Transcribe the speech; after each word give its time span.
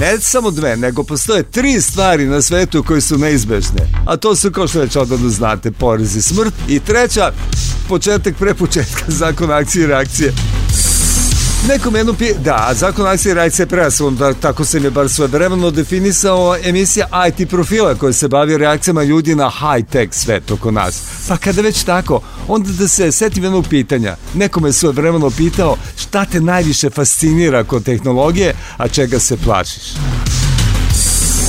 Ne 0.00 0.20
samo 0.20 0.50
dve, 0.50 0.76
nego 0.76 1.02
postoje 1.02 1.42
tri 1.42 1.80
stvari 1.80 2.26
na 2.26 2.42
svetu 2.42 2.82
koje 2.82 3.00
su 3.00 3.18
neizbežne. 3.18 3.88
A 4.06 4.16
to 4.16 4.36
su, 4.36 4.50
kao 4.50 4.68
što 4.68 4.80
već 4.80 4.96
odavno 4.96 5.28
znate, 5.28 5.70
porez 5.70 6.16
i 6.16 6.22
smrt. 6.22 6.54
I 6.68 6.80
treća, 6.80 7.32
početak 7.88 8.36
pre 8.36 8.54
početka, 8.54 9.04
zakon 9.20 9.50
akcije 9.50 9.84
i 9.84 9.86
reakcije. 9.86 10.32
Nekom 11.68 11.96
jednom 11.96 12.16
pi... 12.16 12.34
Da, 12.44 12.70
zakon 12.74 13.06
akcije 13.06 13.30
i 13.30 13.34
reakcije 13.34 13.66
preaslom, 13.66 14.16
da, 14.16 14.34
tako 14.34 14.64
se 14.64 14.80
mi 14.80 14.86
je 14.86 14.90
bar 14.90 15.08
svojevremeno 15.08 15.70
definisao 15.70 16.56
emisija 16.64 17.08
IT 17.28 17.50
profila 17.50 17.94
koja 17.94 18.12
se 18.12 18.28
bavi 18.28 18.58
reakcijama 18.58 19.02
ljudi 19.02 19.34
na 19.34 19.50
high-tech 19.60 20.08
svet 20.10 20.50
oko 20.50 20.70
nas. 20.70 21.02
Pa 21.28 21.36
kada 21.36 21.62
već 21.62 21.84
tako, 21.84 22.20
onda 22.48 22.70
da 22.72 22.88
se 22.88 23.12
setim 23.12 23.44
jednog 23.44 23.66
pitanja. 23.70 24.16
Nekome 24.34 24.68
je 24.68 24.72
svojevremeno 24.72 25.30
pitao 25.30 25.76
šta 25.96 26.24
te 26.24 26.40
najviše 26.40 26.90
fascinira 26.90 27.64
kod 27.64 27.84
tehnologije, 27.84 28.54
a 28.76 28.88
čega 28.88 29.18
se 29.18 29.36
plašiš. 29.36 29.94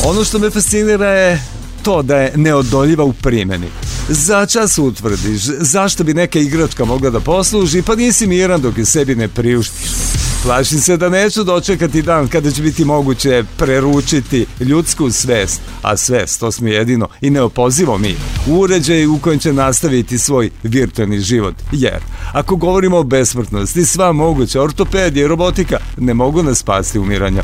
Ono 0.06 0.24
što 0.24 0.40
me 0.40 0.50
fascinira 0.50 1.10
je 1.10 1.55
to 1.86 2.02
da 2.02 2.18
je 2.18 2.32
neodoljiva 2.36 3.04
u 3.04 3.14
primjeni. 3.14 3.68
Za 4.10 4.46
čas 4.46 4.78
utvrdiš 4.78 5.42
zašto 5.60 6.04
bi 6.04 6.14
neka 6.14 6.40
igračka 6.40 6.86
mogla 6.86 7.10
da 7.10 7.20
posluži, 7.20 7.82
pa 7.82 7.96
nisi 7.96 8.28
miran 8.28 8.62
dok 8.62 8.78
je 8.78 8.86
sebi 8.86 9.16
ne 9.16 9.28
priuštiš. 9.28 9.90
Plašim 10.44 10.80
se 10.80 10.98
da 10.98 11.10
neću 11.10 11.44
dočekati 11.44 12.02
dan 12.02 12.28
kada 12.28 12.52
će 12.52 12.62
biti 12.62 12.86
moguće 12.86 13.44
preručiti 13.58 14.46
ljudsku 14.60 15.12
svest, 15.12 15.62
a 15.82 15.98
svest, 15.98 16.40
to 16.40 16.52
smo 16.52 16.68
jedino 16.68 17.08
i 17.22 17.30
neopozivo 17.30 17.98
mi, 17.98 18.16
uređaj 18.48 19.08
u 19.08 19.18
kojem 19.18 19.40
će 19.40 19.54
nastaviti 19.54 20.18
svoj 20.18 20.50
virtualni 20.64 21.20
život. 21.20 21.56
Jer, 21.72 22.00
ako 22.34 22.56
govorimo 22.56 22.98
o 22.98 23.04
besmrtnosti, 23.04 23.86
sva 23.86 24.12
moguća 24.12 24.62
ortopedija 24.62 25.26
i 25.26 25.28
robotika 25.28 25.78
ne 25.98 26.14
mogu 26.14 26.44
nas 26.44 26.58
spasti 26.58 27.00
umiranja. 27.00 27.44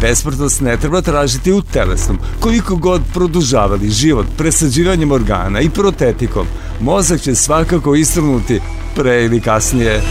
Besmrtnost 0.00 0.60
ne 0.60 0.76
treba 0.76 1.00
tražiti 1.00 1.52
u 1.52 1.62
telesnom. 1.62 2.18
Koliko 2.40 2.76
god 2.76 3.02
produžavali 3.14 3.90
život 3.90 4.26
presađivanjem 4.38 5.12
organa 5.12 5.60
i 5.60 5.70
protetikom, 5.70 6.46
mozak 6.80 7.20
će 7.20 7.34
svakako 7.34 7.94
istrnuti 7.94 8.60
pre 8.94 9.24
ili 9.24 9.40
kasnije. 9.40 10.02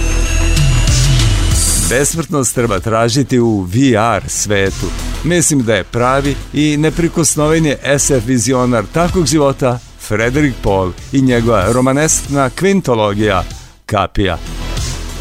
Besmrtnost 1.90 2.56
treba 2.56 2.80
tražiti 2.80 3.40
u 3.40 3.62
VR 3.62 4.28
svetu. 4.28 4.86
Mislim 5.24 5.64
da 5.64 5.76
je 5.76 5.84
pravi 5.84 6.36
i 6.54 6.78
neprikosnoven 6.78 7.66
je 7.66 8.00
SF 8.00 8.26
vizionar 8.26 8.84
takvog 8.94 9.26
života 9.26 9.80
Frederik 10.08 10.54
Paul 10.64 10.92
i 11.12 11.22
njegova 11.22 11.72
romaneskna 11.72 12.50
kvintologija 12.50 13.44
Kapija. 13.86 14.38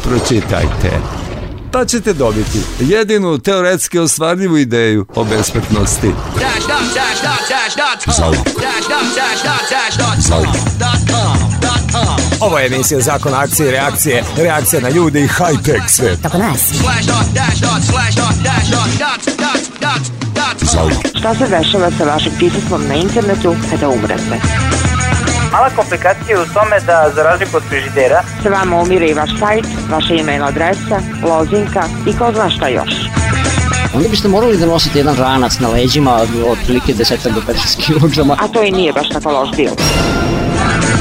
Pročitajte 0.03 1.22
pa 1.73 1.85
ćete 1.85 2.13
dobiti 2.13 2.59
jedinu 2.79 3.37
teoretski 3.37 3.99
ostvarljivu 3.99 4.57
ideju 4.57 5.05
o 5.15 5.23
besmrtnosti. 5.23 6.11
Ovo 12.39 12.59
je 12.59 12.65
emisija 12.65 13.01
Zakon 13.01 13.33
akcije 13.33 13.67
i 13.67 13.71
reakcije, 13.71 14.23
reakcija 14.37 14.81
na 14.81 14.89
ljude 14.89 15.21
i 15.21 15.27
high-tech 15.27 15.87
svet. 15.87 16.21
Tako 16.21 16.37
nas. 16.37 16.73
Šta 21.19 21.35
se 21.35 21.47
dešava 21.47 21.91
sa 21.97 22.03
vašim 22.03 22.31
pismom 22.39 22.87
na 22.87 22.95
internetu 22.95 23.55
kada 23.71 23.89
umrete? 23.89 24.72
Mala 25.53 25.69
komplikacija 25.75 26.37
je 26.37 26.41
u 26.41 26.45
tome 26.45 26.79
da, 26.79 27.11
za 27.15 27.23
razliku 27.23 27.57
od 27.57 27.63
frižidera, 27.69 28.23
se 28.43 28.49
vama 28.49 28.81
umire 28.81 29.07
i 29.07 29.13
vaš 29.13 29.29
sajt, 29.39 29.65
vaša 29.89 30.13
email 30.19 30.43
adresa, 30.43 30.97
lozinka 31.23 31.83
i 32.07 32.17
ko 32.17 32.31
zna 32.33 32.49
šta 32.49 32.67
još. 32.67 32.93
Onda 33.95 34.09
biste 34.09 34.27
morali 34.27 34.57
da 34.57 34.65
nosite 34.65 34.99
jedan 34.99 35.15
ranac 35.15 35.59
na 35.59 35.69
leđima 35.69 36.13
od 36.47 36.57
prilike 36.65 36.93
10 36.93 37.33
do 37.33 37.41
15 37.41 37.85
kg. 37.85 38.31
A 38.43 38.47
to 38.47 38.63
i 38.63 38.71
nije 38.71 38.93
baš 38.93 39.09
tako 39.09 39.31
loš 39.31 39.51
dio. 39.51 39.71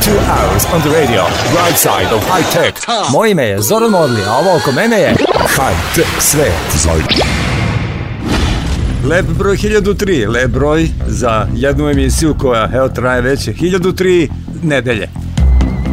Two 0.05 0.19
hours 0.33 0.65
on 0.75 0.81
the 0.81 1.01
radio, 1.01 1.23
right 1.65 1.79
side 1.79 2.15
of 2.15 2.23
high 2.37 2.53
tech. 2.53 2.89
Moje 3.11 3.31
ime 3.31 3.45
je 3.45 3.61
Zoran 3.61 3.95
Orli, 3.95 4.23
a 4.29 4.33
ovo 4.33 4.57
oko 4.57 4.73
mene 4.73 5.01
je 5.01 5.15
High 5.57 5.95
Tech 5.95 6.11
Svet. 6.21 6.87
Lep 9.05 9.27
broj 9.39 9.57
1003, 9.57 10.29
lep 10.29 10.51
broj 10.51 10.89
za 11.09 11.47
jednu 11.55 11.89
emisiju 11.89 12.35
koja 12.39 12.71
evo 12.75 12.89
traje 12.89 13.21
već 13.21 13.49
1003 13.49 14.29
nedelje. 14.63 15.09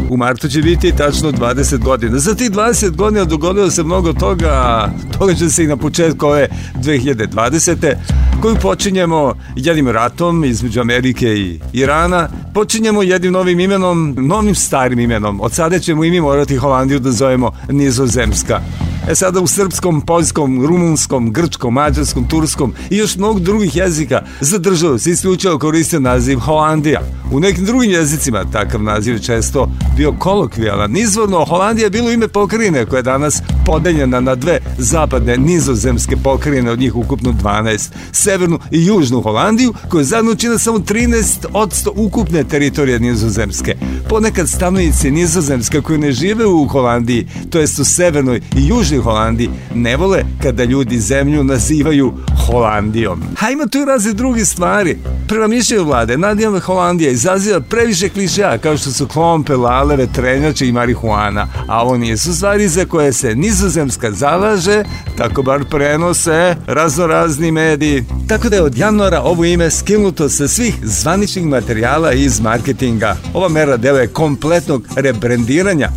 U 0.09 0.17
martu 0.17 0.49
će 0.49 0.61
biti 0.61 0.91
tačno 0.91 1.31
20 1.31 1.77
godina. 1.77 2.19
Za 2.19 2.35
tih 2.35 2.51
20 2.51 2.95
godina 2.95 3.25
dogodilo 3.25 3.71
se 3.71 3.83
mnogo 3.83 4.13
toga, 4.13 4.85
događa 5.19 5.49
se 5.49 5.63
i 5.63 5.67
na 5.67 5.77
početku 5.77 6.27
ove 6.27 6.47
2020. 6.75 7.95
koju 8.41 8.55
počinjemo 8.55 9.33
jednim 9.55 9.89
ratom 9.89 10.43
između 10.43 10.81
Amerike 10.81 11.27
i 11.27 11.59
Irana. 11.73 12.29
Počinjemo 12.53 13.03
jednim 13.03 13.31
novim 13.31 13.59
imenom, 13.59 14.15
novim 14.17 14.55
starim 14.55 14.99
imenom. 14.99 15.41
Od 15.41 15.53
sada 15.53 15.79
ćemo 15.79 16.03
i 16.03 16.11
mi 16.11 16.21
morati 16.21 16.57
Holandiju 16.57 16.99
da 16.99 17.11
zovemo 17.11 17.51
Nizozemska. 17.69 18.61
E 19.09 19.15
sada 19.15 19.39
u 19.39 19.47
srpskom, 19.47 20.01
poljskom, 20.01 20.65
rumunskom, 20.65 21.33
grčkom, 21.33 21.73
mađarskom, 21.73 22.27
turskom 22.27 22.73
i 22.89 22.97
još 22.97 23.15
mnogo 23.17 23.39
drugih 23.39 23.75
jezika 23.75 24.21
za 24.41 24.57
državu 24.57 24.99
se 24.99 25.11
isključivo 25.11 25.59
koristio 25.59 25.99
naziv 25.99 26.39
Holandija. 26.39 27.01
U 27.31 27.39
nekim 27.39 27.65
drugim 27.65 27.91
jezicima 27.91 28.45
takav 28.51 28.83
naziv 28.83 29.13
je 29.13 29.21
često 29.21 29.71
bio 29.97 30.13
kolokvijalan. 30.19 30.97
Izvorno 30.97 31.45
Holandija 31.45 31.85
je 31.85 31.89
bilo 31.89 32.11
ime 32.11 32.27
pokrajine 32.27 32.85
koja 32.85 32.97
je 32.97 33.03
danas 33.03 33.41
podeljena 33.65 34.19
na 34.19 34.35
dve 34.35 34.59
zapadne 34.77 35.37
nizozemske 35.37 36.17
pokrajine, 36.23 36.71
od 36.71 36.79
njih 36.79 36.95
ukupno 36.95 37.33
12, 37.43 37.89
severnu 38.11 38.59
i 38.71 38.85
južnu 38.85 39.21
Holandiju, 39.21 39.73
koja 39.89 40.03
zajedno 40.03 40.35
čina 40.35 40.57
samo 40.57 40.79
13 40.79 41.45
od 41.53 41.71
100 41.71 41.89
ukupne 41.95 42.43
teritorije 42.43 42.99
nizozemske. 42.99 43.75
Ponekad 44.09 44.49
stanovnici 44.49 45.11
nizozemske 45.11 45.81
koji 45.81 45.99
ne 45.99 46.11
žive 46.11 46.45
u 46.45 46.67
Holandiji, 46.67 47.27
to 47.49 47.59
jest 47.59 47.79
u 47.79 47.85
severnoj 47.85 48.41
i 48.55 48.67
južnoj 48.67 48.98
Holandiji, 49.01 49.49
ne 49.75 49.97
vole 49.97 50.23
kada 50.43 50.63
ljudi 50.63 50.99
zemlju 50.99 51.43
nazivaju 51.43 52.13
Holandijom. 52.45 53.23
Ima 53.53 53.67
tu 53.67 53.77
i 53.77 53.85
razne 53.85 54.13
druge 54.13 54.45
stvari. 54.45 54.97
Prema 55.27 55.47
mišljenju 55.47 55.83
vlade, 55.83 56.17
nadijama 56.17 56.59
Holandija 56.59 57.11
izaziva 57.11 57.59
previše 57.59 58.09
klišeja 58.09 58.57
kao 58.57 58.77
što 58.77 58.91
su 58.91 59.07
klompe, 59.07 59.55
laleve, 59.55 60.07
trenjače 60.07 60.67
i 60.67 60.71
marihuana, 60.71 61.47
a 61.67 61.81
ovo 61.81 61.97
nisu 61.97 62.35
stvari 62.35 62.67
za 62.67 62.85
koje 62.85 63.13
se 63.13 63.35
nizozemska 63.35 64.11
zalaže, 64.11 64.83
tako 65.17 65.43
bar 65.43 65.65
prenose 65.69 66.55
raznorazni 66.67 67.51
mediji. 67.51 68.03
Tako 68.27 68.49
da 68.49 68.55
je 68.55 68.61
od 68.61 68.77
januara 68.77 69.21
ovo 69.21 69.45
ime 69.45 69.71
skinuto 69.71 70.29
sa 70.29 70.47
svih 70.47 70.75
zvaničnih 70.83 71.45
materijala 71.45 72.13
iz 72.13 72.41
marketinga. 72.41 73.15
Ova 73.33 73.49
mera 73.49 73.77
deo 73.77 73.97
je 73.97 74.07
kompletnog 74.07 74.83
rebrendiranja 74.95 75.89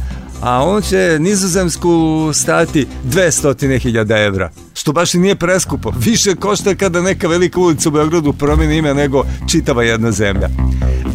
a 0.42 0.64
on 0.64 0.82
će 0.82 1.16
nizozemsku 1.20 2.30
stati 2.34 2.86
200.000 3.04 4.26
evra. 4.26 4.50
Što 4.82 4.92
baš 4.92 5.14
i 5.14 5.18
nije 5.18 5.34
preskupo. 5.34 5.92
Više 5.98 6.34
košta 6.34 6.74
kada 6.74 7.00
neka 7.00 7.28
velika 7.28 7.60
ulica 7.60 7.88
u 7.88 7.92
Beogradu 7.92 8.32
promeni 8.32 8.76
ime 8.76 8.94
nego 8.94 9.24
čitava 9.50 9.82
jedna 9.82 10.12
zemlja. 10.12 10.48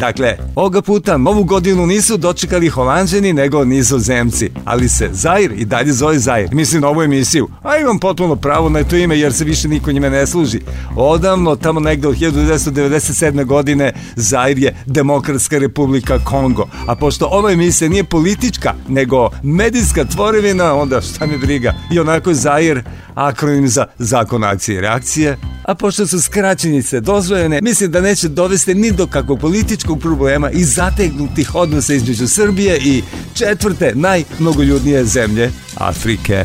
Dakle, 0.00 0.36
ovoga 0.54 0.82
puta 0.82 1.16
novu 1.16 1.44
godinu 1.44 1.86
nisu 1.86 2.16
dočekali 2.16 2.68
holanđeni 2.68 3.32
nego 3.32 3.64
nizozemci, 3.64 4.50
ali 4.64 4.88
se 4.88 5.08
Zair 5.12 5.52
i 5.56 5.64
dalje 5.64 5.92
zove 5.92 6.18
Zair. 6.18 6.48
Mislim 6.54 6.82
na 6.82 6.88
ovu 6.88 7.02
emisiju, 7.02 7.48
a 7.62 7.76
imam 7.76 7.98
potpuno 7.98 8.36
pravo 8.36 8.68
na 8.68 8.84
to 8.84 8.96
ime 8.96 9.18
jer 9.18 9.32
se 9.32 9.44
više 9.44 9.68
niko 9.68 9.92
njime 9.92 10.10
ne 10.10 10.26
služi. 10.26 10.60
Odavno, 10.96 11.56
tamo 11.56 11.80
negde 11.80 12.08
od 12.08 12.16
1997. 12.16 13.44
godine, 13.44 13.92
Zair 14.16 14.58
je 14.58 14.76
Demokratska 14.86 15.58
republika 15.58 16.18
Kongo. 16.24 16.66
A 16.86 16.96
pošto 16.96 17.26
ova 17.26 17.52
emisija 17.52 17.88
nije 17.88 18.04
politička, 18.04 18.74
nego 18.88 19.30
medijska 19.42 20.04
tvorevina, 20.04 20.74
onda 20.74 21.00
šta 21.00 21.26
mi 21.26 21.38
briga. 21.38 21.74
I 21.92 21.98
onako 21.98 22.34
Zair 22.34 22.82
akronim 23.14 23.57
za 23.66 23.86
zakon 23.98 24.44
akcije 24.44 24.78
i 24.78 24.80
reakcije, 24.80 25.38
a 25.62 25.74
pošto 25.74 26.06
su 26.06 26.20
skraćenice 26.20 27.00
dozvoljene, 27.00 27.60
mislim 27.62 27.90
da 27.90 28.00
neće 28.00 28.28
dovesti 28.28 28.74
ni 28.74 28.92
do 28.92 29.06
kakvog 29.06 29.40
političkog 29.40 30.00
problema 30.00 30.50
i 30.50 30.64
zategnutih 30.64 31.54
odnosa 31.54 31.94
između 31.94 32.28
Srbije 32.28 32.78
i 32.78 33.02
četvrte 33.34 33.92
najmnogoljudnije 33.94 35.04
zemlje 35.04 35.50
Afrike. 35.76 36.44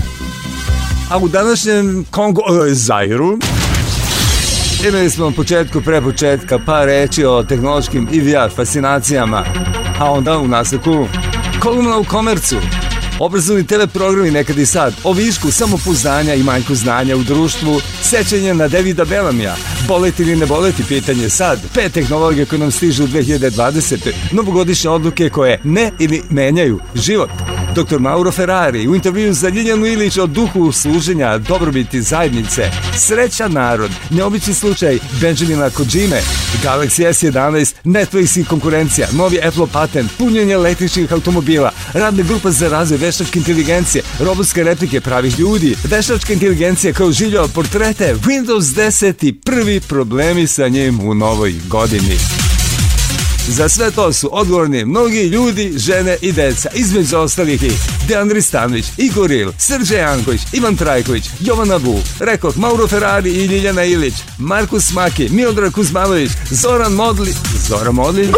A 1.09 1.17
u 1.17 1.27
današnjem 1.27 2.05
Kongo, 2.11 2.41
e, 2.69 2.73
Zairu, 2.73 3.37
imali 4.89 5.09
smo 5.09 5.25
na 5.25 5.31
početku, 5.31 5.81
pre 5.81 6.01
početka, 6.01 6.59
pa 6.65 6.85
reći 6.85 7.25
o 7.25 7.43
tehnološkim 7.43 8.07
i 8.11 8.19
VR 8.19 8.55
fascinacijama, 8.55 9.45
a 9.99 10.11
onda 10.11 10.37
u 10.37 10.47
nastavku 10.47 11.07
kolumna 11.59 11.97
u 11.97 12.03
komercu, 12.03 12.55
Obrazovni 13.19 13.67
TV 13.67 13.87
programi 13.93 14.31
nekad 14.31 14.57
i 14.57 14.65
sad, 14.65 14.93
o 15.03 15.13
višku 15.13 15.51
samopouzdanja 15.51 16.33
i 16.33 16.43
manjku 16.43 16.75
znanja 16.75 17.15
u 17.15 17.23
društvu, 17.23 17.81
sećanje 18.01 18.53
na 18.53 18.67
Davida 18.67 19.05
Belamija, 19.05 19.55
boleti 19.87 20.23
ili 20.23 20.35
ne 20.35 20.45
boleti 20.45 20.83
pitanje 20.83 21.29
sad, 21.29 21.59
pet 21.73 21.93
tehnologije 21.93 22.45
koje 22.45 22.59
nam 22.59 22.71
stižu 22.71 23.03
u 23.03 23.07
2020. 23.07 24.11
Novogodišnje 24.31 24.89
odluke 24.89 25.29
koje 25.29 25.59
ne 25.63 25.91
ili 25.99 26.21
menjaju 26.29 26.79
život. 26.95 27.29
Dr. 27.75 27.99
Mauro 27.99 28.31
Ferrari 28.31 28.87
u 28.87 28.95
intervju 28.95 29.33
za 29.33 29.49
Ljiljanu 29.49 29.85
Ilić 29.85 30.17
o 30.17 30.25
duhu 30.25 30.71
služenja 30.71 31.37
dobrobiti 31.37 32.01
zajednice. 32.01 32.71
Srećan 32.97 33.51
narod, 33.51 33.91
neobični 34.09 34.53
slučaj 34.53 34.99
Benjamina 35.21 35.69
Kojime, 35.69 36.21
Galaxy 36.63 37.07
S11, 37.07 37.75
Netflix 37.83 38.39
i 38.39 38.45
konkurencija, 38.45 39.07
novi 39.11 39.39
Apple 39.47 39.67
patent, 39.73 40.11
punjenje 40.17 40.53
električnih 40.53 41.13
automobila, 41.13 41.71
radna 41.93 42.23
grupa 42.23 42.51
za 42.51 42.69
razvoj 42.69 42.97
veštačke 43.03 43.39
inteligencije, 43.39 44.03
robotske 44.19 44.63
replike 44.63 45.01
pravih 45.01 45.39
ljudi, 45.39 45.75
veštačka 45.83 46.33
inteligencija 46.33 46.93
kao 46.93 47.11
žiljo 47.11 47.47
portrete, 47.47 48.15
Windows 48.15 48.75
10 48.75 49.27
i 49.27 49.33
prvi 49.33 49.79
problemi 49.79 50.47
sa 50.47 50.67
njim 50.67 50.99
u 50.99 51.13
novoj 51.13 51.53
godini. 51.67 52.17
Za 53.47 53.69
sve 53.69 53.91
to 53.91 54.13
su 54.13 54.29
odgovorni 54.31 54.85
mnogi 54.85 55.21
ljudi, 55.21 55.73
žene 55.75 56.17
i 56.21 56.31
deca, 56.31 56.69
između 56.73 57.17
ostalih 57.17 57.63
i 57.63 57.71
Dejan 58.07 58.31
Ristanović, 58.31 58.85
Igor 58.97 59.31
Il, 59.31 59.51
Srđe 59.57 59.95
Janković, 59.95 60.41
Ivan 60.53 60.75
Trajković, 60.75 61.23
Jovana 61.39 61.79
Bu, 61.79 61.95
Rekord, 62.19 62.57
Mauro 62.57 62.87
Ferrari 62.87 63.31
i 63.31 63.45
Ljiljana 63.45 63.83
Ilić, 63.83 64.13
Markus 64.37 64.91
Maki, 64.91 65.29
Miodrag 65.29 65.73
Kuzmanović, 65.73 66.31
Zoran 66.49 66.93
Modli, 66.93 67.33
Zoran 67.67 67.95
Modli, 67.95 68.31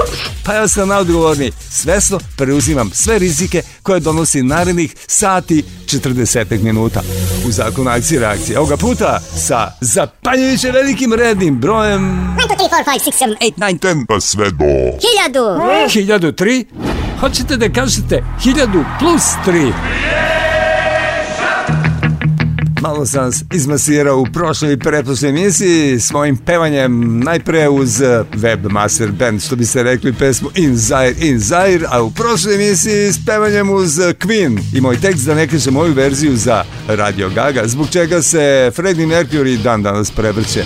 pa 0.43 0.53
ja 0.53 0.67
sam 0.67 0.91
odgovorni. 0.91 1.51
Svesno 1.69 2.19
preuzimam 2.37 2.91
sve 2.93 3.19
rizike 3.19 3.61
koje 3.83 3.99
donosi 3.99 4.43
narednih 4.43 4.95
sati 5.07 5.63
40 5.85 6.61
minuta. 6.61 7.01
U 7.47 7.51
zakonu 7.51 7.89
akcije 7.89 8.19
reakcije. 8.19 8.59
Ovoga 8.59 8.77
puta 8.77 9.19
sa 9.47 9.71
zapanjujuće 9.81 10.71
velikim 10.71 11.13
rednim 11.13 11.59
brojem... 11.59 12.01
1, 12.01 12.47
2, 12.47 12.55
3, 12.55 12.69
4, 12.69 12.85
5, 12.85 13.11
6, 13.11 13.25
7, 13.25 13.35
8, 13.41 13.79
9, 13.79 13.79
10, 13.79 14.05
pa 14.07 14.19
sve 14.19 14.51
do... 14.51 14.94
1000! 14.95 15.89
1003? 15.89 16.65
Hoćete 17.19 17.57
da 17.57 17.69
kažete 17.69 18.23
1000 18.43 18.83
plus 18.99 19.23
3? 19.45 19.71
Malo 22.81 23.05
sam 23.05 23.23
vas 23.23 23.43
izmasirao 23.53 24.19
u 24.19 24.25
prošloj 24.25 24.73
i 24.73 24.79
pretprošloj 24.79 25.29
emisiji 25.29 25.99
s 25.99 26.11
mojim 26.11 26.37
pevanjem 26.37 27.19
najpre 27.19 27.69
uz 27.69 28.01
Webmaster 28.33 29.11
Band, 29.11 29.41
što 29.41 29.55
bi 29.55 29.65
se 29.65 29.83
rekli 29.83 30.13
pesmu 30.13 30.49
In 30.55 30.75
Zaire, 30.75 31.15
In 31.19 31.39
Zaire, 31.39 31.85
a 31.89 32.01
u 32.01 32.11
prošloj 32.11 32.55
emisiji 32.55 33.13
s 33.13 33.25
pevanjem 33.25 33.69
uz 33.69 33.99
Queen 33.99 34.59
i 34.73 34.81
moj 34.81 35.01
tekst 35.01 35.25
da 35.25 35.35
ne 35.35 35.47
kažem 35.47 35.73
moju 35.73 35.93
verziju 35.93 36.35
za 36.35 36.63
Radio 36.87 37.29
Gaga, 37.29 37.67
zbog 37.67 37.89
čega 37.89 38.21
se 38.21 38.71
Freddie 38.75 39.07
Mercury 39.07 39.57
dan 39.63 39.83
danas 39.83 40.11
prevrće. 40.11 40.63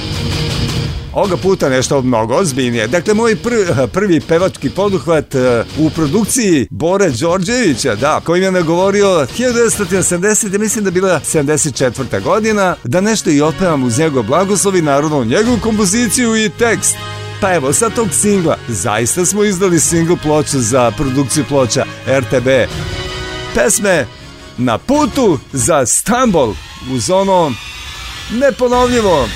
Ovoga 1.13 1.37
puta 1.37 1.69
nešto 1.69 2.01
mnogo 2.01 2.35
ozbiljnije. 2.35 2.87
Dakle, 2.87 3.13
moj 3.13 3.35
prvi, 3.35 3.65
prvi 3.93 4.19
pevački 4.19 4.69
poduhvat 4.69 5.35
uh, 5.35 5.41
u 5.85 5.89
produkciji 5.89 6.67
Bore 6.69 7.09
Đorđevića, 7.09 7.95
da, 7.95 8.19
kojim 8.19 8.43
je 8.43 8.51
nagovorio 8.51 9.07
1970, 9.07 10.57
mislim 10.57 10.85
da 10.85 10.91
bila 10.91 11.19
74. 11.19 12.23
godina, 12.23 12.75
da 12.83 13.01
nešto 13.01 13.29
i 13.29 13.41
otpevam 13.41 13.83
uz 13.83 13.99
njegov 13.99 14.23
blagoslov 14.23 14.75
i 14.75 14.81
njegovu 15.25 15.57
kompoziciju 15.61 16.35
i 16.35 16.49
tekst. 16.49 16.95
Pa 17.41 17.53
evo, 17.53 17.73
sa 17.73 17.89
tog 17.89 18.07
singla, 18.13 18.57
zaista 18.67 19.25
smo 19.25 19.43
izdali 19.43 19.79
singl 19.79 20.13
ploču 20.23 20.59
za 20.59 20.91
produkciju 20.91 21.45
ploča 21.49 21.85
RTB. 22.07 22.47
Pesme 23.55 24.05
Na 24.59 24.77
putu 24.77 25.39
za 25.53 25.85
Stambol 25.85 26.53
uz 26.91 27.09
ono 27.09 27.51
neponovljivo. 28.31 29.27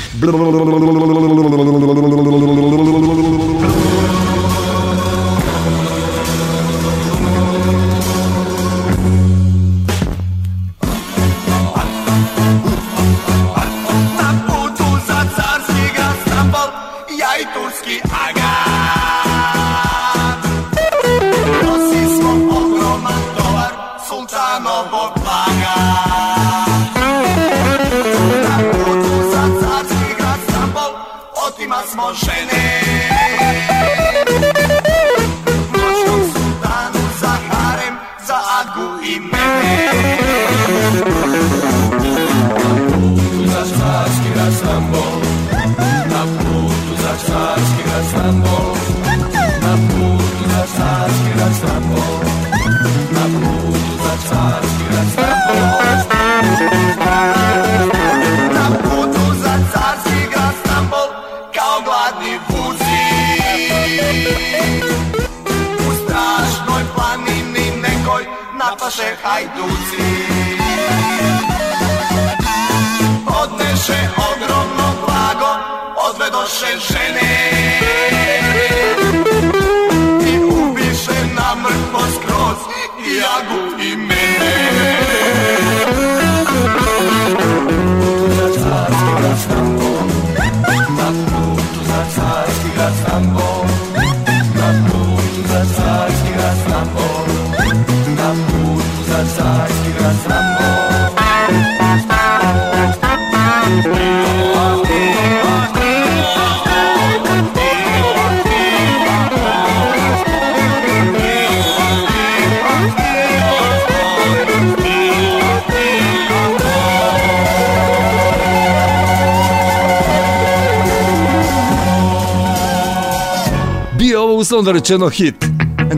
Uslovno 124.54 124.72
rečeno 124.72 125.10
hit. 125.10 125.36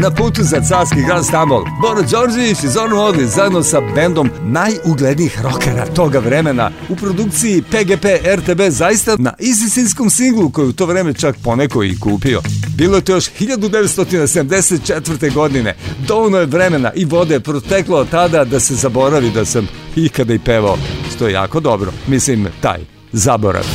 Na 0.01 0.11
putu 0.11 0.43
za 0.43 0.61
carski 0.61 1.01
grad 1.07 1.25
Stambol, 1.25 1.63
Boro 1.81 2.01
Đorđević 2.01 2.63
i 2.63 2.67
Zoran 2.67 2.97
Odlić 2.97 3.27
zajedno 3.27 3.63
sa 3.63 3.81
bendom 3.95 4.29
najuglednijih 4.43 5.41
rokera 5.41 5.85
toga 5.85 6.19
vremena 6.19 6.71
u 6.89 6.95
produkciji 6.95 7.61
PGP 7.61 8.05
RTB 8.35 8.61
zaista 8.69 9.15
na 9.19 9.33
izisinskom 9.39 10.09
singlu 10.09 10.49
koju 10.49 10.69
u 10.69 10.73
to 10.73 10.85
vreme 10.85 11.13
čak 11.13 11.35
poneko 11.43 11.83
i 11.83 11.99
kupio. 11.99 12.41
Bilo 12.77 12.95
je 12.95 13.03
to 13.03 13.11
još 13.11 13.29
1974. 13.39 15.33
godine. 15.33 15.75
Dovoljno 16.07 16.37
je 16.37 16.45
vremena 16.45 16.91
i 16.95 17.05
vode 17.05 17.39
proteklo 17.39 17.97
od 17.97 18.09
tada 18.09 18.45
da 18.45 18.59
se 18.59 18.75
zaboravi 18.75 19.31
da 19.31 19.45
sam 19.45 19.67
ikada 19.95 20.33
i 20.33 20.39
pevao, 20.39 20.77
što 21.15 21.27
je 21.27 21.33
jako 21.33 21.59
dobro. 21.59 21.91
Mislim, 22.07 22.47
taj 22.61 22.79
zaborav. 23.11 23.65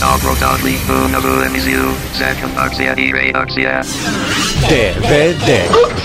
Došli 0.00 0.74
u 0.88 1.08
novu 1.08 1.28
i 2.96 3.12
reakcija. 3.12 3.82
DVD. 4.60 5.50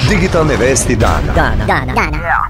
Digitalne 0.10 0.58
vesti 0.58 0.96
dana. 0.96 1.34
Dana. 1.36 1.66
Dana. 1.66 1.94
Dana. 1.94 2.50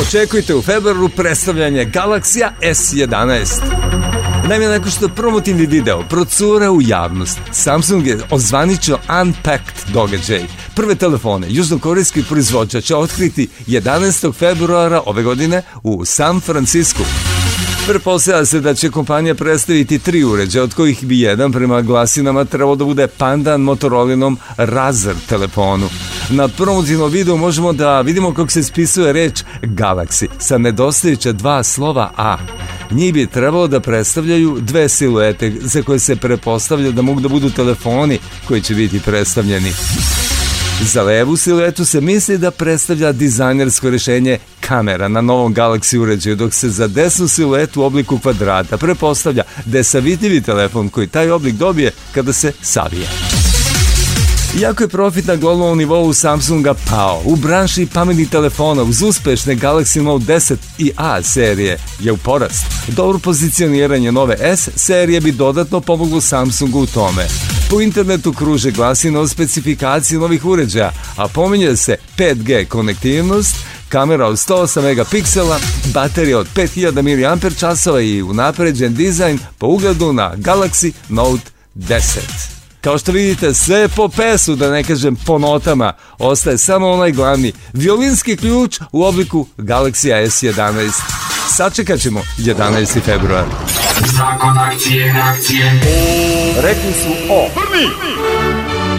Očekujte 0.00 0.54
u 0.54 0.62
februaru 0.62 1.08
predstavljanje 1.08 1.84
Galaxija 1.84 2.50
S11. 2.62 3.62
Naime, 4.48 4.66
nakon 4.66 4.90
što 4.90 5.08
promotivni 5.08 5.66
video 5.66 6.02
procura 6.08 6.70
u 6.70 6.82
javnost, 6.82 7.38
Samsung 7.52 8.06
je 8.06 8.18
ozvaničio 8.30 8.98
Unpacked 9.22 9.92
događaj. 9.92 10.42
Prve 10.74 10.94
telefone 10.94 11.46
južnokorejski 11.50 12.22
proizvođač 12.22 12.84
će 12.84 12.96
otkriti 12.96 13.48
11. 13.66 14.34
februara 14.34 15.02
ove 15.06 15.22
godine 15.22 15.62
u 15.82 16.04
San 16.04 16.40
Francisco. 16.40 17.04
Prepostavlja 17.86 18.44
se 18.44 18.60
da 18.60 18.74
će 18.74 18.90
kompanija 18.90 19.34
predstaviti 19.34 19.98
tri 19.98 20.24
uređaja, 20.24 20.62
od 20.62 20.74
kojih 20.74 21.04
bi 21.04 21.20
jedan 21.20 21.52
prema 21.52 21.82
glasinama 21.82 22.44
trebalo 22.44 22.76
da 22.76 22.84
bude 22.84 23.06
pandan 23.06 23.60
Motorolinom 23.60 24.38
Razer 24.56 25.14
telefonu. 25.28 25.88
Na 26.30 26.48
promotivnom 26.48 27.10
videu 27.12 27.36
možemo 27.36 27.72
da 27.72 28.00
vidimo 28.00 28.34
kako 28.34 28.50
se 28.50 28.62
spisuje 28.62 29.12
reč 29.12 29.42
Galaxy 29.62 30.26
sa 30.38 30.58
nedostajuća 30.58 31.32
dva 31.32 31.62
slova 31.62 32.10
A. 32.16 32.36
Njih 32.90 33.14
bi 33.14 33.26
trebalo 33.26 33.66
da 33.68 33.80
predstavljaju 33.80 34.58
dve 34.60 34.88
siluete 34.88 35.52
za 35.60 35.82
koje 35.82 35.98
se 35.98 36.16
prepostavlja 36.16 36.90
da 36.90 37.02
mogu 37.02 37.20
da 37.20 37.28
budu 37.28 37.50
telefoni 37.50 38.18
koji 38.48 38.60
će 38.60 38.74
biti 38.74 39.00
predstavljeni. 39.00 39.72
Za 40.82 41.02
levu 41.02 41.36
siluetu 41.36 41.84
se 41.84 42.00
misli 42.00 42.38
da 42.38 42.50
predstavlja 42.50 43.12
dizajnersko 43.12 43.90
rešenje 43.90 44.38
kamera 44.68 45.08
na 45.08 45.20
novom 45.20 45.54
Galaxy 45.54 45.98
uređaju, 45.98 46.36
dok 46.36 46.54
se 46.54 46.68
za 46.68 46.86
desnu 46.86 47.28
siluetu 47.28 47.80
u 47.80 47.84
obliku 47.84 48.18
kvadrata 48.18 48.76
prepostavlja 48.76 49.42
desavitljivi 49.64 50.40
telefon 50.40 50.88
koji 50.88 51.06
taj 51.06 51.30
oblik 51.30 51.54
dobije 51.54 51.92
kada 52.14 52.32
se 52.32 52.52
savije. 52.62 53.06
Iako 54.60 54.82
je 54.82 54.88
profit 54.88 55.26
na 55.26 55.36
globalnom 55.36 55.78
nivou 55.78 56.12
Samsunga 56.12 56.74
pao, 56.90 57.22
u 57.24 57.36
branši 57.36 57.88
pametnih 57.94 58.28
telefona 58.28 58.82
uz 58.82 59.02
uspešne 59.02 59.56
Galaxy 59.56 60.02
Note 60.02 60.24
10 60.24 60.56
i 60.78 60.92
A 60.96 61.22
serije 61.22 61.78
je 62.00 62.12
u 62.12 62.16
porast. 62.16 62.64
Dobro 62.88 63.18
pozicioniranje 63.18 64.12
nove 64.12 64.36
S 64.56 64.68
serije 64.76 65.20
bi 65.20 65.32
dodatno 65.32 65.80
pomoglo 65.80 66.20
Samsungu 66.20 66.80
u 66.80 66.86
tome. 66.86 67.26
Po 67.70 67.80
internetu 67.80 68.32
kruže 68.32 68.70
glasine 68.70 69.18
o 69.18 69.28
specifikaciji 69.28 70.18
novih 70.18 70.44
uređaja, 70.44 70.92
a 71.16 71.28
pominje 71.28 71.76
se 71.76 71.96
5G 72.18 72.64
konektivnost, 72.68 73.56
kamera 73.94 74.26
od 74.26 74.36
108 74.36 74.82
megapiksela, 74.82 75.58
baterija 75.94 76.38
od 76.38 76.46
5000 76.54 77.86
mAh 77.94 78.04
i 78.04 78.22
unapređen 78.22 78.94
dizajn 78.94 79.38
po 79.58 79.66
ugledu 79.66 80.12
na 80.12 80.32
Galaxy 80.36 80.92
Note 81.08 81.50
10. 81.74 82.00
Kao 82.80 82.98
što 82.98 83.12
vidite, 83.12 83.54
sve 83.54 83.88
po 83.88 84.08
pesu, 84.08 84.56
da 84.56 84.70
ne 84.70 84.84
kažem 84.84 85.16
po 85.16 85.38
notama, 85.38 85.92
ostaje 86.18 86.58
samo 86.58 86.90
onaj 86.90 87.12
glavni 87.12 87.52
violinski 87.72 88.36
ključ 88.36 88.80
u 88.92 89.04
obliku 89.04 89.46
Galaxy 89.58 90.26
S11. 90.26 90.90
Sačekat 91.48 92.00
ćemo 92.00 92.20
11. 92.38 93.00
februar. 93.04 93.44
Zakon 94.12 94.58
akcije, 94.58 95.12
reakcije. 95.12 95.80
Rekli 96.62 96.92
su 96.92 97.10
o. 97.30 97.48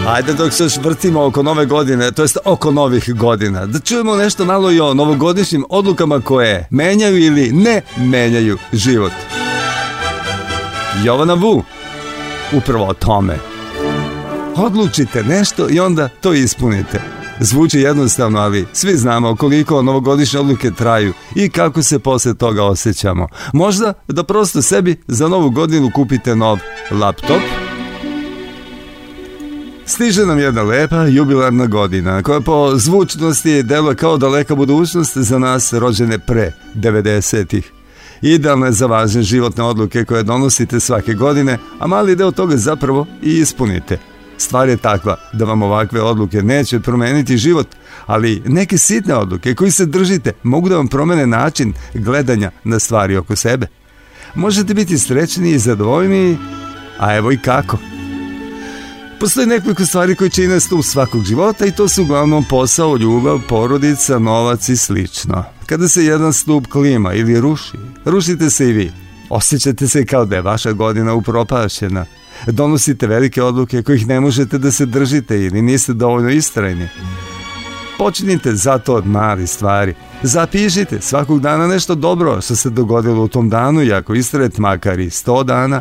Ajde 0.06 0.32
dok 0.32 0.52
se 0.52 0.64
još 0.64 0.76
vrtimo 0.76 1.24
oko 1.24 1.42
nove 1.42 1.66
godine, 1.66 2.12
to 2.12 2.22
jest 2.22 2.38
oko 2.44 2.70
novih 2.70 3.14
godina, 3.14 3.66
da 3.66 3.78
čujemo 3.78 4.16
nešto 4.16 4.44
malo 4.44 4.72
i 4.72 4.80
o 4.80 4.94
novogodišnjim 4.94 5.64
odlukama 5.68 6.20
koje 6.20 6.68
menjaju 6.70 7.18
ili 7.18 7.52
ne 7.52 7.82
menjaju 7.96 8.58
život. 8.72 9.12
Jovana 11.04 11.34
Vu, 11.34 11.62
upravo 12.52 12.86
o 12.86 12.94
tome. 12.94 13.38
Odlučite 14.56 15.22
nešto 15.22 15.68
i 15.70 15.80
onda 15.80 16.08
to 16.08 16.32
ispunite. 16.32 17.00
Zvuči 17.40 17.80
jednostavno, 17.80 18.38
ali 18.40 18.66
svi 18.72 18.96
znamo 18.96 19.36
koliko 19.36 19.82
novogodišnje 19.82 20.40
odluke 20.40 20.70
traju 20.70 21.12
i 21.34 21.50
kako 21.50 21.82
se 21.82 21.98
posle 21.98 22.34
toga 22.34 22.64
osjećamo. 22.64 23.28
Možda 23.52 23.92
da 24.08 24.24
prosto 24.24 24.62
sebi 24.62 24.96
za 25.06 25.28
novu 25.28 25.50
godinu 25.50 25.90
kupite 25.94 26.36
nov 26.36 26.58
laptop, 26.90 27.40
Stiže 29.88 30.26
nam 30.26 30.38
jedna 30.38 30.62
lepa 30.62 31.04
jubilarna 31.04 31.66
godina 31.66 32.22
koja 32.22 32.40
po 32.40 32.76
zvučnosti 32.76 33.62
deluje 33.62 33.96
kao 33.96 34.16
daleka 34.16 34.54
budućnost 34.54 35.18
za 35.18 35.38
nas 35.38 35.72
rođene 35.72 36.18
pre 36.18 36.52
90-ih. 36.74 37.72
Idealna 38.22 38.66
je 38.66 38.72
za 38.72 38.86
važne 38.86 39.22
životne 39.22 39.64
odluke 39.64 40.04
koje 40.04 40.22
donosite 40.22 40.80
svake 40.80 41.14
godine, 41.14 41.58
a 41.78 41.86
mali 41.86 42.16
deo 42.16 42.30
toga 42.30 42.56
zapravo 42.56 43.06
i 43.22 43.38
ispunite. 43.38 43.98
Stvar 44.38 44.68
je 44.68 44.76
takva 44.76 45.16
da 45.32 45.44
vam 45.44 45.62
ovakve 45.62 46.02
odluke 46.02 46.42
neće 46.42 46.80
promeniti 46.80 47.36
život, 47.36 47.66
ali 48.06 48.42
neke 48.46 48.78
sitne 48.78 49.14
odluke 49.14 49.54
koji 49.54 49.70
se 49.70 49.86
držite 49.86 50.32
mogu 50.42 50.68
da 50.68 50.76
vam 50.76 50.88
promene 50.88 51.26
način 51.26 51.72
gledanja 51.94 52.50
na 52.64 52.78
stvari 52.78 53.16
oko 53.16 53.36
sebe. 53.36 53.66
Možete 54.34 54.74
biti 54.74 54.98
srećni 54.98 55.50
i 55.50 55.58
zadovoljni, 55.58 56.38
a 56.98 57.16
evo 57.16 57.32
i 57.32 57.38
kako. 57.38 57.78
Postoji 59.20 59.46
nekoliko 59.46 59.86
stvari 59.86 60.14
koje 60.14 60.30
čine 60.30 60.60
stup 60.60 60.84
svakog 60.84 61.24
života 61.24 61.66
i 61.66 61.72
to 61.72 61.88
su 61.88 62.02
uglavnom 62.02 62.44
posao, 62.44 62.96
ljubav, 62.96 63.40
porodica, 63.48 64.18
novac 64.18 64.68
i 64.68 64.76
slično. 64.76 65.44
Kada 65.66 65.88
se 65.88 66.04
jedan 66.04 66.32
stup 66.32 66.66
klima 66.66 67.14
ili 67.14 67.40
ruši, 67.40 67.76
rušite 68.04 68.50
se 68.50 68.68
i 68.68 68.72
vi. 68.72 68.92
Osjećate 69.30 69.88
se 69.88 70.06
kao 70.06 70.24
da 70.24 70.36
je 70.36 70.42
vaša 70.42 70.72
godina 70.72 71.14
upropašena. 71.14 72.04
Donosite 72.46 73.06
velike 73.06 73.42
odluke 73.42 73.82
kojih 73.82 74.06
ne 74.06 74.20
možete 74.20 74.58
da 74.58 74.70
se 74.70 74.86
držite 74.86 75.40
ili 75.40 75.62
niste 75.62 75.92
dovoljno 75.92 76.30
istrajni. 76.30 76.88
Počinite 77.98 78.54
zato 78.54 78.94
od 78.94 79.06
mali 79.06 79.46
stvari. 79.46 79.94
Zapišite 80.22 81.00
svakog 81.00 81.40
dana 81.40 81.66
nešto 81.66 81.94
dobro 81.94 82.40
što 82.40 82.56
se 82.56 82.70
dogodilo 82.70 83.24
u 83.24 83.28
tom 83.28 83.48
danu 83.48 83.82
i 83.82 83.92
ako 83.92 84.14
istrajete 84.14 84.60
makar 84.60 85.00
i 85.00 85.10
100 85.10 85.44
dana, 85.44 85.80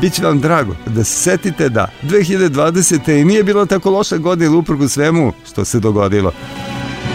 bit 0.00 0.12
će 0.12 0.22
vam 0.22 0.40
drago 0.40 0.74
da 0.86 1.04
se 1.04 1.22
setite 1.22 1.68
da 1.68 1.88
2020. 2.02 3.20
i 3.20 3.24
nije 3.24 3.42
bila 3.42 3.66
tako 3.66 3.90
loša 3.90 4.16
godina 4.16 4.56
uprko 4.56 4.88
svemu 4.88 5.32
što 5.46 5.64
se 5.64 5.80
dogodilo. 5.80 6.32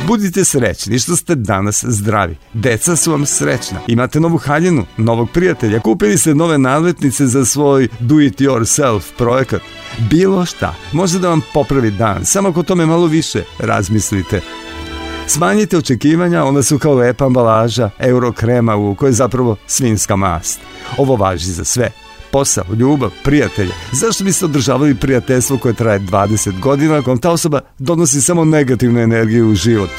Budite 0.07 0.45
srećni 0.45 0.99
što 0.99 1.15
ste 1.15 1.35
danas 1.35 1.85
zdravi. 1.87 2.37
Deca 2.53 2.95
su 2.95 3.11
vam 3.11 3.25
srećna. 3.25 3.79
Imate 3.87 4.19
novu 4.19 4.37
haljinu, 4.37 4.85
novog 4.97 5.29
prijatelja, 5.33 5.79
kupili 5.79 6.17
ste 6.17 6.35
nove 6.35 6.57
naletnice 6.57 7.27
za 7.27 7.45
svoj 7.45 7.87
do 7.99 8.19
it 8.21 8.41
yourself 8.41 9.01
projekat. 9.17 9.61
Bilo 10.09 10.45
šta 10.45 10.75
može 10.91 11.19
da 11.19 11.29
vam 11.29 11.41
popravi 11.53 11.91
dan, 11.91 12.25
samo 12.25 12.49
ako 12.49 12.63
tome 12.63 12.85
malo 12.85 13.05
više 13.05 13.43
razmislite. 13.59 14.41
Smanjite 15.33 15.77
očekivanja, 15.77 16.43
ona 16.43 16.63
su 16.63 16.79
kao 16.79 16.93
lepa 16.93 17.25
ambalaža 17.25 17.89
euro 17.99 18.31
krema 18.31 18.75
u 18.75 18.95
kojoj 18.95 19.09
je 19.09 19.13
zapravo 19.13 19.55
svinska 19.67 20.15
mast. 20.15 20.59
Ovo 20.97 21.15
važi 21.15 21.51
za 21.51 21.63
sve 21.63 21.91
posao, 22.31 22.63
ljubav, 22.79 23.11
prijatelje. 23.23 23.71
Zašto 23.91 24.23
biste 24.23 24.45
održavali 24.45 24.95
prijateljstvo 24.95 25.57
koje 25.57 25.73
traje 25.73 25.99
20 25.99 26.59
godina 26.59 26.97
ako 26.97 27.17
ta 27.17 27.31
osoba 27.31 27.61
donosi 27.79 28.21
samo 28.21 28.45
negativnu 28.45 28.99
energiju 28.99 29.49
u 29.49 29.55
život? 29.55 29.89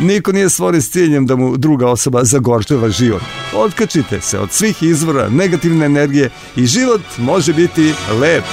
Niko 0.00 0.32
nije 0.32 0.50
stvoren 0.50 0.82
s 0.82 0.90
ciljem 0.90 1.26
da 1.26 1.36
mu 1.36 1.56
druga 1.56 1.88
osoba 1.88 2.24
zagorčeva 2.24 2.88
život. 2.88 3.22
Otkačite 3.56 4.20
se 4.20 4.38
od 4.38 4.50
svih 4.50 4.82
izvora 4.82 5.28
negativne 5.28 5.86
energije 5.86 6.30
i 6.56 6.66
život 6.66 7.02
može 7.18 7.52
biti 7.52 7.94
lep. 8.20 8.44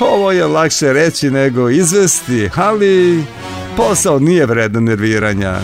Ovo 0.00 0.32
je 0.32 0.46
lakše 0.46 0.92
reći 0.92 1.30
nego 1.30 1.68
izvesti, 1.70 2.50
ali 2.54 3.24
posao 3.76 4.18
nije 4.18 4.46
vredan 4.46 4.84
nerviranja. 4.84 5.60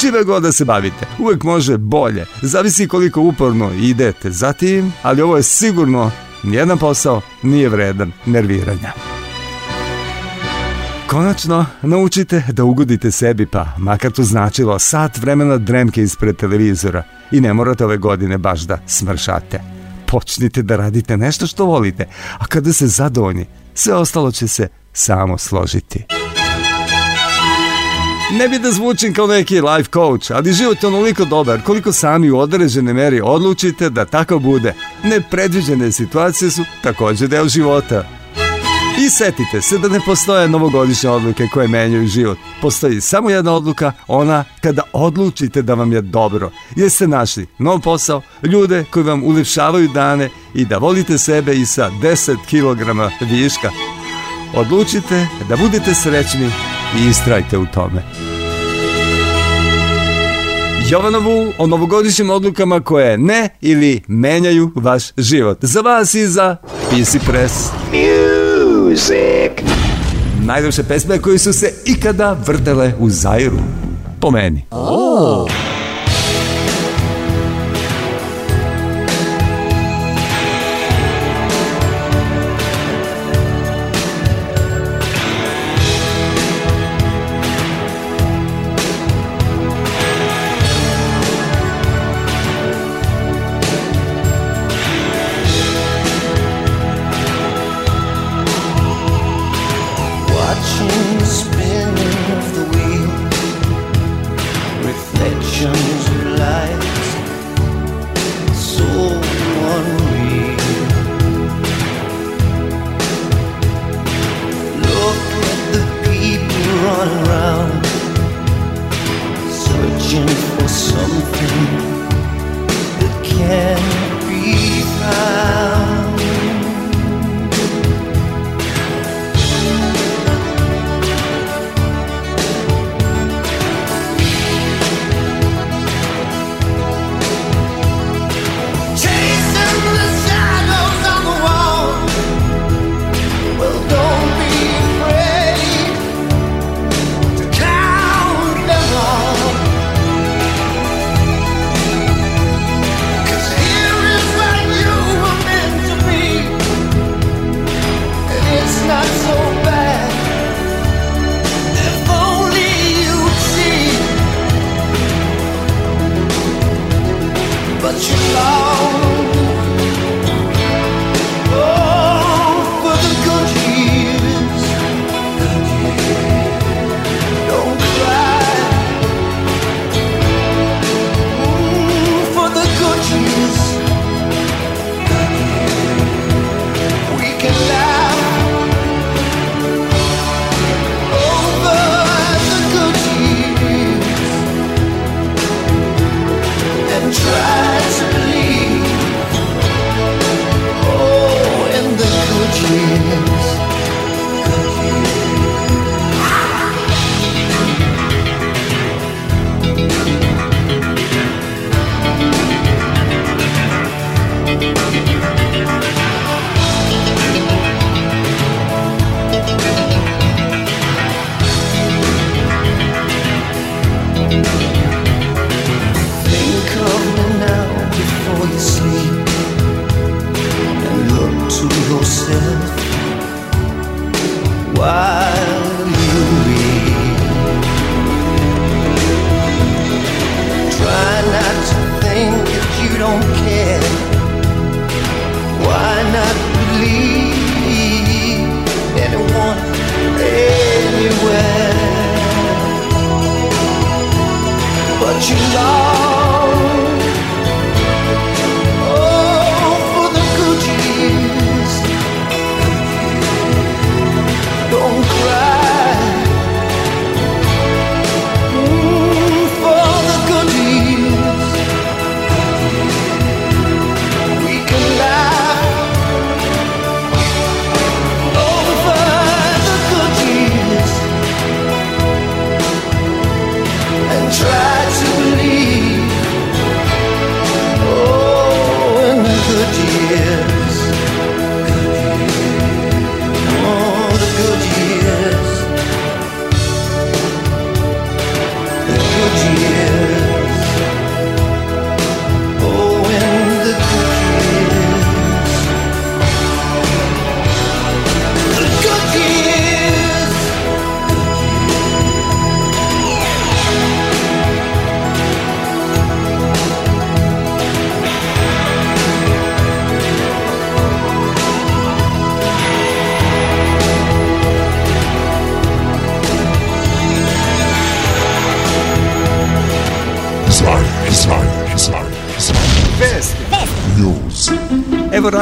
Čime 0.00 0.24
god 0.24 0.42
da 0.42 0.52
se 0.52 0.64
bavite, 0.64 1.06
uvek 1.18 1.42
može 1.42 1.78
bolje. 1.78 2.26
Zavisi 2.42 2.88
koliko 2.88 3.20
uporno 3.20 3.70
idete 3.80 4.30
zatim, 4.30 4.92
ali 5.02 5.22
ovo 5.22 5.36
je 5.36 5.42
sigurno 5.42 6.10
nijedan 6.42 6.78
posao 6.78 7.20
nije 7.42 7.68
vredan 7.68 8.12
nerviranja. 8.26 8.92
Konačno, 11.06 11.66
naučite 11.82 12.42
da 12.52 12.64
ugodite 12.64 13.10
sebi, 13.10 13.46
pa 13.46 13.66
makar 13.78 14.10
to 14.10 14.22
značilo 14.22 14.78
sat 14.78 15.18
vremena 15.18 15.56
dremke 15.56 16.02
ispred 16.02 16.36
televizora 16.36 17.02
i 17.30 17.40
ne 17.40 17.54
morate 17.54 17.84
ove 17.84 17.96
godine 17.96 18.38
baš 18.38 18.60
da 18.60 18.78
smršate. 18.86 19.79
Počnite 20.10 20.62
da 20.62 20.76
radite 20.76 21.16
nešto 21.16 21.46
što 21.46 21.64
volite, 21.64 22.08
a 22.38 22.46
kada 22.46 22.72
se 22.72 22.86
zadovoljni, 22.86 23.46
sve 23.74 23.94
ostalo 23.94 24.32
će 24.32 24.48
se 24.48 24.68
samo 24.92 25.38
složiti. 25.38 26.04
Ne 28.32 28.48
bi 28.48 28.58
da 28.58 28.72
zvučim 28.72 29.14
kao 29.14 29.26
neki 29.26 29.60
life 29.60 29.90
coach, 29.92 30.30
ali 30.30 30.52
život 30.52 30.82
je 30.82 30.86
onoliko 30.86 31.24
dobar 31.24 31.62
koliko 31.62 31.92
sami 31.92 32.30
u 32.30 32.38
određene 32.38 32.92
meri 32.92 33.20
odlučite 33.20 33.90
da 33.90 34.04
tako 34.04 34.38
bude. 34.38 34.74
Nepredviđene 35.04 35.92
situacije 35.92 36.50
su 36.50 36.64
takođe 36.82 37.26
deo 37.26 37.48
života. 37.48 38.19
I 38.98 39.10
setite 39.10 39.62
se 39.62 39.78
da 39.78 39.88
ne 39.88 40.00
postoje 40.06 40.48
novogodišnje 40.48 41.10
odluke 41.10 41.48
koje 41.52 41.68
menjaju 41.68 42.06
život. 42.06 42.38
Postoji 42.60 43.00
samo 43.00 43.30
jedna 43.30 43.52
odluka, 43.52 43.92
ona 44.08 44.44
kada 44.60 44.82
odlučite 44.92 45.62
da 45.62 45.74
vam 45.74 45.92
je 45.92 46.00
dobro. 46.02 46.50
Jeste 46.76 47.08
našli 47.08 47.46
nov 47.58 47.80
posao, 47.80 48.22
ljude 48.42 48.84
koji 48.90 49.04
vam 49.04 49.24
ulepšavaju 49.24 49.88
dane 49.88 50.28
i 50.54 50.64
da 50.64 50.78
volite 50.78 51.18
sebe 51.18 51.54
i 51.54 51.66
sa 51.66 51.90
10 52.02 52.36
kg 52.50 52.90
viška. 53.30 53.70
Odlučite 54.54 55.26
da 55.48 55.56
budete 55.56 55.94
srećni 55.94 56.50
i 56.98 57.08
istrajte 57.08 57.58
u 57.58 57.66
tome. 57.66 58.02
Jovanovu 60.90 61.52
o 61.58 61.66
novogodišnjim 61.66 62.30
odlukama 62.30 62.80
koje 62.80 63.18
ne 63.18 63.48
ili 63.60 64.02
menjaju 64.08 64.72
vaš 64.74 65.02
život. 65.16 65.58
Za 65.60 65.80
vas 65.80 66.14
i 66.14 66.26
za 66.26 66.56
PC 66.90 67.16
Press. 67.26 67.52
Music. 68.90 69.52
Najljepše 70.44 70.82
pesme 70.82 71.18
koje 71.18 71.38
su 71.38 71.52
se 71.52 71.72
ikada 71.84 72.36
vrtele 72.46 72.92
u 72.98 73.10
Zairu. 73.10 73.58
Po 74.20 74.30
meni. 74.30 74.64
Oh. 74.70 75.50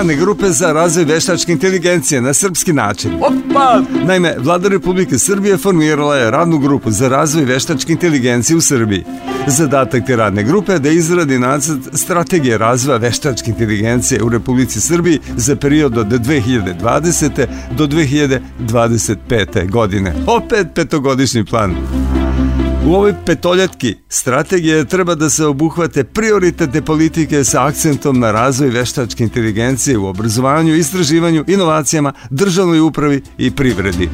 Radne 0.09 0.25
grupe 0.25 0.51
za 0.51 0.73
razvoj 0.73 1.05
veštačke 1.05 1.53
inteligencije 1.53 2.21
na 2.21 2.35
srpski 2.35 2.73
način. 2.73 3.13
Opa! 3.21 3.83
Naime, 4.07 4.35
vlada 4.39 4.69
Republike 4.69 5.19
Srbije 5.19 5.57
formirala 5.57 6.17
je 6.17 6.31
radnu 6.31 6.59
grupu 6.59 6.91
za 6.91 7.09
razvoj 7.09 7.45
veštačke 7.45 7.93
inteligencije 7.93 8.57
u 8.57 8.61
Srbiji. 8.61 9.05
Zadatak 9.47 10.07
te 10.07 10.17
radne 10.17 10.45
grupe 10.45 10.73
je 10.73 10.79
da 10.79 10.89
izradi 10.89 11.39
nacrt 11.39 11.81
strategije 11.93 12.59
razvoja 12.59 12.99
veštačke 12.99 13.51
inteligencije 13.51 14.23
u 14.23 14.29
Republici 14.29 14.81
Srbiji 14.81 15.21
za 15.37 15.57
period 15.57 15.99
od 15.99 16.07
2020. 16.07 17.47
do 17.77 17.87
2025. 17.87 19.71
godine. 19.71 20.15
Opet 20.27 20.67
petogodišnji 20.75 21.45
plan. 21.45 21.77
U 22.89 22.95
ovoj 22.95 23.15
petoljetki 23.27 23.97
strategije 24.09 24.85
treba 24.85 25.15
da 25.15 25.31
se 25.31 25.47
obuhvate 25.47 26.05
prioritetne 26.05 26.83
politike 26.83 27.45
sa 27.45 27.67
akcentom 27.67 28.19
na 28.19 28.33
razvoj 28.33 28.71
veštačke 28.71 29.25
inteligencije 29.25 29.99
u 29.99 30.07
obrazovanju, 30.07 30.75
istraživanju, 30.75 31.45
inovacijama, 31.47 32.13
državnoj 32.31 32.81
upravi 32.81 33.23
i 33.39 33.51
privredi. 33.51 34.09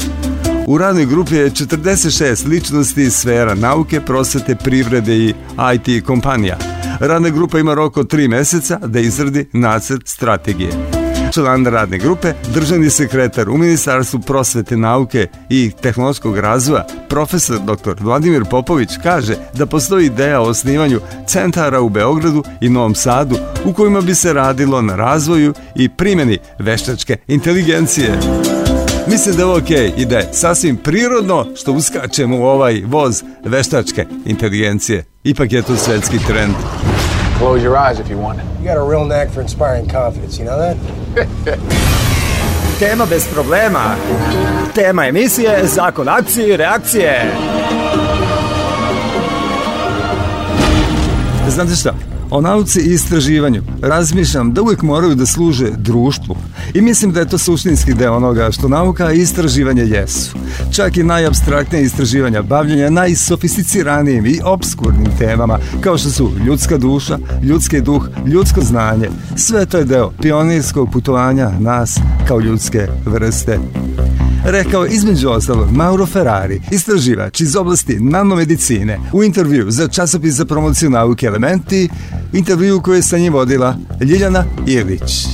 U 0.66 0.78
radnoj 0.78 1.06
grupi 1.06 1.34
je 1.34 1.50
46 1.50 2.48
ličnosti 2.48 3.02
iz 3.02 3.14
sfera 3.14 3.54
nauke, 3.54 4.00
prosvete, 4.00 4.56
privrede 4.56 5.16
i 5.16 5.34
IT 5.74 6.06
kompanija. 6.06 6.58
Radna 7.00 7.28
grupa 7.28 7.58
ima 7.58 7.74
rok 7.74 7.96
od 7.96 8.12
3 8.12 8.28
meseca 8.28 8.78
da 8.86 9.00
izradi 9.00 9.46
nacrt 9.52 10.08
strategije 10.08 10.93
član 11.34 11.66
radne 11.66 11.98
grupe, 11.98 12.32
državni 12.54 12.90
sekretar 12.90 13.50
u 13.50 13.56
Ministarstvu 13.56 14.20
prosvete, 14.20 14.76
nauke 14.76 15.26
i 15.50 15.70
tehnološkog 15.82 16.38
razvoja, 16.38 16.86
profesor 17.08 17.58
dr. 17.58 17.94
Vladimir 18.00 18.44
Popović 18.50 18.90
kaže 19.02 19.36
da 19.54 19.66
postoji 19.66 20.06
ideja 20.06 20.40
o 20.40 20.48
osnivanju 20.48 21.00
centara 21.26 21.80
u 21.80 21.88
Beogradu 21.88 22.44
i 22.60 22.68
Novom 22.68 22.94
Sadu 22.94 23.36
u 23.64 23.72
kojima 23.72 24.00
bi 24.00 24.14
se 24.14 24.32
radilo 24.32 24.82
na 24.82 24.96
razvoju 24.96 25.54
i 25.76 25.88
primjeni 25.88 26.38
veštačke 26.58 27.16
inteligencije. 27.26 28.18
Mislim 29.06 29.36
da 29.36 29.42
je 29.42 29.48
okay 29.48 29.92
i 29.96 30.04
da 30.04 30.18
je 30.18 30.28
sasvim 30.32 30.76
prirodno 30.76 31.46
što 31.56 31.72
uskačemo 31.72 32.38
u 32.38 32.42
ovaj 32.42 32.82
voz 32.86 33.22
veštačke 33.44 34.06
inteligencije. 34.26 35.04
Ipak 35.24 35.52
je 35.52 35.62
to 35.62 35.76
svetski 35.76 36.18
trend. 36.26 36.54
Close 37.38 37.62
your 37.62 37.76
eyes 37.76 38.00
if 38.00 38.08
you 38.10 38.18
want 38.18 38.38
it. 38.38 38.44
You 38.60 38.64
got 38.68 38.76
a 38.76 38.90
real 38.90 39.04
knack 39.04 39.30
for 39.30 39.40
inspiring 39.40 39.88
confidence, 39.88 40.38
you 40.38 40.44
know 40.44 40.58
that? 40.58 40.76
Tema 42.78 43.06
bez 43.06 43.26
problema. 43.34 43.96
Tema 44.74 45.06
emisije, 45.06 45.66
zakon 45.66 46.08
akcije 46.08 46.48
i 46.48 46.56
reakcije. 46.56 47.32
Znate 51.48 51.76
šta? 51.76 51.94
O 52.34 52.40
nauci 52.40 52.80
i 52.80 52.92
istraživanju 52.92 53.62
razmišljam 53.82 54.52
da 54.52 54.62
uvijek 54.62 54.82
moraju 54.82 55.14
da 55.14 55.26
služe 55.26 55.70
društvu 55.76 56.36
i 56.74 56.80
mislim 56.80 57.12
da 57.12 57.20
je 57.20 57.28
to 57.28 57.38
suštinski 57.38 57.94
deo 57.94 58.16
onoga 58.16 58.50
što 58.52 58.68
nauka 58.68 59.12
i 59.12 59.20
istraživanje 59.20 59.82
jesu. 59.82 60.36
Čak 60.72 60.96
i 60.96 61.02
najabstraktnije 61.02 61.84
istraživanja 61.84 62.42
bavljenja 62.42 62.90
najsofisticiranijim 62.90 64.26
i 64.26 64.40
obskurnim 64.44 65.16
temama 65.18 65.58
kao 65.80 65.98
što 65.98 66.10
su 66.10 66.32
ljudska 66.46 66.78
duša, 66.78 67.18
ljudski 67.42 67.80
duh, 67.80 68.08
ljudsko 68.26 68.60
znanje. 68.60 69.08
Sve 69.36 69.66
to 69.66 69.78
je 69.78 69.84
deo 69.84 70.12
pionirskog 70.22 70.92
putovanja 70.92 71.50
nas 71.60 72.00
kao 72.28 72.40
ljudske 72.40 72.88
vrste 73.06 73.58
rekao 74.44 74.86
između 74.86 75.28
ostalog 75.28 75.70
Mauro 75.72 76.06
Ferrari, 76.06 76.60
istraživač 76.70 77.40
iz 77.40 77.56
oblasti 77.56 77.96
nanomedicine, 78.00 78.98
u 79.12 79.24
intervju 79.24 79.70
za 79.70 79.88
časopis 79.88 80.34
za 80.34 80.44
promociju 80.44 80.90
nauke 80.90 81.26
Elementi, 81.26 81.88
intervju 82.32 82.80
koju 82.80 82.94
je 82.94 83.02
sa 83.02 83.18
njim 83.18 83.32
vodila 83.32 83.76
Ljiljana 84.00 84.44
Ilić. 84.66 85.26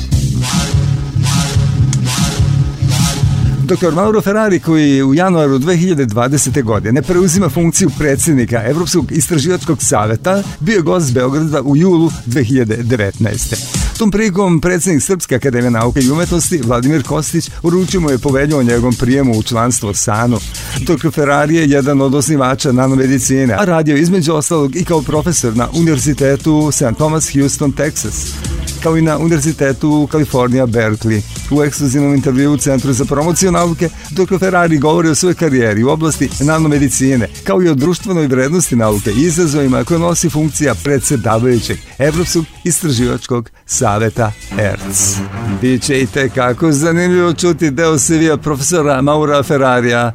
Dr. 3.70 3.94
Mauro 3.94 4.20
Ferrari 4.20 4.60
koji 4.60 5.02
u 5.02 5.14
januaru 5.14 5.58
2020. 5.58 6.62
godine 6.62 7.02
preuzima 7.02 7.48
funkciju 7.48 7.90
predsjednika 7.98 8.62
Evropskog 8.64 9.12
istraživačkog 9.12 9.82
saveta 9.82 10.42
bio 10.60 10.76
je 10.76 10.82
gost 10.82 11.12
Beograda 11.12 11.62
u 11.62 11.76
julu 11.76 12.10
2019. 12.26 13.54
Tom 13.98 14.10
prilikom 14.10 14.60
predsjednik 14.60 15.02
Srpske 15.02 15.34
akademije 15.34 15.70
nauke 15.70 16.00
i 16.00 16.10
umetnosti 16.10 16.60
Vladimir 16.64 17.02
Kostić 17.02 17.50
uručio 17.62 18.00
mu 18.00 18.10
je 18.10 18.18
povelju 18.18 18.56
o 18.56 18.62
njegovom 18.62 18.94
prijemu 18.94 19.38
u 19.38 19.42
članstvo 19.42 19.94
SANU. 19.94 20.38
Dr. 20.80 21.10
Ferrari 21.14 21.54
je 21.54 21.70
jedan 21.70 22.00
od 22.00 22.14
osnivača 22.14 22.72
nanomedicine, 22.72 23.54
a 23.54 23.64
radio 23.64 23.96
između 23.96 24.32
ostalog 24.32 24.76
i 24.76 24.84
kao 24.84 25.02
profesor 25.02 25.56
na 25.56 25.68
Univerzitetu 25.74 26.70
St. 26.72 26.96
Thomas 26.96 27.32
Houston, 27.32 27.72
Texas 27.72 28.59
kao 28.82 28.96
i 28.96 29.02
na 29.02 29.18
Univerzitetu 29.18 30.08
Kalifornija 30.10 30.66
Berkeley. 30.66 31.22
U 31.50 31.62
ekskluzivnom 31.62 32.14
intervju 32.14 32.52
u 32.52 32.56
Centru 32.56 32.92
za 32.92 33.04
promociju 33.04 33.52
nauke, 33.52 33.88
dr. 34.10 34.38
Ferrari 34.38 34.78
govori 34.78 35.08
o 35.08 35.14
svojoj 35.14 35.34
karijeri 35.34 35.84
u 35.84 35.88
oblasti 35.88 36.28
nanomedicine, 36.40 37.28
kao 37.44 37.62
i 37.62 37.68
o 37.68 37.74
društvenoj 37.74 38.26
vrednosti 38.26 38.76
nauke 38.76 39.10
i 39.10 39.22
izazovima 39.22 39.84
koje 39.84 40.00
nosi 40.00 40.30
funkcija 40.30 40.74
predsedavajućeg 40.74 41.78
Evropskog 41.98 42.44
istraživačkog 42.64 43.50
saveta 43.66 44.32
ERC. 44.58 45.16
Biće 45.60 46.00
i 46.00 46.06
tekako 46.06 46.72
zanimljivo 46.72 47.32
čuti 47.32 47.70
deo 47.70 47.98
CV-a 47.98 48.36
profesora 48.36 49.02
Maura 49.02 49.42
Ferrarija 49.42 50.12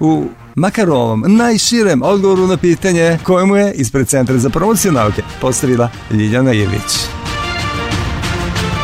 u 0.00 0.24
makar 0.54 0.90
ovom 0.90 1.24
najširem 1.28 2.02
odgovoru 2.02 2.46
na 2.46 2.56
pitanje 2.56 3.18
koje 3.22 3.46
mu 3.46 3.56
je 3.56 3.72
ispred 3.72 4.08
Centra 4.08 4.38
za 4.38 4.50
promociju 4.50 4.92
nauke 4.92 5.22
postavila 5.40 5.90
Ljiljana 6.10 6.52
Ilić. 6.52 7.21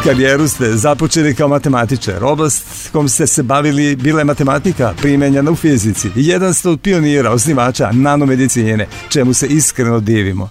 Karijeru 0.04 0.48
ste 0.48 0.76
započeli 0.76 1.34
kao 1.34 1.48
matematičar. 1.48 2.24
Oblast 2.24 2.90
kom 2.92 3.08
ste 3.08 3.26
se 3.26 3.42
bavili 3.42 3.96
bila 3.96 4.20
je 4.20 4.24
matematika 4.24 4.94
primenjena 5.00 5.50
u 5.50 5.56
fizici. 5.56 6.10
Jedan 6.14 6.54
ste 6.54 6.68
od 6.68 6.80
pionira, 6.80 7.30
osnivača 7.32 7.90
nanomedicine, 7.92 8.86
čemu 9.08 9.34
se 9.34 9.46
iskreno 9.46 10.00
divimo. 10.00 10.50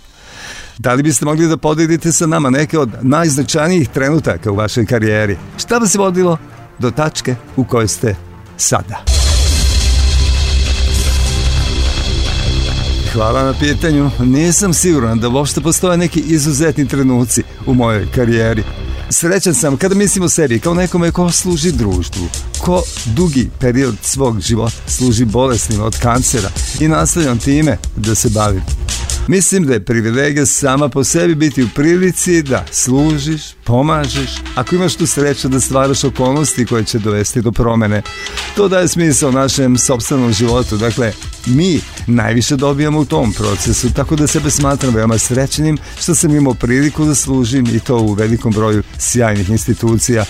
Da 0.77 0.93
li 0.93 1.03
biste 1.03 1.25
mogli 1.25 1.47
da 1.47 1.57
podelite 1.57 2.11
sa 2.11 2.27
nama 2.27 2.49
neke 2.49 2.79
od 2.79 2.89
najznačajnijih 3.01 3.89
trenutaka 3.89 4.51
u 4.51 4.55
vašoj 4.55 4.85
karijeri? 4.85 5.37
Šta 5.57 5.77
vas 5.77 5.95
je 5.95 5.99
vodilo 5.99 6.37
do 6.79 6.91
tačke 6.91 7.35
u 7.55 7.63
kojoj 7.63 7.87
ste 7.87 8.15
sada? 8.57 9.03
Hvala 13.13 13.43
na 13.43 13.53
pitanju. 13.59 14.09
Nisam 14.19 14.73
siguran 14.73 15.19
da 15.19 15.29
uopšte 15.29 15.61
postoje 15.61 15.97
neki 15.97 16.19
izuzetni 16.19 16.87
trenuci 16.87 17.43
u 17.65 17.73
mojoj 17.73 18.07
karijeri. 18.15 18.63
Srećan 19.09 19.53
sam 19.53 19.77
kada 19.77 19.95
mislim 19.95 20.23
o 20.23 20.29
sebi 20.29 20.59
kao 20.59 20.73
nekome 20.73 21.11
ko 21.11 21.31
služi 21.31 21.71
društvu, 21.71 22.27
ko 22.61 22.83
dugi 23.05 23.49
period 23.59 23.95
svog 24.01 24.39
života 24.39 24.75
služi 24.87 25.25
bolesnima 25.25 25.85
od 25.85 25.99
kancera 25.99 26.49
i 26.79 26.87
nastavljam 26.87 27.39
time 27.39 27.77
da 27.95 28.15
se 28.15 28.29
bavim. 28.29 28.61
Mislim 29.27 29.65
da 29.65 29.73
je 29.73 29.85
privilegija 29.85 30.45
sama 30.45 30.89
po 30.89 31.03
sebi 31.03 31.35
biti 31.35 31.63
u 31.63 31.69
prilici 31.75 32.41
da 32.41 32.65
služiš, 32.71 33.41
pomažeš, 33.63 34.29
ako 34.55 34.75
imaš 34.75 34.95
tu 34.95 35.07
sreću 35.07 35.47
da 35.47 35.59
stvaraš 35.59 36.03
okolnosti 36.03 36.65
koje 36.65 36.83
će 36.83 36.99
dovesti 36.99 37.41
do 37.41 37.51
promene. 37.51 38.01
To 38.55 38.67
daje 38.67 38.87
smisao 38.87 39.31
našem 39.31 39.77
sobstvenom 39.77 40.33
životu. 40.33 40.77
Dakle, 40.77 41.13
mi 41.45 41.79
najviše 42.07 42.55
dobijamo 42.55 42.99
u 42.99 43.05
tom 43.05 43.33
procesu, 43.33 43.93
tako 43.93 44.15
da 44.15 44.27
sebe 44.27 44.49
smatram 44.49 44.95
veoma 44.95 45.17
srećnim 45.17 45.77
što 45.99 46.15
sam 46.15 46.35
imao 46.35 46.53
priliku 46.53 47.05
da 47.05 47.15
služim 47.15 47.65
i 47.75 47.79
to 47.79 47.97
u 47.97 48.13
velikom 48.13 48.53
broju 48.53 48.83
sjajnih 48.99 49.49
institucija. 49.49 50.25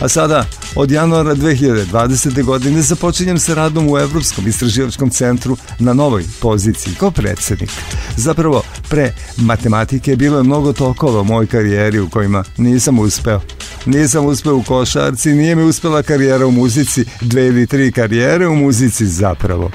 A 0.00 0.08
sada, 0.08 0.46
od 0.74 0.90
januara 0.90 1.34
2020. 1.34 2.42
godine 2.44 2.82
započinjem 2.82 3.38
sa 3.38 3.54
radom 3.54 3.90
u 3.90 3.98
Evropskom 3.98 4.48
istraživačkom 4.48 5.10
centru 5.10 5.56
na 5.78 5.92
novoj 5.92 6.24
poziciji 6.40 6.94
kao 6.94 7.10
predsednik. 7.10 7.70
Zapravo, 8.16 8.62
pre 8.88 9.14
matematike 9.36 10.16
bilo 10.16 10.36
je 10.36 10.42
mnogo 10.42 10.72
tokova 10.72 11.20
u 11.20 11.24
mojoj 11.24 11.46
karijeri 11.46 12.00
u 12.00 12.10
kojima 12.10 12.44
nisam 12.58 12.98
uspeo. 12.98 13.40
Nisam 13.86 14.26
uspeo 14.26 14.56
u 14.56 14.62
košarci, 14.62 15.32
nije 15.32 15.56
mi 15.56 15.62
uspela 15.62 16.02
karijera 16.02 16.46
u 16.46 16.50
muzici, 16.50 17.04
dve 17.20 17.46
ili 17.46 17.66
tri 17.66 17.92
karijere 17.92 18.48
u 18.48 18.56
muzici 18.56 19.06
zapravo. 19.06 19.70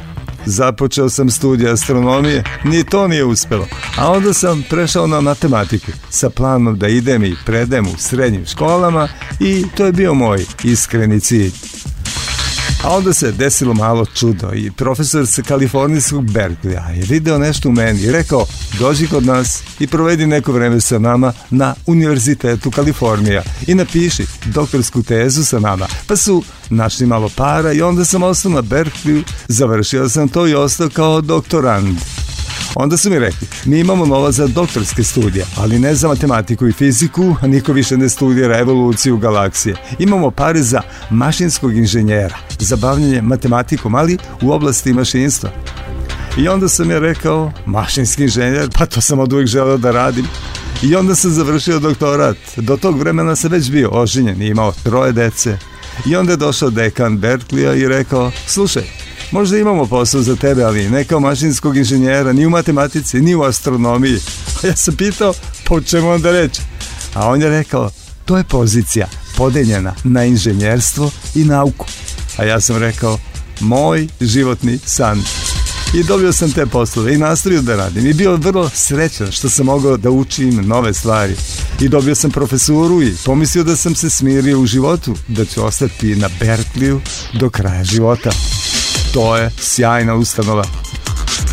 Započeo 0.50 1.10
sam 1.10 1.30
studij 1.30 1.72
astronomije, 1.72 2.44
ni 2.64 2.84
to 2.84 3.08
nije 3.08 3.26
uspelo. 3.26 3.68
A 3.98 4.12
onda 4.12 4.34
sam 4.34 4.64
prešao 4.70 5.08
na 5.08 5.22
matematiku 5.22 5.92
sa 6.10 6.30
planom 6.30 6.80
da 6.80 6.88
idem 6.88 7.24
i 7.24 7.36
predem 7.46 7.88
u 7.88 7.98
srednjim 7.98 8.46
školama 8.46 9.08
i 9.40 9.66
to 9.78 9.86
je 9.86 9.92
bio 9.92 10.14
moj 10.14 10.46
iskreni 10.64 11.20
cilj. 11.20 11.52
A 12.88 12.90
onda 12.90 13.14
se 13.14 13.32
desilo 13.32 13.74
malo 13.74 14.06
čudo 14.06 14.52
i 14.54 14.72
profesor 14.72 15.28
sa 15.28 15.42
kalifornijskog 15.42 16.32
Berkleya 16.32 16.90
je 16.96 17.06
video 17.10 17.38
nešto 17.38 17.70
u 17.70 17.72
meni 17.72 18.02
i 18.02 18.12
rekao 18.12 18.46
dođi 18.80 19.08
kod 19.08 19.26
nas 19.26 19.64
i 19.80 19.88
provedi 19.88 20.28
neko 20.28 20.52
vreme 20.52 20.82
sa 20.82 21.00
nama 21.00 21.34
na 21.50 21.76
Univerzitetu 21.86 22.72
Kalifornija 22.72 23.44
i 23.68 23.76
napiši 23.76 24.26
doktorsku 24.46 25.04
tezu 25.04 25.46
sa 25.46 25.60
nama. 25.60 25.88
Pa 26.08 26.16
su 26.16 26.44
našli 26.70 27.06
malo 27.06 27.30
para 27.36 27.74
i 27.74 27.82
onda 27.82 28.06
sam 28.06 28.24
ostao 28.24 28.52
na 28.52 28.62
Berkleyu, 28.62 29.24
završio 29.48 30.10
sam 30.10 30.30
to 30.30 30.48
i 30.48 30.56
ostao 30.56 30.90
kao 30.90 31.22
doktorand. 31.22 31.98
Onda 32.76 32.98
su 32.98 33.10
mi 33.10 33.20
rekli, 33.20 33.48
mi 33.66 33.80
imamo 33.80 34.06
novac 34.06 34.36
za 34.36 34.48
doktorske 34.48 35.04
studije, 35.04 35.46
ali 35.58 35.80
ne 35.80 35.96
za 35.96 36.08
matematiku 36.08 36.68
i 36.68 36.72
fiziku, 36.72 37.36
a 37.42 37.48
niko 37.48 37.74
više 37.74 37.98
ne 37.98 38.10
studira 38.10 38.60
evoluciju 38.60 39.18
galaksije. 39.18 39.76
Imamo 40.00 40.32
pare 40.32 40.62
za 40.62 40.82
mašinskog 41.10 41.76
inženjera, 41.76 42.38
za 42.60 42.76
bavljanje 42.76 43.22
matematikom, 43.22 43.96
ali 43.96 44.18
u 44.42 44.52
oblasti 44.52 44.94
mašinstva. 44.94 45.50
I 46.38 46.48
onda 46.48 46.68
sam 46.68 46.92
ja 46.92 47.00
rekao, 47.00 47.52
mašinski 47.66 48.24
inženjer, 48.24 48.70
pa 48.74 48.86
to 48.86 49.02
sam 49.02 49.20
od 49.20 49.34
uvijek 49.34 49.48
želeo 49.48 49.78
da 49.78 49.92
radim. 49.92 50.26
I 50.84 50.96
onda 50.96 51.16
sam 51.16 51.32
završio 51.32 51.80
doktorat. 51.80 52.38
Do 52.56 52.78
tog 52.78 53.00
vremena 53.00 53.36
sam 53.36 53.52
već 53.52 53.72
bio 53.72 53.90
oženjen 53.92 54.42
i 54.42 54.48
imao 54.48 54.74
troje 54.84 55.12
dece. 55.12 55.58
I 56.06 56.16
onda 56.16 56.32
je 56.32 56.38
došao 56.38 56.70
dekan 56.70 57.18
Berkleya 57.18 57.76
i 57.76 57.88
rekao, 57.88 58.32
slušaj, 58.48 58.84
Možda 59.32 59.58
imamo 59.58 59.86
posao 59.86 60.22
za 60.22 60.36
tebe, 60.36 60.64
ali 60.64 60.90
ne 60.90 61.04
kao 61.04 61.20
mašinskog 61.20 61.78
inženjera, 61.78 62.34
ni 62.34 62.46
u 62.46 62.50
matematici, 62.50 63.22
ni 63.22 63.36
u 63.36 63.44
astronomiji. 63.44 64.20
A 64.64 64.68
ja 64.68 64.76
sam 64.76 64.96
pitao, 64.96 65.34
po 65.66 65.82
čemu 65.82 66.10
onda 66.10 66.32
reći? 66.32 66.62
A 67.14 67.30
on 67.30 67.42
je 67.42 67.50
rekao, 67.50 67.90
to 68.26 68.38
je 68.38 68.44
pozicija 68.44 69.08
podeljena 69.38 69.96
na 70.04 70.26
inženjerstvo 70.26 71.12
i 71.36 71.44
nauku. 71.44 71.86
A 72.38 72.44
ja 72.44 72.62
sam 72.62 72.78
rekao, 72.78 73.18
moj 73.60 74.08
životni 74.22 74.80
san. 74.86 75.24
I 75.94 76.04
dobio 76.04 76.34
sam 76.34 76.52
te 76.52 76.66
poslove 76.66 77.14
i 77.14 77.18
nastavio 77.18 77.62
da 77.62 77.76
radim 77.76 78.08
i 78.08 78.14
bio 78.14 78.36
vrlo 78.36 78.70
srećan 78.70 79.32
što 79.32 79.50
sam 79.50 79.66
mogao 79.66 79.98
da 79.98 80.10
učim 80.10 80.68
nove 80.68 80.94
stvari. 80.94 81.36
I 81.82 81.90
dobio 81.90 82.16
sam 82.16 82.32
profesuru 82.32 83.04
i 83.04 83.16
pomislio 83.26 83.64
da 83.64 83.76
sam 83.76 83.96
se 83.96 84.10
smirio 84.10 84.60
u 84.60 84.66
životu, 84.66 85.16
da 85.28 85.46
ću 85.46 85.66
ostati 85.66 86.16
na 86.16 86.30
Berkliju 86.40 87.02
do 87.34 87.50
kraja 87.50 87.84
života. 87.84 88.32
To 89.14 89.38
je 89.38 89.50
sjajna 89.58 90.16
ustanova. 90.16 90.64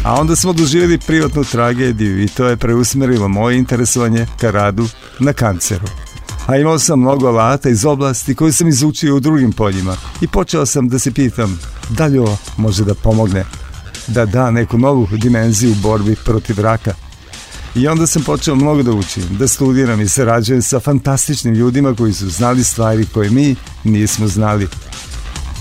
A 0.04 0.20
onda 0.20 0.36
smo 0.36 0.52
doživjeli 0.52 0.98
privatnu 0.98 1.44
tragediju 1.44 2.22
i 2.22 2.28
to 2.28 2.46
je 2.46 2.56
preusmerilo 2.56 3.28
moje 3.28 3.58
interesovanje 3.58 4.26
ka 4.40 4.50
radu 4.50 4.88
na 5.18 5.32
kanceru. 5.32 5.86
A 6.46 6.56
imao 6.56 6.78
sam 6.78 7.00
mnogo 7.00 7.28
alata 7.28 7.68
iz 7.68 7.84
oblasti 7.84 8.34
koje 8.34 8.52
sam 8.52 8.68
izučio 8.68 9.16
u 9.16 9.20
drugim 9.20 9.52
poljima 9.52 9.96
i 10.20 10.28
počeo 10.28 10.66
sam 10.66 10.88
da 10.88 10.98
se 10.98 11.12
pitam 11.12 11.60
da 11.88 12.06
li 12.06 12.18
ovo 12.18 12.36
može 12.56 12.84
da 12.84 12.94
pomogne 12.94 13.44
da 14.06 14.26
da 14.26 14.50
neku 14.50 14.78
novu 14.78 15.08
dimenziju 15.12 15.72
u 15.72 15.74
borbi 15.74 16.16
protiv 16.24 16.60
raka. 16.60 16.94
I 17.74 17.88
onda 17.88 18.06
sam 18.06 18.22
počeo 18.22 18.54
mnogo 18.54 18.82
da 18.82 18.92
učim, 18.92 19.22
da 19.38 19.48
studiram 19.48 20.00
i 20.00 20.08
sarađujem 20.08 20.62
sa 20.62 20.80
fantastičnim 20.80 21.54
ljudima 21.54 21.94
koji 21.94 22.12
su 22.12 22.30
znali 22.30 22.64
stvari 22.64 23.06
koje 23.14 23.30
mi 23.30 23.56
nismo 23.84 24.26
znali. 24.28 24.68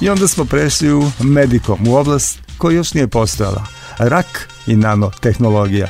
I 0.01 0.09
onda 0.09 0.27
smo 0.27 0.45
prešli 0.45 0.93
u 0.93 1.11
medikom, 1.19 1.87
u 1.87 1.95
oblast 1.95 2.39
koja 2.57 2.75
još 2.75 2.93
nije 2.93 3.07
postojala. 3.07 3.65
Rak 3.97 4.49
i 4.67 4.75
nanotehnologija. 4.75 5.87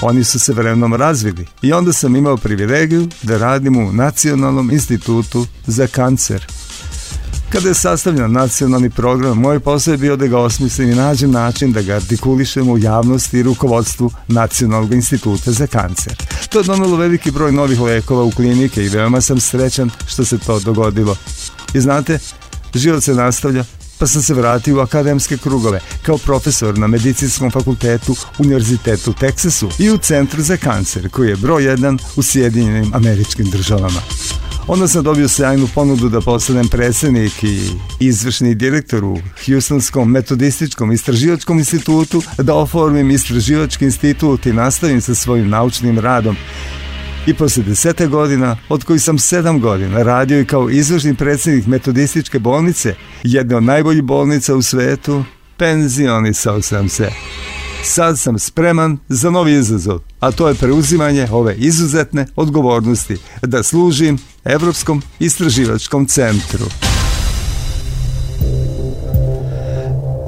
Oni 0.00 0.24
su 0.24 0.38
se 0.38 0.52
vremenom 0.52 0.94
razvili 0.94 1.46
i 1.62 1.72
onda 1.72 1.92
sam 1.92 2.16
imao 2.16 2.36
privilegiju 2.36 3.08
da 3.22 3.38
radim 3.38 3.76
u 3.76 3.92
Nacionalnom 3.92 4.70
institutu 4.70 5.46
za 5.66 5.86
kancer. 5.86 6.46
Kada 7.52 7.68
je 7.68 7.74
sastavljen 7.74 8.32
nacionalni 8.32 8.90
program, 8.90 9.38
moj 9.38 9.60
posao 9.60 9.92
je 9.92 9.98
bio 9.98 10.16
da 10.16 10.26
ga 10.26 10.38
osmislim 10.38 10.90
i 10.90 10.94
nađem 10.94 11.30
način 11.30 11.72
da 11.72 11.82
ga 11.82 11.94
artikulišem 11.94 12.68
u 12.68 12.78
javnosti 12.78 13.38
i 13.38 13.42
rukovodstvu 13.42 14.10
Nacionalnog 14.28 14.92
instituta 14.92 15.52
za 15.52 15.66
kancer. 15.66 16.14
To 16.48 16.58
je 16.58 16.64
donalo 16.64 16.96
veliki 16.96 17.30
broj 17.30 17.52
novih 17.52 17.80
lekova 17.80 18.22
u 18.22 18.30
klinike 18.30 18.84
i 18.84 18.88
veoma 18.88 19.20
sam 19.20 19.40
srećan 19.40 19.90
što 20.06 20.24
se 20.24 20.38
to 20.38 20.60
dogodilo. 20.60 21.16
I 21.74 21.80
znate, 21.80 22.18
život 22.74 23.04
se 23.04 23.14
nastavlja 23.14 23.64
pa 24.00 24.06
sam 24.06 24.22
se 24.22 24.34
vratio 24.34 24.76
u 24.76 24.80
akademske 24.80 25.36
krugove 25.36 25.80
kao 26.02 26.18
profesor 26.18 26.78
na 26.78 26.86
medicinskom 26.86 27.50
fakultetu 27.50 28.16
Univerzitetu 28.38 29.10
u 29.10 29.14
Teksasu 29.14 29.68
i 29.78 29.90
u 29.90 29.98
Centru 29.98 30.42
za 30.42 30.56
kancer 30.56 31.08
koji 31.08 31.28
je 31.28 31.36
broj 31.36 31.64
jedan 31.64 31.98
u 32.16 32.22
Sjedinjenim 32.22 32.94
američkim 32.94 33.50
državama. 33.50 34.00
Onda 34.66 34.88
sam 34.88 35.04
dobio 35.04 35.28
sjajnu 35.28 35.68
ponudu 35.74 36.08
da 36.08 36.20
postanem 36.20 36.68
predsednik 36.68 37.42
i 37.42 37.70
izvršni 38.00 38.54
direktor 38.54 39.04
u 39.04 39.18
Houstonskom 39.46 40.10
metodističkom 40.10 40.92
istraživačkom 40.92 41.58
institutu, 41.58 42.22
da 42.38 42.54
oformim 42.54 43.10
istraživački 43.10 43.84
institut 43.84 44.46
i 44.46 44.52
nastavim 44.52 45.00
sa 45.00 45.14
svojim 45.14 45.48
naučnim 45.48 45.98
radom. 45.98 46.36
I 47.26 47.34
posle 47.34 47.62
desete 47.62 48.06
godina, 48.06 48.56
od 48.68 48.84
kojih 48.84 49.02
sam 49.02 49.18
sedam 49.18 49.60
godina 49.60 50.02
radio 50.02 50.40
i 50.40 50.44
kao 50.44 50.70
izvršni 50.70 51.14
predsednik 51.14 51.66
metodističke 51.66 52.38
bolnice, 52.38 52.94
jedne 53.22 53.56
od 53.56 53.62
najboljih 53.62 54.02
bolnica 54.02 54.54
u 54.54 54.62
svetu, 54.62 55.24
penzionisao 55.56 56.62
sam 56.62 56.88
se. 56.88 57.10
Sad 57.82 58.18
sam 58.18 58.38
spreman 58.38 58.98
za 59.08 59.30
novi 59.30 59.52
izazov, 59.52 60.00
a 60.20 60.30
to 60.30 60.48
je 60.48 60.54
preuzimanje 60.54 61.28
ove 61.32 61.54
izuzetne 61.54 62.26
odgovornosti 62.36 63.16
da 63.42 63.62
služim 63.62 64.18
Evropskom 64.44 65.02
istraživačkom 65.18 66.06
centru. 66.06 66.66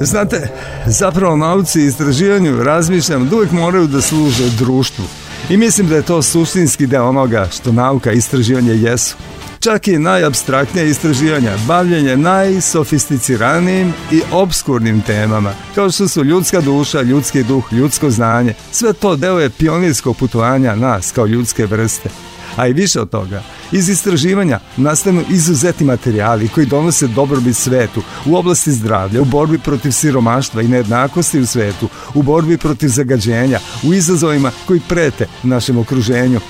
Znate, 0.00 0.48
zapravo 0.87 1.37
nauci 1.37 1.81
i 1.81 1.87
istraživanju 1.87 2.62
razmišljam 2.62 3.28
da 3.28 3.37
uvek 3.37 3.52
moraju 3.52 3.87
da 3.87 4.00
služe 4.00 4.50
društvu. 4.59 5.21
I 5.50 5.57
mislim 5.57 5.88
da 5.88 5.96
je 5.96 6.02
to 6.02 6.22
suštinski 6.22 6.87
deo 6.87 7.09
onoga 7.09 7.48
što 7.52 7.72
nauka 7.72 8.12
i 8.12 8.16
istraživanje 8.16 8.72
jesu 8.72 9.16
čak 9.62 9.88
i 9.88 9.98
najabstraktnije 9.98 10.90
istraživanja, 10.90 11.52
bavljenje 11.66 12.16
najsofisticiranijim 12.16 13.92
i 14.12 14.22
obskurnim 14.33 15.00
temama, 15.00 15.52
kao 15.74 15.90
što 15.90 16.09
su 16.09 16.24
ljudska 16.24 16.61
duša, 16.61 17.02
ljudski 17.02 17.42
duh, 17.42 17.72
ljudsko 17.72 18.11
znanje. 18.11 18.55
Sve 18.70 18.92
to 18.92 19.16
deo 19.16 19.38
je 19.38 19.50
pionirskog 19.50 20.16
putovanja 20.16 20.74
nas 20.74 21.12
kao 21.12 21.26
ljudske 21.26 21.66
vrste. 21.66 22.09
A 22.56 22.66
i 22.68 22.72
više 22.72 23.00
od 23.00 23.10
toga, 23.10 23.42
iz 23.72 23.88
istraživanja 23.88 24.60
nastanu 24.76 25.22
izuzeti 25.30 25.84
materijali 25.84 26.48
koji 26.48 26.66
donose 26.66 27.06
dobrobit 27.06 27.56
svetu 27.56 28.02
u 28.26 28.36
oblasti 28.36 28.72
zdravlja, 28.72 29.22
u 29.22 29.24
borbi 29.24 29.58
protiv 29.58 29.90
siromaštva 29.90 30.62
i 30.62 30.68
nejednakosti 30.68 31.40
u 31.40 31.46
svetu, 31.46 31.88
u 32.14 32.22
borbi 32.22 32.58
protiv 32.58 32.88
zagađenja, 32.88 33.58
u 33.82 33.94
izazovima 33.94 34.50
koji 34.66 34.80
prete 34.88 35.26
našem 35.42 35.78
okruženju, 35.78 36.40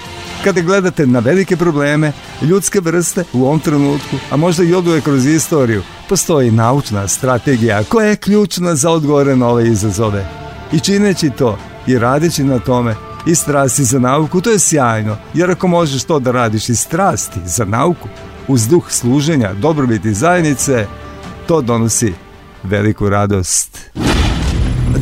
Kada 0.45 0.61
gledate 0.61 1.07
na 1.07 1.19
velike 1.19 1.57
probleme, 1.57 2.13
ljudske 2.43 2.81
vrste 2.81 3.25
u 3.33 3.45
ovom 3.45 3.61
trenutku, 3.61 4.17
a 4.31 4.37
možda 4.37 4.65
i 4.65 4.75
oduje 4.75 5.01
kroz 5.01 5.27
istoriju, 5.27 5.83
postoji 6.09 6.51
naučna 6.51 7.09
strategija 7.09 7.85
koja 7.85 8.07
je 8.07 8.17
ključna 8.17 8.75
za 8.75 8.91
odgovore 8.91 9.37
na 9.37 9.49
ove 9.49 9.69
izazove. 9.69 10.27
I 10.73 10.81
čineći 10.81 11.31
to 11.31 11.59
i 11.87 11.99
radeći 11.99 12.45
na 12.45 12.59
tome 12.59 12.95
i 13.27 13.35
strasti 13.35 13.85
za 13.85 13.99
nauku, 13.99 14.41
to 14.41 14.51
je 14.51 14.59
sjajno, 14.59 15.17
jer 15.35 15.51
ako 15.51 15.69
možeš 15.69 16.05
to 16.05 16.19
da 16.19 16.31
radiš 16.31 16.69
i 16.69 16.75
strasti 16.75 17.41
za 17.47 17.65
nauku, 17.65 18.09
uz 18.49 18.69
duh 18.69 18.91
služenja, 18.91 19.53
dobrobiti 19.53 20.15
zajednice, 20.15 20.87
to 21.47 21.61
donosi 21.61 22.13
veliku 22.63 23.09
radost. 23.09 23.79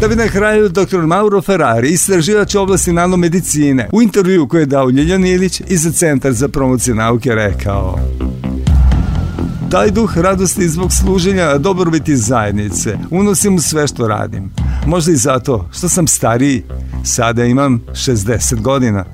Da 0.00 0.09
bi 0.09 0.16
na 0.16 0.28
kraju 0.28 0.68
dr. 0.68 1.00
Mauro 1.06 1.42
Ferrari, 1.42 1.88
istraživač 1.88 2.54
oblasti 2.54 2.92
nanomedicine, 2.92 3.88
u 3.92 4.02
intervju 4.02 4.48
koje 4.48 4.62
je 4.62 4.66
dao 4.66 4.90
Ljiljan 4.90 5.26
Ilić 5.26 5.62
i 5.68 5.76
za 5.76 5.92
Centar 5.92 6.33
za 6.33 6.48
promociju 6.48 6.94
nauke 6.94 7.35
rekao 7.35 7.98
Taj 9.70 9.90
duh 9.90 10.18
radosti 10.18 10.68
zbog 10.68 10.92
služenja 10.92 11.59
dobrobiti 11.59 12.16
zajednice 12.16 12.98
unosim 13.11 13.54
u 13.54 13.61
sve 13.61 13.87
što 13.87 14.09
radim. 14.09 14.50
Možda 14.87 15.12
i 15.12 15.16
zato 15.16 15.69
što 15.73 15.88
sam 15.88 16.07
stariji, 16.07 16.62
sada 17.05 17.45
imam 17.45 17.81
60 17.93 18.61
godina 18.61 19.05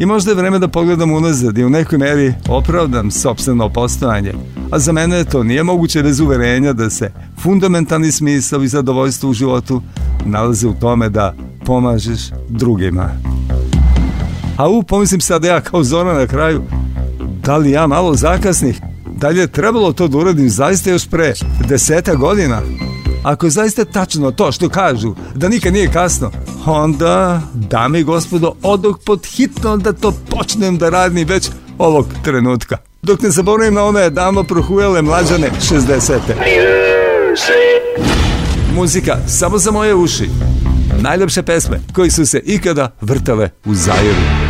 I 0.00 0.06
možda 0.06 0.30
je 0.30 0.34
vreme 0.34 0.58
da 0.58 0.68
pogledam 0.68 1.12
unazad 1.12 1.58
i 1.58 1.64
u 1.64 1.70
nekoj 1.70 1.98
meri 1.98 2.34
opravdam 2.48 3.10
sobstveno 3.10 3.68
postojanje. 3.68 4.32
A 4.70 4.78
za 4.78 4.92
mene 4.92 5.24
to 5.24 5.42
nije 5.42 5.62
moguće 5.62 6.02
bez 6.02 6.20
uverenja 6.20 6.72
da 6.72 6.90
se 6.90 7.12
fundamentalni 7.42 8.12
smisao 8.12 8.62
i 8.62 8.68
zadovoljstvo 8.68 9.30
u 9.30 9.32
životu 9.32 9.82
nalaze 10.24 10.68
u 10.68 10.74
tome 10.74 11.08
da 11.08 11.34
pomažeš 11.66 12.20
drugima. 12.48 13.10
A 14.56 14.68
u, 14.68 14.82
pomislim 14.82 15.20
sad 15.20 15.42
da 15.42 15.48
ja 15.48 15.60
kao 15.60 15.84
Zora 15.84 16.18
na 16.18 16.26
kraju, 16.26 16.62
da 17.44 17.56
li 17.56 17.70
ja 17.70 17.86
malo 17.86 18.14
zakasnih? 18.14 18.80
Da 19.16 19.28
li 19.28 19.38
je 19.38 19.46
trebalo 19.46 19.92
to 19.92 20.08
da 20.08 20.18
uradim 20.18 20.50
zaista 20.50 20.90
još 20.90 21.08
pre 21.08 21.32
deseta 21.68 22.14
godina? 22.14 22.60
Ako 23.24 23.46
je 23.46 23.50
zaista 23.50 23.84
tačno 23.84 24.30
to 24.30 24.52
što 24.52 24.68
kažu, 24.68 25.14
da 25.34 25.48
nikad 25.48 25.72
nije 25.72 25.92
kasno, 25.92 26.30
onda, 26.66 27.42
dame 27.54 28.00
i 28.00 28.04
gospodo, 28.04 28.54
odog 28.62 29.00
pod 29.04 29.26
hitno 29.26 29.76
da 29.76 29.92
to 29.92 30.12
počnem 30.30 30.78
da 30.78 30.90
radim 30.90 31.28
već 31.28 31.50
ovog 31.78 32.06
trenutka. 32.24 32.76
Dok 33.02 33.22
ne 33.22 33.30
zaboravim 33.30 33.74
na 33.74 33.84
one 33.84 34.10
damo 34.10 34.42
prohujele 34.42 35.02
mlađane 35.02 35.50
60. 35.70 36.18
Muzika 38.74 39.16
samo 39.26 39.58
za 39.58 39.70
moje 39.70 39.94
uši. 39.94 40.28
Najljepše 41.00 41.42
pesme 41.42 41.80
koji 41.92 42.10
su 42.10 42.26
se 42.26 42.42
ikada 42.44 42.90
vrtale 43.00 43.50
u 43.64 43.74
Zairu. 43.74 44.43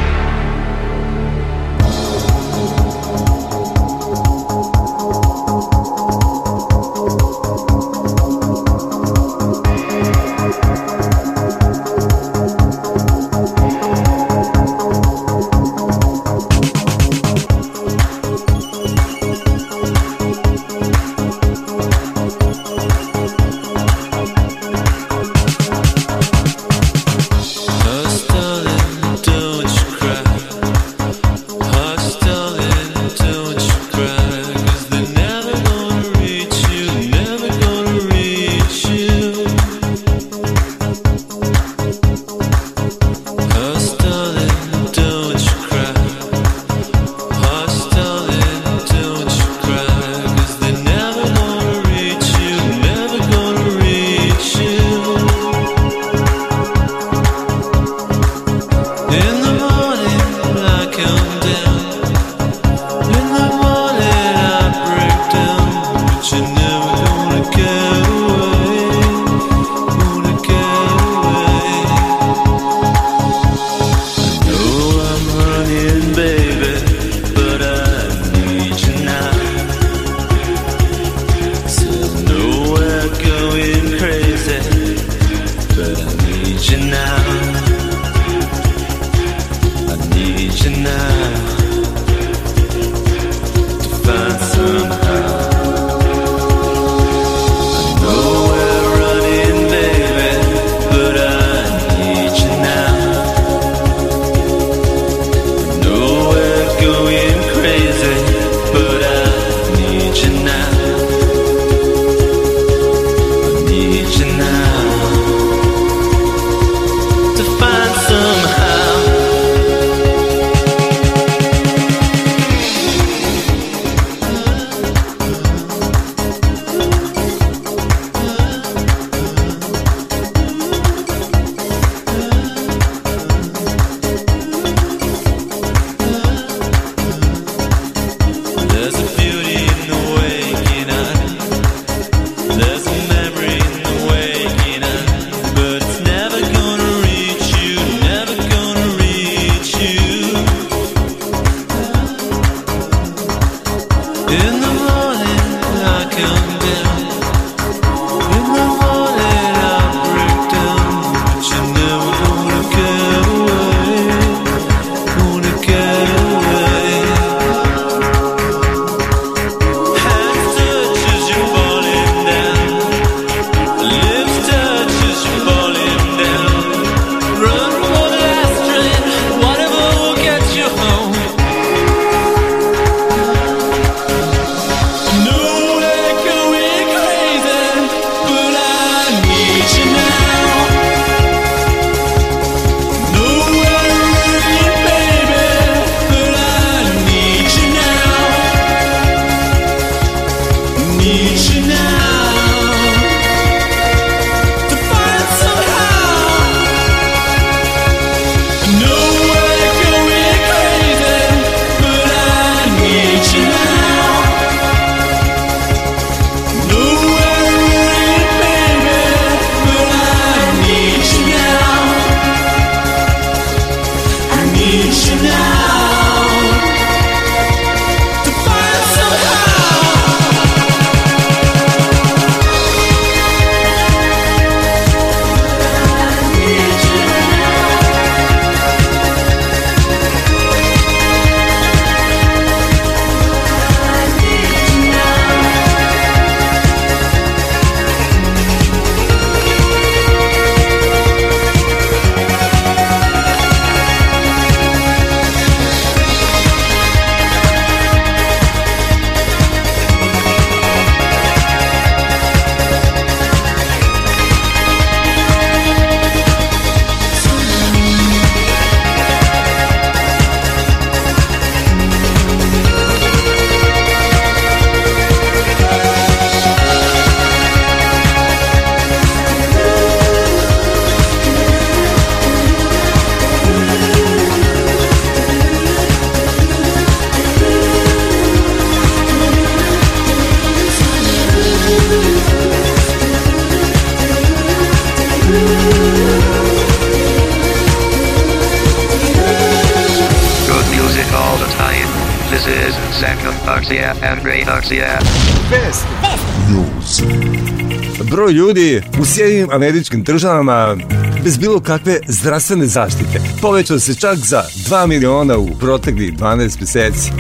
Broj 308.25 308.33
ljudi 308.33 308.83
u 309.01 309.05
Sjedinim 309.05 309.49
američkim 309.51 310.03
državama 310.03 310.77
bez 311.25 311.39
bilo 311.39 311.61
kakve 311.61 311.99
zdravstvene 312.09 312.67
zaštite 312.67 313.21
povećao 313.43 313.79
se 313.79 313.95
čak 313.95 314.17
za 314.19 314.43
2 314.69 314.87
miliona 314.87 315.39
u 315.39 315.49
proteklih 315.61 316.13
12 316.13 316.61
meseci. 316.61 317.11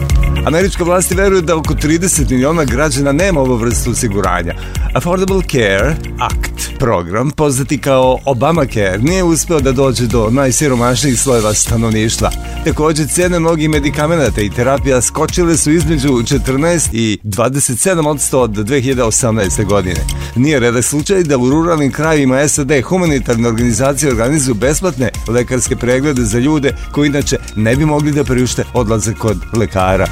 Američka 0.46 0.84
vlasti 0.84 1.14
veruju 1.14 1.42
da 1.42 1.56
oko 1.56 1.74
30 1.74 2.30
miliona 2.30 2.64
građana 2.64 3.12
nema 3.12 3.40
ovu 3.40 3.56
vrstu 3.56 3.90
osiguranja. 3.90 4.54
Affordable 4.94 5.42
Care 5.50 5.96
Act 6.20 6.78
program, 6.78 7.30
poznati 7.30 7.78
kao 7.78 8.18
Obamacare, 8.24 8.98
nije 8.98 9.22
uspeo 9.22 9.60
da 9.60 9.72
dođe 9.72 10.06
do 10.06 10.30
najsiromašnijih 10.30 11.20
slojeva 11.20 11.54
stanovništva. 11.54 12.30
Takođe, 12.64 13.06
cene 13.06 13.38
mnogih 13.38 13.70
medikamenata 13.70 14.40
i 14.40 14.50
terapija 14.50 15.02
skočile 15.02 15.56
su 15.56 15.70
između 15.70 16.08
14 16.08 16.88
i 16.92 17.18
27 17.24 18.08
od 18.08 18.16
100 18.16 18.36
od 18.36 18.50
2018. 18.50 19.64
godine. 19.64 20.00
Nije 20.36 20.60
redak 20.60 20.84
slučaj 20.84 21.22
da 21.22 21.38
u 21.38 21.50
ruralnim 21.50 21.92
krajevima 21.92 22.48
SAD 22.48 22.72
humanitarne 22.84 23.48
organizacije 23.48 24.12
organizuju 24.12 24.54
besplatne 24.54 25.10
lekarske 25.28 25.76
preglede 25.76 26.22
za 26.22 26.38
ljude 26.38 26.76
koji 26.92 27.08
inače 27.08 27.36
ne 27.56 27.76
bi 27.76 27.86
mogli 27.86 28.12
da 28.12 28.24
priušte 28.24 28.64
odlazak 28.74 29.18
kod 29.18 29.38
lekara. 29.52 30.06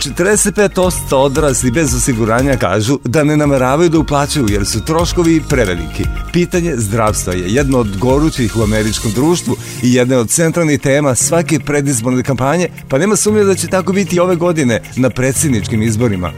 45% 0.00 1.14
odrasli 1.14 1.70
bez 1.70 1.94
osiguranja 1.94 2.56
kažu 2.56 2.98
da 3.04 3.24
ne 3.24 3.36
nameravaju 3.36 3.88
da 3.88 3.98
uplaćaju 3.98 4.46
jer 4.50 4.66
su 4.66 4.84
troškovi 4.84 5.42
preveliki. 5.48 6.04
Pitanje 6.32 6.74
zdravstva 6.76 7.32
je 7.32 7.54
jedno 7.54 7.78
od 7.78 7.98
gorućih 7.98 8.56
u 8.56 8.62
američkom 8.62 9.12
društvu 9.12 9.56
i 9.82 9.94
jedna 9.94 10.18
od 10.18 10.28
centralnih 10.30 10.80
tema 10.80 11.14
svake 11.14 11.60
predizborne 11.60 12.22
kampanje, 12.22 12.68
pa 12.88 12.98
nema 12.98 13.16
sumnje 13.16 13.44
da 13.44 13.54
će 13.54 13.66
tako 13.66 13.92
biti 13.92 14.20
ove 14.20 14.36
godine 14.36 14.82
na 14.96 15.10
predsjedničkim 15.10 15.82
izborima. 15.82 16.32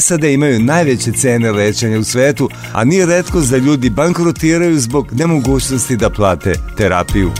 SAD 0.00 0.24
imaju 0.24 0.60
najveće 0.60 1.12
cene 1.12 1.52
lečenja 1.52 1.98
u 1.98 2.04
svetu, 2.04 2.50
a 2.72 2.84
nije 2.84 3.06
redko 3.06 3.40
da 3.40 3.56
ljudi 3.56 3.90
bankrotiraju 3.90 4.80
zbog 4.80 5.12
nemogućnosti 5.12 5.96
da 5.96 6.10
plate 6.10 6.54
terapiju. 6.76 7.30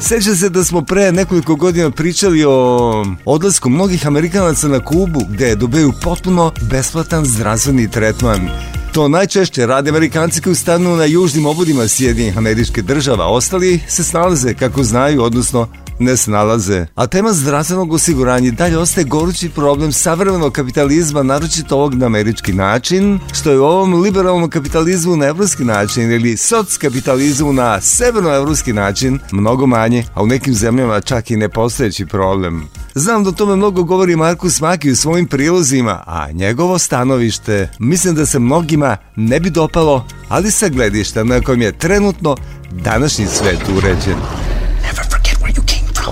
Seća 0.00 0.34
se 0.34 0.48
da 0.48 0.64
smo 0.64 0.82
pre 0.82 1.12
nekoliko 1.12 1.56
godina 1.56 1.90
pričali 1.90 2.44
o 2.44 3.04
odlasku 3.24 3.68
mnogih 3.68 4.06
Amerikanaca 4.06 4.68
na 4.68 4.84
Kubu 4.84 5.20
gde 5.28 5.56
dobiju 5.56 5.92
potpuno 6.02 6.52
besplatan 6.70 7.24
zdravstveni 7.24 7.90
tretman. 7.90 8.48
To 8.92 9.08
najčešće 9.08 9.66
rade 9.66 9.90
Amerikanci 9.90 10.40
koji 10.40 10.54
stanu 10.54 10.96
na 10.96 11.04
južnim 11.04 11.46
obodima 11.46 11.88
Sjedinjenih 11.88 12.38
američke 12.38 12.82
država, 12.82 13.26
ostali 13.26 13.80
se 13.88 14.04
snalaze 14.04 14.54
kako 14.54 14.84
znaju, 14.84 15.22
odnosno 15.22 15.68
ne 16.00 16.16
snalaze. 16.16 16.86
A 16.94 17.06
tema 17.06 17.32
zdravstvenog 17.32 17.92
osiguranja 17.92 18.50
dalje 18.50 18.78
ostaje 18.78 19.04
gorući 19.04 19.48
problem 19.48 19.92
savremenog 19.92 20.52
kapitalizma, 20.52 21.22
naročito 21.22 21.76
ovog 21.76 21.94
na 21.94 22.06
američki 22.06 22.52
način, 22.52 23.18
što 23.32 23.50
je 23.50 23.60
u 23.60 23.64
ovom 23.64 24.02
liberalnom 24.02 24.50
kapitalizmu 24.50 25.16
na 25.16 25.26
evropski 25.26 25.64
način 25.64 26.12
ili 26.12 26.36
sockapitalizmu 26.36 27.52
na 27.52 27.80
severnoevropski 27.80 28.72
način 28.72 29.18
mnogo 29.32 29.66
manje, 29.66 30.04
a 30.14 30.22
u 30.22 30.26
nekim 30.26 30.54
zemljama 30.54 31.00
čak 31.00 31.30
i 31.30 31.36
nepostojeći 31.36 32.06
problem. 32.06 32.68
Znam 32.94 33.24
da 33.24 33.30
o 33.30 33.32
tome 33.32 33.56
mnogo 33.56 33.82
govori 33.82 34.16
Markus 34.16 34.60
Maki 34.60 34.90
u 34.90 34.96
svojim 34.96 35.26
prilozima, 35.26 36.02
a 36.06 36.32
njegovo 36.32 36.78
stanovište 36.78 37.70
mislim 37.78 38.14
da 38.14 38.26
se 38.26 38.38
mnogima 38.38 38.96
ne 39.16 39.40
bi 39.40 39.50
dopalo, 39.50 40.06
ali 40.28 40.50
sa 40.50 40.68
gledišta 40.68 41.24
na 41.24 41.40
kojem 41.40 41.62
je 41.62 41.78
trenutno 41.78 42.36
današnji 42.72 43.26
svet 43.26 43.60
uređen. 43.76 44.59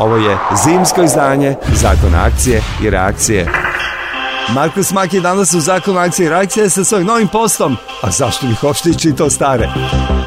Ovo 0.01 0.17
je 0.17 0.39
zimsko 0.65 1.03
izdanje 1.03 1.55
Zakona 1.75 2.25
akcije 2.25 2.63
i 2.83 2.91
reakcije. 2.91 3.47
Markus 4.55 4.93
Mak 4.93 5.15
je 5.15 5.21
danas 5.21 5.55
u 5.55 5.61
Zakonu 5.61 5.99
akcije 5.99 6.27
i 6.27 6.29
reakcije 6.29 6.71
sa 6.71 6.85
svojim 6.85 7.07
novim 7.07 7.29
postom. 7.29 7.77
A 8.03 8.11
zašto 8.11 8.47
bih 8.47 8.65
uopšte 8.65 8.95
čitao 8.95 9.31
stare? 9.31 9.69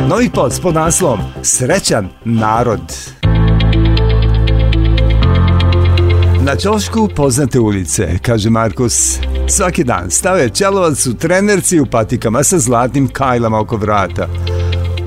Novi 0.08 0.30
post 0.30 0.62
pod 0.62 0.74
naslovom 0.74 1.20
Srećan 1.44 2.10
narod. 2.26 2.82
Na 6.42 6.56
čošku 6.56 7.10
poznate 7.16 7.60
ulice, 7.60 8.18
kaže 8.22 8.50
Markus. 8.50 9.20
Svaki 9.48 9.84
dan 9.84 10.12
stave 10.12 10.50
čelovac 10.50 11.06
u 11.06 11.14
trenerci 11.14 11.80
u 11.80 11.86
patikama 11.86 12.44
sa 12.44 12.60
zlatnim 12.60 13.08
kajlama 13.08 13.60
oko 13.60 13.78
vrata. 13.78 14.28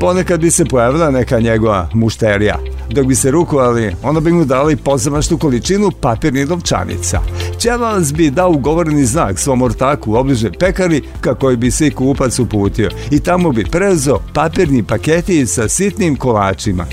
Ponekad 0.00 0.40
bi 0.40 0.50
se 0.50 0.64
pojavila 0.64 1.10
neka 1.10 1.40
njegova 1.40 1.88
mušterija. 1.94 2.73
Dok 2.90 3.06
bi 3.06 3.14
se 3.14 3.30
rukovali, 3.30 3.94
ona 4.02 4.20
bi 4.20 4.32
mu 4.32 4.44
dala 4.44 4.72
i 4.72 4.76
pozamašnu 4.76 5.38
količinu 5.38 5.90
papirnih 6.00 6.48
novčanica. 6.48 7.20
Čelovac 7.58 8.12
bi 8.12 8.30
dao 8.30 8.50
ugovoreni 8.50 9.04
znak 9.04 9.38
svom 9.38 9.62
ortaku 9.62 10.12
u 10.12 10.14
obliže 10.14 10.50
pekari 10.52 11.02
kako 11.20 11.56
bi 11.56 11.70
se 11.70 11.86
i 11.86 11.90
kupac 11.90 12.38
uputio 12.38 12.90
i 13.10 13.20
tamo 13.20 13.52
bi 13.52 13.64
prezao 13.64 14.20
papirni 14.32 14.82
paketi 14.82 15.46
sa 15.46 15.68
sitnim 15.68 16.16
kolačima. 16.16 16.86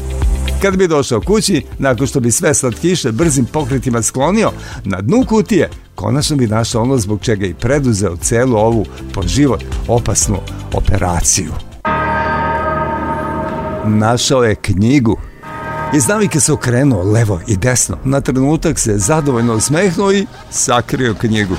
Kad 0.62 0.78
bi 0.78 0.88
došao 0.88 1.22
kući, 1.22 1.64
nakon 1.80 2.08
što 2.08 2.20
bi 2.20 2.32
sve 2.32 2.54
slatkiše 2.54 3.12
brzim 3.12 3.46
pokretima 3.46 4.02
sklonio, 4.02 4.52
na 4.84 5.02
dnu 5.02 5.24
kutije 5.28 5.70
konačno 5.96 6.38
bi 6.38 6.48
našao 6.48 6.82
ono 6.82 6.98
zbog 6.98 7.20
čega 7.22 7.46
i 7.46 7.54
preduzeo 7.54 8.16
celu 8.16 8.58
ovu 8.58 8.86
po 9.14 9.22
život 9.28 9.64
opasnu 9.88 10.38
operaciju. 10.74 11.52
Našao 13.86 14.44
je 14.44 14.56
knjigu. 14.56 15.31
Iz 15.94 16.08
navike 16.08 16.40
se 16.40 16.54
okrenuo 16.54 17.04
levo 17.04 17.40
i 17.48 17.58
desno. 17.58 17.98
Na 18.04 18.22
trenutak 18.22 18.80
se 18.80 18.98
zadovoljno 18.98 19.60
smehnuo 19.60 20.12
i 20.12 20.26
sakrio 20.52 21.16
knjigu. 21.22 21.56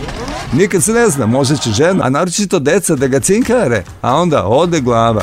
Nikad 0.53 0.83
se 0.83 0.93
ne 0.93 1.09
zna, 1.09 1.27
možda 1.27 1.57
će 1.57 1.71
žena, 1.71 2.05
a 2.05 2.11
naročito 2.11 2.59
deca 2.59 2.97
da 2.97 3.07
ga 3.07 3.21
cinkare, 3.21 3.85
a 4.01 4.17
onda 4.17 4.47
ode 4.47 4.81
glava 4.81 5.23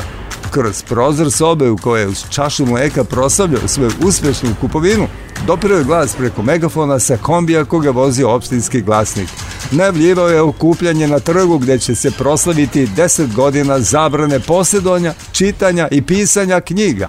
kroz 0.50 0.82
prozor 0.82 1.32
sobe 1.32 1.70
u 1.70 1.76
kojoj 1.76 2.02
je 2.02 2.08
uz 2.08 2.24
čašu 2.30 2.66
mleka 2.66 3.04
proslavljao 3.04 3.68
svoju 3.68 3.90
uspešnu 4.02 4.54
kupovinu, 4.60 5.06
dopirao 5.46 5.78
je 5.78 5.84
glas 5.84 6.14
preko 6.14 6.42
megafona 6.42 6.98
sa 6.98 7.16
kombija 7.16 7.64
koga 7.64 7.90
vozio 7.90 8.30
opštinski 8.30 8.80
glasnik. 8.80 9.28
Najavljivao 9.70 10.28
je 10.28 10.40
okupljanje 10.40 11.08
na 11.08 11.18
trgu 11.18 11.58
gde 11.58 11.78
će 11.78 11.94
se 11.94 12.10
proslaviti 12.10 12.86
10 12.86 13.34
godina 13.34 13.80
zabrane 13.80 14.40
posjedovanja, 14.40 15.14
čitanja 15.32 15.88
i 15.90 16.02
pisanja 16.02 16.60
knjiga. 16.60 17.08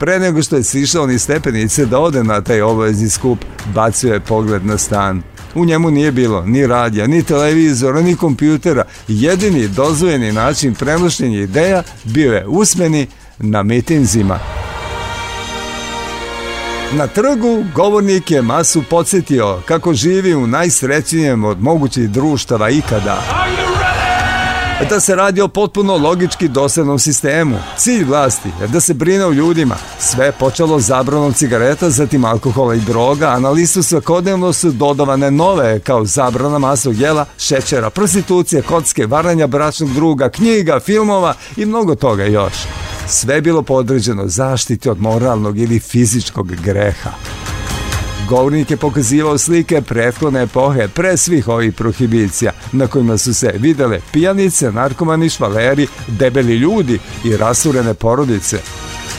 Pre 0.00 0.18
nego 0.18 0.42
što 0.42 0.56
je 0.56 0.62
sišao 0.62 1.06
ni 1.06 1.18
stepenice 1.18 1.86
da 1.86 1.98
ode 1.98 2.24
na 2.24 2.40
taj 2.40 2.62
obavezni 2.62 3.10
skup, 3.10 3.38
bacio 3.74 4.12
je 4.12 4.20
pogled 4.20 4.66
na 4.66 4.78
stan. 4.78 5.22
U 5.54 5.64
njemu 5.64 5.90
nije 5.90 6.12
bilo 6.12 6.46
ni 6.46 6.66
radija, 6.66 7.06
ni 7.06 7.22
televizora, 7.22 8.00
ni 8.00 8.16
kompjutera. 8.16 8.84
Jedini 9.08 9.68
dozvojeni 9.68 10.32
način 10.32 10.74
prenošenja 10.74 11.40
ideja 11.40 11.82
bio 12.04 12.34
je 12.34 12.46
usmeni 12.46 13.06
na 13.38 13.62
mitinzima. 13.62 14.38
Na 16.92 17.06
trgu 17.06 17.64
govornik 17.74 18.30
je 18.30 18.42
masu 18.42 18.82
podsjetio 18.90 19.62
kako 19.64 19.94
živi 19.94 20.34
u 20.34 20.46
najsrećnijem 20.46 21.44
od 21.44 21.62
mogućih 21.62 22.10
društava 22.10 22.70
ikada. 22.70 23.22
Da 24.88 25.00
se 25.00 25.16
radi 25.16 25.40
o 25.40 25.48
potpuno 25.48 25.96
logički 25.96 26.48
doslednom 26.48 26.98
sistemu. 26.98 27.56
Cilj 27.76 28.04
vlasti 28.04 28.48
je 28.60 28.68
da 28.68 28.80
se 28.80 28.94
brine 28.94 29.26
o 29.26 29.32
ljudima. 29.32 29.76
Sve 29.98 30.26
je 30.26 30.32
počelo 30.32 30.80
zabranom 30.80 31.32
cigareta, 31.32 31.90
zatim 31.90 32.24
alkohola 32.24 32.74
i 32.74 32.80
droga, 32.80 33.28
a 33.28 33.38
na 33.38 33.50
listu 33.50 33.82
svakodnevno 33.82 34.52
su 34.52 34.70
dodavane 34.70 35.30
nove 35.30 35.80
kao 35.80 36.04
zabrana 36.04 36.58
masnog 36.58 36.96
jela, 36.96 37.26
šećera, 37.38 37.90
prostitucije, 37.90 38.62
kocke, 38.62 39.06
varanja 39.06 39.46
bračnog 39.46 39.94
druga, 39.94 40.28
knjiga, 40.28 40.80
filmova 40.80 41.34
i 41.56 41.66
mnogo 41.66 41.94
toga 41.94 42.24
još. 42.24 42.54
Sve 43.06 43.34
je 43.34 43.40
bilo 43.40 43.62
podređeno 43.62 44.28
zaštiti 44.28 44.90
od 44.90 45.00
moralnog 45.00 45.58
ili 45.58 45.80
fizičkog 45.80 46.46
greha. 46.48 47.10
Govornik 48.30 48.70
je 48.70 48.76
pokazivao 48.76 49.38
slike 49.38 49.82
prethodne 49.82 50.42
epohe 50.42 50.88
pre 50.88 51.16
svih 51.16 51.48
ovih 51.48 51.74
prohibicija, 51.74 52.52
na 52.72 52.86
kojima 52.86 53.18
su 53.18 53.34
se 53.34 53.52
videle 53.58 54.00
pijanice, 54.12 54.72
narkomani, 54.72 55.28
švaleri, 55.28 55.86
debeli 56.06 56.56
ljudi 56.56 56.98
i 57.24 57.36
rasurene 57.36 57.94
porodice. 57.94 58.58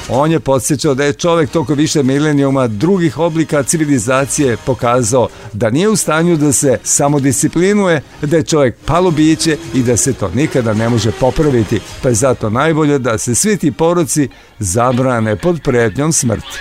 On 0.09 0.31
je 0.31 0.39
podsjećao 0.39 0.93
da 0.93 1.03
je 1.03 1.13
čovek 1.13 1.49
toko 1.49 1.73
više 1.73 2.03
milenijuma 2.03 2.67
drugih 2.67 3.19
oblika 3.19 3.63
civilizacije 3.63 4.57
pokazao 4.65 5.27
da 5.53 5.69
nije 5.69 5.89
u 5.89 5.95
stanju 5.95 6.37
da 6.37 6.51
se 6.51 6.79
samodisciplinuje, 6.83 8.01
da 8.21 8.37
je 8.37 8.43
čovek 8.43 8.75
palo 8.85 9.11
biće 9.11 9.57
i 9.73 9.83
da 9.83 9.97
se 9.97 10.13
to 10.13 10.31
nikada 10.35 10.73
ne 10.73 10.89
može 10.89 11.11
popraviti, 11.11 11.79
pa 12.03 12.09
je 12.09 12.15
zato 12.15 12.49
najbolje 12.49 12.99
da 12.99 13.17
se 13.17 13.35
svi 13.35 13.57
ti 13.57 13.71
poroci 13.71 14.29
zabrane 14.59 15.35
pod 15.35 15.59
pretnjom 15.63 16.13
smrti. 16.13 16.59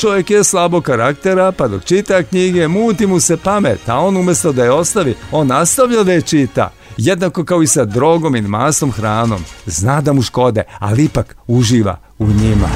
Čovjek 0.00 0.30
je 0.30 0.44
slabo 0.44 0.80
karaktera, 0.80 1.52
pa 1.52 1.68
dok 1.68 1.84
čita 1.84 2.22
knjige, 2.22 2.68
muti 2.68 3.06
mu 3.06 3.20
se 3.20 3.36
pamet, 3.36 3.88
a 3.88 3.98
on 3.98 4.16
umesto 4.16 4.52
da 4.52 4.64
je 4.64 4.72
ostavi, 4.72 5.14
on 5.32 5.46
nastavlja 5.46 6.02
da 6.02 6.12
je 6.12 6.22
čita. 6.22 6.70
Jednako 6.96 7.44
kao 7.44 7.62
i 7.62 7.66
sa 7.66 7.84
drogom 7.84 8.36
i 8.36 8.42
masnom 8.42 8.92
hranom. 8.92 9.44
Zna 9.66 10.00
da 10.00 10.12
mu 10.12 10.22
škode, 10.22 10.62
ali 10.78 11.04
ipak 11.04 11.36
uživa 11.46 11.96
u 12.18 12.26
njima. 12.26 12.68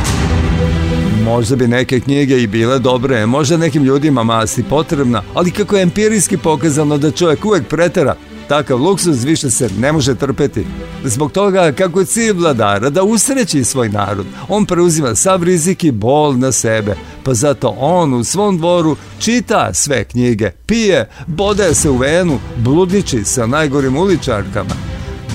Možda 1.25 1.57
bi 1.57 1.68
neke 1.68 2.01
knjige 2.01 2.43
i 2.43 2.47
bile 2.47 2.79
dobre, 2.79 3.27
možda 3.27 3.57
nekim 3.57 3.85
ljudima 3.85 4.22
masti 4.22 4.62
potrebna, 4.62 5.22
ali 5.35 5.51
kako 5.51 5.77
je 5.77 5.83
empirijski 5.83 6.37
pokazano 6.37 6.99
da 6.99 7.11
čovjek 7.11 7.45
uvek 7.45 7.68
pretera, 7.68 8.14
takav 8.49 8.82
luksuz 8.82 9.24
više 9.24 9.51
se 9.51 9.68
ne 9.78 9.92
može 9.92 10.14
trpeti. 10.14 10.66
Zbog 11.05 11.32
toga 11.32 11.72
kako 11.72 12.01
je 12.01 12.07
cilj 12.07 12.32
vladara 12.32 12.90
da 12.90 13.03
usreći 13.03 13.64
svoj 13.64 13.88
narod, 13.88 14.26
on 14.49 14.66
preuzima 14.66 15.14
sav 15.14 15.42
rizik 15.42 15.84
i 15.84 15.90
bol 15.90 16.38
na 16.38 16.53
sebe, 16.53 16.97
pa 17.24 17.34
zato 17.34 17.74
on 17.78 18.14
u 18.14 18.24
svom 18.24 18.59
dvoru 18.59 18.97
čita 19.18 19.74
sve 19.74 20.05
knjige, 20.05 20.51
pije, 20.66 21.09
bode 21.26 21.74
se 21.74 21.90
u 21.90 21.97
venu, 21.97 22.38
bludniči 22.57 23.24
sa 23.24 23.47
najgorim 23.47 23.97
uličarkama. 23.97 24.74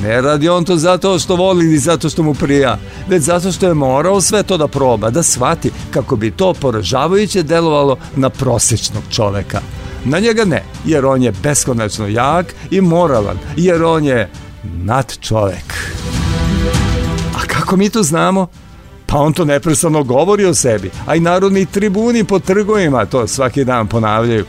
Ne 0.03 0.21
radi 0.21 0.49
on 0.49 0.65
to 0.65 0.77
zato 0.77 1.19
što 1.19 1.35
voli 1.35 1.65
ili 1.65 1.77
zato 1.77 2.09
što 2.09 2.23
mu 2.23 2.33
prija, 2.33 2.77
već 3.07 3.23
zato 3.23 3.51
što 3.51 3.67
je 3.67 3.73
morao 3.73 4.21
sve 4.21 4.43
to 4.43 4.57
da 4.57 4.67
proba, 4.67 5.09
da 5.09 5.23
shvati 5.23 5.71
kako 5.91 6.15
bi 6.15 6.31
to 6.31 6.53
poražavajuće 6.53 7.43
delovalo 7.43 7.97
na 8.15 8.29
prosječnog 8.29 9.03
čoveka. 9.11 9.61
Na 10.05 10.19
njega 10.19 10.45
ne, 10.45 10.63
jer 10.85 11.05
on 11.05 11.23
je 11.23 11.33
beskonačno 11.43 12.07
jak 12.07 12.55
i 12.71 12.81
moralan, 12.81 13.37
jer 13.57 13.83
on 13.83 14.05
je 14.05 14.29
nad 14.63 15.17
čovek. 15.21 15.73
A 17.35 17.47
kako 17.47 17.75
mi 17.75 17.89
to 17.89 18.03
znamo? 18.03 18.47
Pa 19.05 19.17
on 19.17 19.33
to 19.33 19.45
neprestano 19.45 20.03
govori 20.03 20.45
o 20.45 20.53
sebi, 20.53 20.91
a 21.05 21.15
i 21.15 21.19
narodni 21.19 21.65
tribuni 21.65 22.23
po 22.23 22.39
trgovima 22.39 23.05
to 23.05 23.27
svaki 23.27 23.65
dan 23.65 23.87
ponavljaju. 23.87 24.45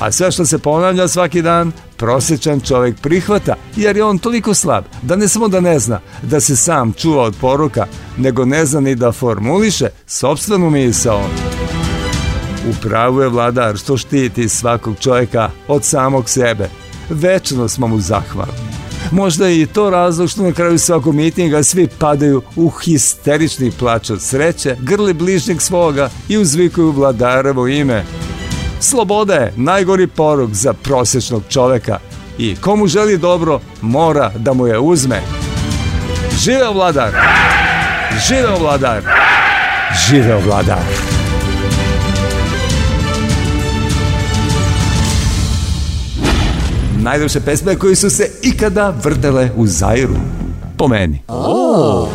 A 0.00 0.12
sve 0.12 0.32
što 0.32 0.46
se 0.46 0.58
ponavlja 0.58 1.08
svaki 1.08 1.42
dan, 1.42 1.72
prosječan 1.96 2.60
čovjek 2.60 3.00
prihvata, 3.00 3.54
jer 3.76 3.96
je 3.96 4.04
on 4.04 4.18
toliko 4.18 4.54
slab, 4.54 4.84
da 5.02 5.16
ne 5.16 5.28
samo 5.28 5.48
da 5.48 5.60
ne 5.60 5.78
zna 5.78 6.00
da 6.22 6.40
se 6.40 6.56
sam 6.56 6.92
čuva 6.92 7.22
od 7.22 7.36
poruka, 7.40 7.86
nego 8.16 8.44
ne 8.44 8.66
zna 8.66 8.80
ni 8.80 8.94
da 8.94 9.12
formuliše 9.12 9.88
sobstvenu 10.06 10.70
misao. 10.70 11.22
Pravu 12.82 13.20
je 13.20 13.28
vladar 13.28 13.76
što 13.76 13.96
štiti 13.96 14.48
svakog 14.48 14.96
čovjeka 15.00 15.50
od 15.68 15.84
samog 15.84 16.30
sebe. 16.30 16.68
Večno 17.10 17.68
smo 17.68 17.86
mu 17.88 18.00
zahvalni. 18.00 18.52
Možda 19.10 19.46
je 19.46 19.62
i 19.62 19.66
to 19.66 19.90
razlog 19.90 20.28
što 20.28 20.42
na 20.42 20.52
kraju 20.52 20.78
svakog 20.78 21.14
mitinga 21.14 21.62
svi 21.62 21.88
padaju 21.98 22.42
u 22.56 22.70
histerični 22.70 23.70
plač 23.70 24.10
od 24.10 24.22
sreće, 24.22 24.76
grli 24.80 25.12
bližnjeg 25.12 25.62
svoga 25.62 26.10
i 26.28 26.38
uzvikuju 26.38 26.90
vladarevo 26.90 27.68
ime. 27.68 28.04
Sloboda 28.80 29.34
je 29.34 29.52
najgori 29.56 30.06
poruk 30.06 30.50
za 30.52 30.72
prosječnog 30.72 31.42
čoveka 31.48 31.98
i 32.38 32.56
komu 32.56 32.86
želi 32.86 33.18
dobro 33.18 33.60
mora 33.80 34.32
da 34.36 34.52
mu 34.52 34.66
je 34.66 34.78
uzme. 34.78 35.20
Živeo 36.38 36.72
vladar! 36.72 37.12
Živeo 38.28 38.58
vladar! 38.58 39.02
Živeo 40.08 40.40
vladar! 40.40 41.07
Najljepše 47.08 47.40
pesme 47.40 47.76
koje 47.76 47.96
su 47.96 48.10
se 48.10 48.30
ikada 48.42 48.94
vrdele 49.04 49.50
u 49.56 49.66
Zairu. 49.66 50.16
Po 50.76 50.88
meni. 50.88 51.22
Oh. 51.28 52.08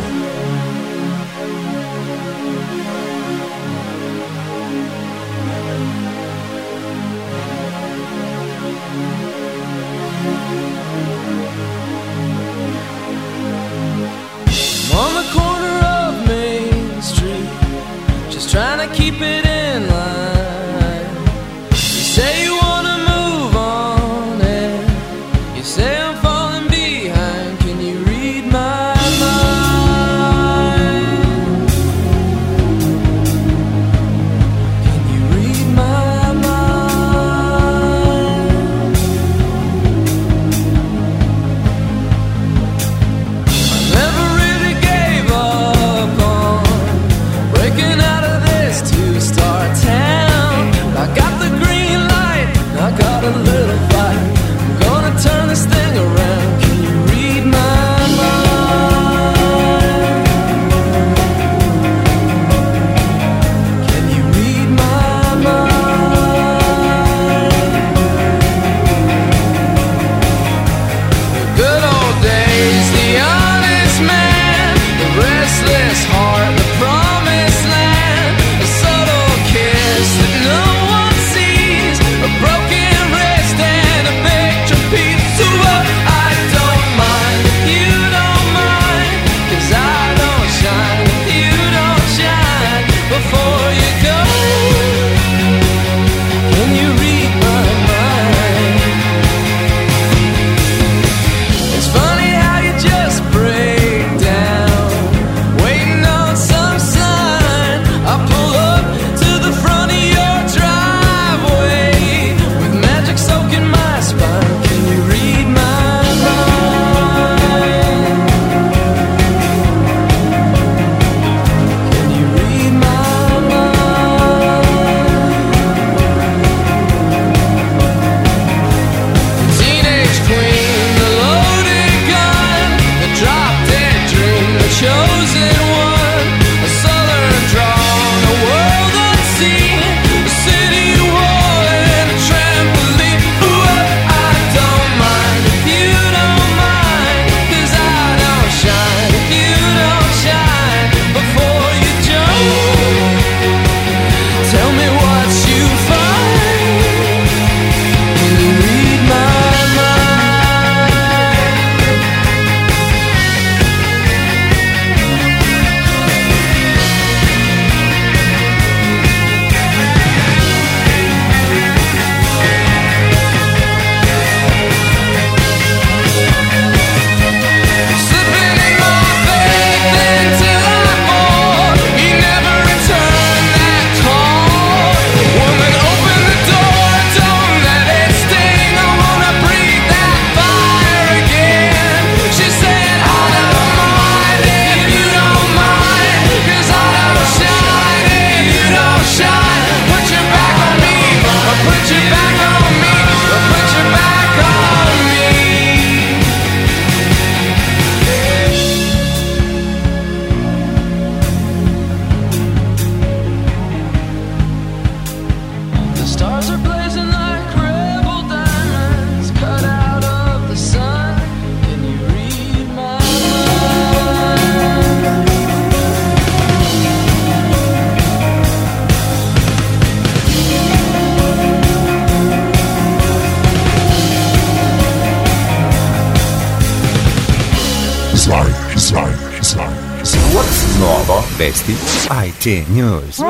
IT 242.46 242.68
News. 242.68 243.20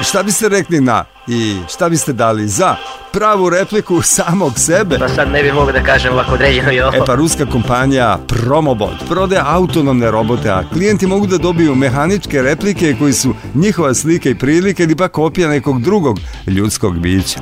Šta 0.00 0.22
biste 0.22 0.48
rekli 0.48 0.80
na 0.80 1.04
i 1.26 1.56
šta 1.68 1.88
biste 1.88 2.12
dali 2.12 2.48
za 2.48 2.76
pravu 3.12 3.50
repliku 3.50 4.02
samog 4.16 4.58
sebe? 4.58 4.98
Pa 4.98 5.08
sad 5.08 5.30
ne 5.30 5.42
bih 5.42 5.54
mogao 5.54 5.72
da 5.72 5.82
kažem 5.82 6.12
ovako 6.12 6.34
određeno 6.34 6.72
i 6.72 6.80
ovo. 6.80 6.96
E 6.96 7.00
pa 7.06 7.14
ruska 7.14 7.46
kompanija 7.46 8.18
Promobot 8.28 9.08
prodaje 9.08 9.42
autonomne 9.44 10.10
robote, 10.10 10.50
a 10.50 10.62
klijenti 10.72 11.06
mogu 11.06 11.26
da 11.26 11.38
dobiju 11.38 11.74
mehaničke 11.74 12.42
replike 12.42 12.96
koji 12.98 13.12
su 13.12 13.34
njihova 13.54 13.94
slika 13.94 14.28
i 14.28 14.34
prilike 14.34 14.82
ili 14.82 14.96
pa 14.96 15.08
kopija 15.08 15.48
nekog 15.48 15.82
drugog 15.82 16.18
ljudskog 16.46 16.98
bića. 16.98 17.40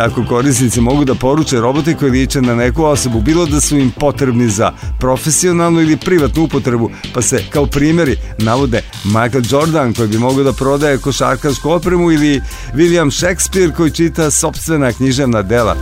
Tako 0.00 0.24
korisnici 0.24 0.80
mogu 0.80 1.04
da 1.04 1.14
poruče 1.14 1.60
robote 1.60 1.94
koji 1.94 2.10
liče 2.10 2.42
na 2.42 2.54
neku 2.54 2.84
osobu, 2.84 3.20
bilo 3.20 3.46
da 3.46 3.60
su 3.60 3.76
im 3.76 3.90
potrebni 3.90 4.48
za 4.48 4.72
profesionalnu 4.98 5.80
ili 5.80 5.96
privatnu 5.96 6.42
upotrebu, 6.42 6.90
pa 7.14 7.22
se 7.22 7.44
kao 7.50 7.66
primjeri 7.66 8.16
navode 8.38 8.82
Michael 9.04 9.42
Jordan 9.50 9.94
koji 9.94 10.08
bi 10.08 10.18
mogao 10.18 10.44
da 10.44 10.52
prodaje 10.52 10.98
košarkašku 10.98 11.70
opremu 11.70 12.12
ili 12.12 12.42
William 12.74 13.10
Shakespeare 13.10 13.72
koji 13.76 13.90
čita 13.90 14.30
sobstvena 14.30 14.92
književna 14.92 15.42
dela. 15.42 15.76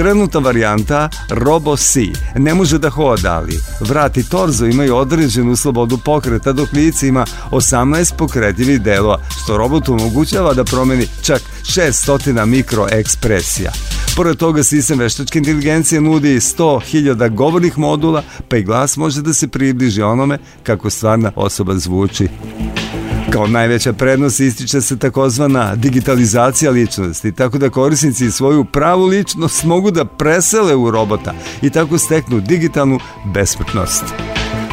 Trenutna 0.00 0.40
varijanta 0.40 1.08
Robo 1.28 1.76
C 1.76 2.00
ne 2.36 2.54
može 2.54 2.78
da 2.78 2.90
hoda, 2.90 3.32
ali 3.32 3.60
vrat 3.80 4.16
i 4.16 4.28
torzo 4.28 4.66
imaju 4.66 4.96
određenu 4.96 5.56
slobodu 5.56 5.98
pokreta, 6.04 6.52
dok 6.52 6.72
lice 6.72 7.08
ima 7.08 7.24
18 7.50 8.14
pokretljivih 8.16 8.82
delova, 8.82 9.18
što 9.42 9.56
robotu 9.56 9.92
omogućava 9.92 10.54
da 10.54 10.64
promeni 10.64 11.06
čak 11.22 11.42
600 11.62 12.46
mikroekspresija. 12.46 13.72
Pored 14.16 14.36
toga, 14.36 14.62
sistem 14.62 14.98
veštačke 14.98 15.38
inteligencije 15.38 16.00
nudi 16.00 16.36
100.000 16.36 17.34
govornih 17.34 17.78
modula, 17.78 18.22
pa 18.48 18.56
i 18.56 18.62
glas 18.62 18.96
može 18.96 19.22
da 19.22 19.32
se 19.32 19.48
približi 19.48 20.02
onome 20.02 20.38
kako 20.62 20.90
stvarna 20.90 21.32
osoba 21.36 21.74
zvuči. 21.74 22.28
Kao 23.32 23.46
najveća 23.46 23.92
prednost 23.92 24.40
ističe 24.40 24.80
se 24.80 24.98
takozvana 24.98 25.74
digitalizacija 25.76 26.70
ličnosti, 26.70 27.32
tako 27.32 27.58
da 27.58 27.70
korisnici 27.70 28.30
svoju 28.30 28.64
pravu 28.64 29.06
ličnost 29.06 29.64
mogu 29.64 29.90
da 29.90 30.04
presele 30.04 30.74
u 30.74 30.90
robota 30.90 31.34
i 31.62 31.70
tako 31.70 31.98
steknu 31.98 32.40
digitalnu 32.40 32.98
besmrtnost. 33.34 34.04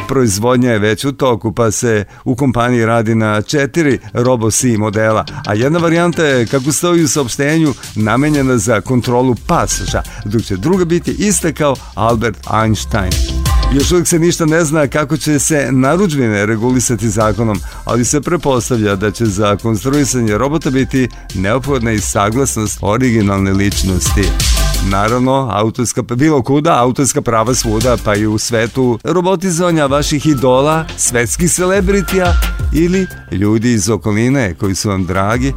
Proizvodnja 0.08 0.70
je 0.70 0.78
već 0.78 1.04
u 1.04 1.12
toku, 1.12 1.52
pa 1.52 1.70
se 1.70 2.04
u 2.24 2.36
kompaniji 2.36 2.86
radi 2.86 3.14
na 3.14 3.42
četiri 3.42 3.98
RoboC 4.12 4.62
modela, 4.78 5.24
a 5.46 5.54
jedna 5.54 5.78
varijanta 5.78 6.24
je, 6.24 6.46
kako 6.46 6.72
stoji 6.72 7.04
u 7.04 7.08
saopštenju, 7.08 7.74
namenjena 7.94 8.58
za 8.58 8.80
kontrolu 8.80 9.36
pasaža, 9.46 10.02
dok 10.24 10.42
će 10.42 10.56
druga 10.56 10.84
biti 10.84 11.16
ista 11.18 11.52
kao 11.52 11.76
Albert 11.94 12.38
Einstein. 12.62 13.47
Još 13.72 13.92
uvijek 13.92 14.08
se 14.08 14.18
ništa 14.18 14.46
ne 14.46 14.64
zna 14.64 14.86
kako 14.86 15.16
će 15.16 15.38
se 15.38 15.68
naručbine 15.72 16.46
regulisati 16.46 17.10
zakonom, 17.10 17.60
ali 17.84 18.04
se 18.04 18.20
prepostavlja 18.20 18.96
da 18.96 19.10
će 19.10 19.26
za 19.26 19.56
konstruisanje 19.56 20.38
robota 20.38 20.70
biti 20.70 21.08
neophodna 21.34 21.92
i 21.92 22.00
saglasnost 22.00 22.78
originalne 22.82 23.52
ličnosti. 23.52 24.22
Naravno, 24.90 25.48
autorska, 25.52 26.02
bilo 26.02 26.42
kuda, 26.42 26.78
autorska 26.78 27.22
prava 27.22 27.54
svuda, 27.54 27.96
pa 28.04 28.14
i 28.14 28.26
u 28.26 28.38
svetu 28.38 28.98
robotizovanja 29.04 29.86
vaših 29.86 30.26
idola, 30.26 30.84
svetskih 30.96 31.50
celebritija 31.50 32.34
ili 32.72 33.06
ljudi 33.32 33.72
iz 33.72 33.90
okoline 33.90 34.54
koji 34.54 34.74
su 34.74 34.88
vam 34.88 35.06
dragi, 35.06 35.52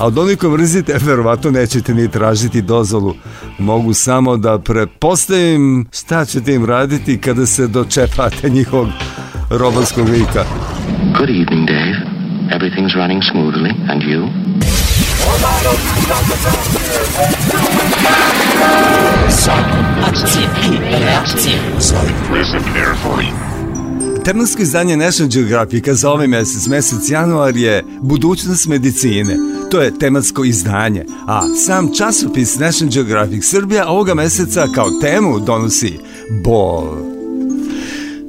a 0.00 0.06
od 0.06 0.18
onih 0.18 0.38
koji 0.38 0.52
mrzite, 0.52 0.98
verovatno 1.06 1.50
nećete 1.50 1.94
ni 1.94 2.08
tražiti 2.10 2.62
dozvolu. 2.62 3.14
Mogu 3.58 3.94
samo 3.94 4.36
da 4.36 4.58
prepostavim 4.58 5.86
šta 5.92 6.24
ćete 6.24 6.54
im 6.54 6.64
raditi 6.64 7.20
kada 7.20 7.46
se 7.46 7.66
dočepate 7.66 8.50
njihovog 8.50 8.88
robotskog 9.50 10.08
lika. 10.08 10.44
Good 11.18 11.30
evening, 11.30 11.68
Dave. 11.68 12.20
Everything's 12.56 12.94
running 12.96 13.22
smoothly, 13.32 13.70
and 13.90 14.02
you? 14.02 14.28
Tematsko 24.24 24.62
izdanje 24.62 24.96
National 24.96 25.30
Geographica 25.30 25.94
za 25.94 26.10
ovaj 26.10 26.26
mesec, 26.26 26.66
mesec 26.66 27.10
januar 27.10 27.56
je 27.56 27.84
budućnost 28.00 28.68
medicine. 28.68 29.59
To 29.70 29.80
je 29.80 29.98
tematsko 29.98 30.44
izdanje, 30.44 31.04
a 31.26 31.40
sam 31.54 31.94
časopis 31.94 32.58
National 32.58 32.92
Geographic 32.92 33.44
Srbija 33.44 33.88
ovoga 33.88 34.14
meseca 34.14 34.66
kao 34.74 34.90
temu 35.00 35.40
donosi 35.40 35.98
bol. 36.44 36.84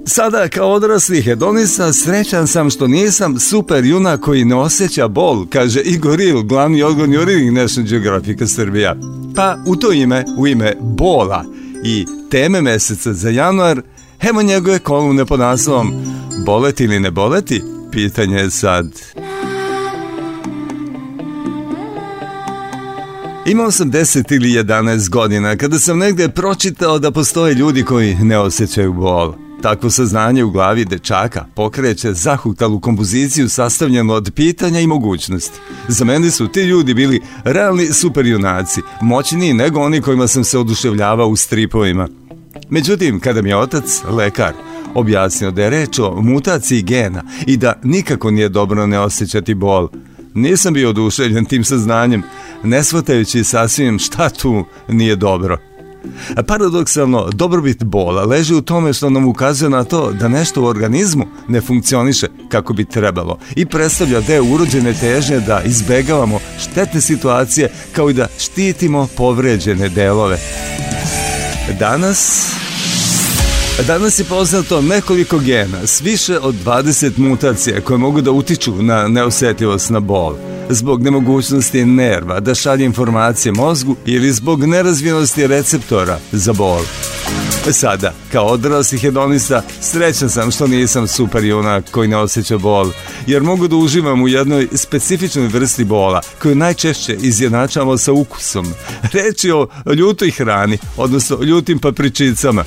Sada 0.05 0.47
kao 0.47 0.71
odrasli 0.71 1.21
hedonista 1.21 1.93
srećan 1.93 2.47
sam 2.47 2.69
što 2.69 2.87
nisam 2.87 3.39
super 3.39 3.85
junak 3.85 4.19
koji 4.19 4.45
ne 4.45 4.55
osjeća 4.55 5.07
bol, 5.07 5.45
kaže 5.49 5.81
Igor 5.81 6.21
Il, 6.21 6.41
glavni 6.43 6.83
odgovorni 6.83 7.17
urednik 7.17 7.53
National 7.53 7.89
Geographica 7.89 8.47
Srbija. 8.47 8.95
Pa 9.35 9.57
u 9.67 9.75
to 9.75 9.91
ime, 9.91 10.25
u 10.37 10.47
ime 10.47 10.75
bola 10.81 11.45
i 11.83 12.05
teme 12.31 12.61
meseca 12.61 13.13
za 13.13 13.29
januar, 13.29 13.81
evo 14.21 14.41
njegove 14.41 14.79
kolumne 14.79 15.25
pod 15.25 15.39
naslovom 15.39 15.93
Boleti 16.45 16.83
ili 16.83 16.99
ne 16.99 17.11
boleti? 17.11 17.61
Pitanje 17.91 18.37
je 18.37 18.51
sad. 18.51 18.85
Imao 23.51 23.71
sam 23.71 23.91
10 23.91 24.35
ili 24.35 24.49
11 24.49 25.09
godina 25.09 25.55
kada 25.55 25.79
sam 25.79 25.97
negde 25.97 26.29
pročitao 26.29 26.99
da 26.99 27.11
postoje 27.11 27.53
ljudi 27.53 27.83
koji 27.83 28.15
ne 28.15 28.37
osjećaju 28.37 28.93
bol. 28.93 29.33
Takvo 29.61 29.89
saznanje 29.89 30.43
u 30.43 30.51
glavi 30.51 30.85
dečaka 30.85 31.45
pokreće 31.55 32.13
zahuktalu 32.13 32.79
kompoziciju 32.79 33.49
sastavljenu 33.49 34.13
od 34.13 34.31
pitanja 34.35 34.79
i 34.79 34.87
mogućnosti. 34.87 35.59
Za 35.87 36.05
mene 36.05 36.31
su 36.31 36.47
ti 36.47 36.61
ljudi 36.61 36.93
bili 36.93 37.21
realni 37.43 37.93
superjunaci, 37.93 38.81
moćniji 39.01 39.53
nego 39.53 39.79
oni 39.79 40.01
kojima 40.01 40.27
sam 40.27 40.43
se 40.43 40.59
oduševljavao 40.59 41.27
u 41.27 41.35
stripovima. 41.35 42.07
Međutim, 42.69 43.19
kada 43.19 43.41
mi 43.41 43.49
je 43.49 43.57
otac, 43.57 44.01
lekar, 44.09 44.53
objasnio 44.93 45.51
da 45.51 45.63
je 45.63 45.69
reč 45.69 45.99
o 45.99 46.21
mutaciji 46.21 46.81
gena 46.81 47.23
i 47.45 47.57
da 47.57 47.73
nikako 47.83 48.31
nije 48.31 48.49
dobro 48.49 48.87
ne 48.87 48.99
osjećati 48.99 49.53
bol, 49.53 49.87
nisam 50.33 50.73
bio 50.73 50.89
oduševljen 50.89 51.45
tim 51.45 51.63
saznanjem, 51.63 52.23
ne 52.63 52.83
shvatajući 52.83 53.43
sasvim 53.43 53.99
šta 53.99 54.29
tu 54.29 54.65
nije 54.87 55.15
dobro. 55.15 55.57
Paradoksalno, 56.47 57.29
dobrobit 57.33 57.83
bola 57.83 58.25
leži 58.25 58.53
u 58.55 58.61
tome 58.61 58.93
što 58.93 59.09
nam 59.09 59.27
ukazuje 59.27 59.69
na 59.69 59.83
to 59.83 60.11
da 60.11 60.27
nešto 60.27 60.61
u 60.61 60.65
organizmu 60.65 61.25
ne 61.47 61.61
funkcioniše 61.61 62.27
kako 62.49 62.73
bi 62.73 62.85
trebalo 62.85 63.37
i 63.55 63.65
predstavlja 63.65 64.21
deo 64.21 64.43
urođene 64.43 64.93
težnje 64.93 65.39
da 65.39 65.61
izbegavamo 65.65 66.39
štetne 66.59 67.01
situacije 67.01 67.71
kao 67.95 68.09
i 68.09 68.13
da 68.13 68.27
štitimo 68.39 69.07
povređene 69.17 69.89
delove. 69.89 70.37
Danas 71.79 72.51
Danas 73.87 74.19
je 74.19 74.25
poznato 74.25 74.81
nekoliko 74.81 75.39
gena 75.39 75.87
s 75.87 76.01
više 76.01 76.39
od 76.39 76.55
20 76.65 77.11
mutacija 77.17 77.81
koje 77.81 77.97
mogu 77.97 78.21
da 78.21 78.31
utiču 78.31 78.81
na 78.81 79.07
neosjetljivost 79.07 79.89
na 79.89 79.99
bol 79.99 80.35
zbog 80.69 81.03
nemogućnosti 81.03 81.85
nerva 81.85 82.39
da 82.39 82.55
šalje 82.55 82.85
informacije 82.85 83.51
mozgu 83.51 83.95
ili 84.05 84.31
zbog 84.31 84.65
nerazvijenosti 84.65 85.47
receptora 85.47 86.19
za 86.31 86.53
bol. 86.53 86.81
Sada, 87.71 88.13
kao 88.31 88.45
odrasli 88.45 88.99
hedonista, 88.99 89.61
srećan 89.81 90.29
sam 90.29 90.51
što 90.51 90.67
nisam 90.67 91.07
super 91.07 91.43
junak 91.43 91.91
koji 91.91 92.07
ne 92.07 92.17
osjeća 92.17 92.57
bol, 92.57 92.91
jer 93.27 93.43
mogu 93.43 93.67
da 93.67 93.75
uživam 93.75 94.21
u 94.21 94.27
jednoj 94.27 94.67
specifičnoj 94.73 95.47
vrsti 95.47 95.83
bola, 95.83 96.21
koju 96.41 96.55
najčešće 96.55 97.17
izjednačamo 97.21 97.97
sa 97.97 98.11
ukusom. 98.11 98.73
Reč 99.13 99.43
je 99.43 99.53
o 99.55 99.67
ljutoj 99.93 100.31
hrani, 100.31 100.77
odnosno 100.97 101.37
ljutim 101.41 101.79
papričicama. 101.79 102.63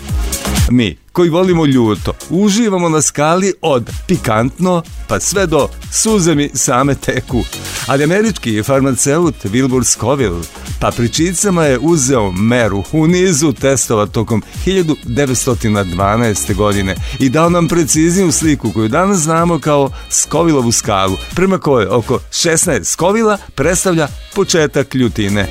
Mi, 0.70 0.96
koji 1.12 1.30
volimo 1.30 1.66
ljuto, 1.66 2.12
uživamo 2.30 2.88
na 2.88 3.02
skali 3.02 3.52
od 3.62 3.90
pikantno 4.06 4.82
pa 5.08 5.20
sve 5.20 5.46
do 5.46 5.68
suze 5.92 6.34
mi 6.34 6.50
same 6.54 6.94
teku. 6.94 7.42
Ali 7.86 8.04
američki 8.04 8.62
farmaceut 8.62 9.34
Wilbur 9.44 9.84
Scoville 9.84 10.42
papričicama 10.80 11.64
je 11.64 11.78
uzeo 11.78 12.32
meru 12.32 12.84
u 12.92 13.06
nizu 13.06 13.52
testova 13.52 14.06
tokom 14.06 14.42
1912. 14.66 16.54
godine 16.54 16.96
i 17.18 17.28
dao 17.28 17.50
nam 17.50 17.68
precizniju 17.68 18.32
sliku 18.32 18.72
koju 18.72 18.88
danas 18.88 19.18
znamo 19.18 19.58
kao 19.58 19.90
Scovillovu 20.10 20.72
skalu, 20.72 21.16
prema 21.34 21.58
kojoj 21.58 21.86
oko 21.86 22.20
16 22.30 22.84
Scovilla 22.84 23.38
predstavlja 23.54 24.08
početak 24.34 24.94
ljutine. 24.94 25.48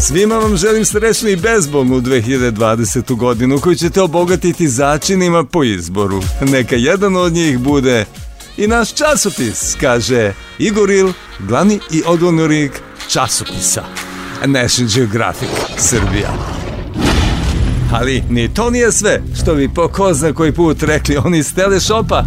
Svima 0.00 0.34
vam 0.34 0.56
želim 0.56 0.84
srećnu 0.84 1.28
i 1.28 1.36
bezbolnu 1.36 2.00
2020. 2.00 3.16
godinu 3.16 3.60
koju 3.60 3.74
ćete 3.74 4.02
obogatiti 4.02 4.68
začinima 4.68 5.44
po 5.44 5.64
izboru. 5.64 6.22
Neka 6.40 6.76
jedan 6.76 7.16
od 7.16 7.32
njih 7.32 7.58
bude 7.58 8.04
i 8.56 8.66
naš 8.66 8.94
časopis, 8.94 9.76
kaže 9.80 10.32
Igor 10.58 10.90
Il, 10.90 11.12
glavni 11.38 11.80
i 11.90 12.02
odgovornik 12.06 12.72
časopisa 13.08 13.84
National 14.46 14.92
Geographic 14.94 15.50
Srbija. 15.76 16.67
Ali 17.92 18.22
ni 18.30 18.48
to 18.48 18.70
nije 18.70 18.92
sve, 18.92 19.22
što 19.42 19.54
bi 19.54 19.68
po 19.68 19.88
ko 19.88 20.14
zna 20.14 20.32
koji 20.32 20.52
put 20.52 20.82
rekli 20.82 21.16
oni 21.16 21.38
iz 21.38 21.54
Telešopa. 21.54 22.24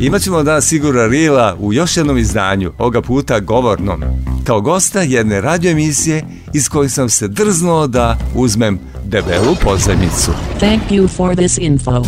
Imaćemo 0.00 0.42
danas 0.42 0.64
Sigura 0.64 1.06
Rila 1.06 1.56
u 1.60 1.72
još 1.72 1.96
jednom 1.96 2.18
izdanju, 2.18 2.72
ovoga 2.78 3.02
puta 3.02 3.40
govornom, 3.40 4.02
kao 4.46 4.60
gosta 4.60 5.02
jedne 5.02 5.40
radio 5.40 5.70
emisije 5.70 6.24
iz 6.54 6.68
koje 6.68 6.88
sam 6.88 7.08
se 7.08 7.28
drznuo 7.28 7.86
da 7.86 8.18
uzmem 8.34 8.78
debelu 9.04 9.56
pozemicu. 9.64 10.32
Thank 10.58 10.82
you 10.90 11.08
for 11.08 11.36
this 11.36 11.58
info. 11.58 12.02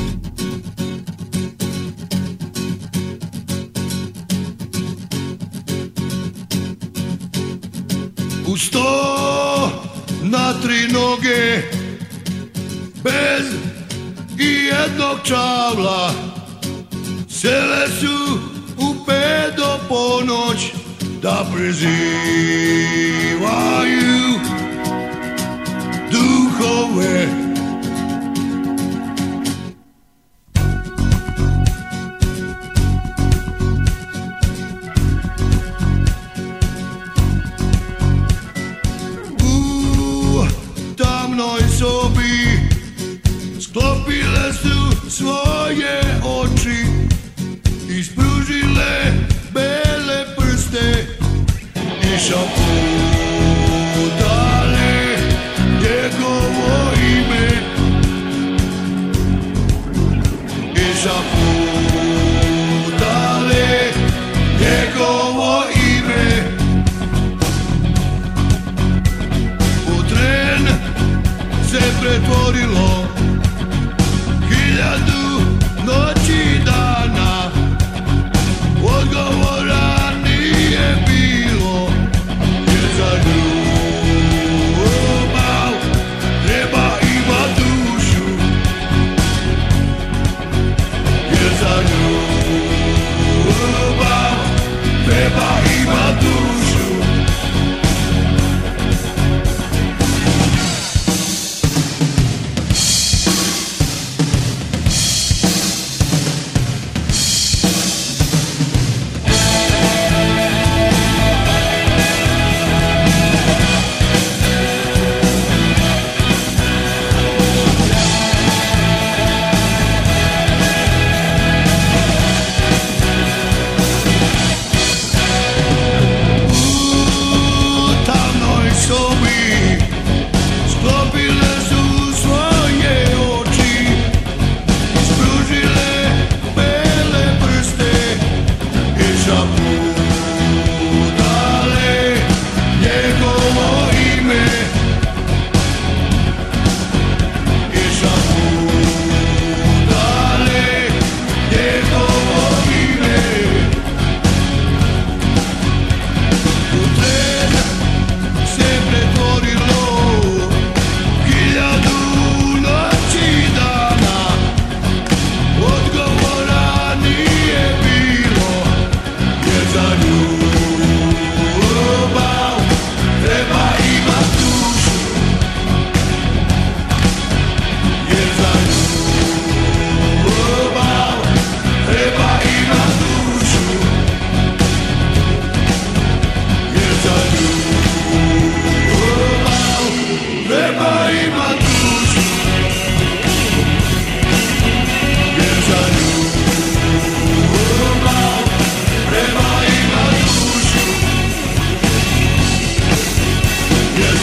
U 8.46 8.57
sto 8.57 8.80
na 10.22 10.53
tri 10.62 10.92
noge 10.92 11.82
bez 13.05 13.46
i 14.38 14.64
jednog 14.64 15.18
čavla. 15.24 16.12
Sele 17.28 17.88
su 18.00 18.38
u 18.78 19.05
pet 19.07 19.57
do 19.57 19.78
ponoć 19.88 20.72
da 21.22 21.46
prizivaju 21.55 21.92
duhove. 26.11 27.41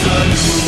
Jerusalem. 0.02 0.60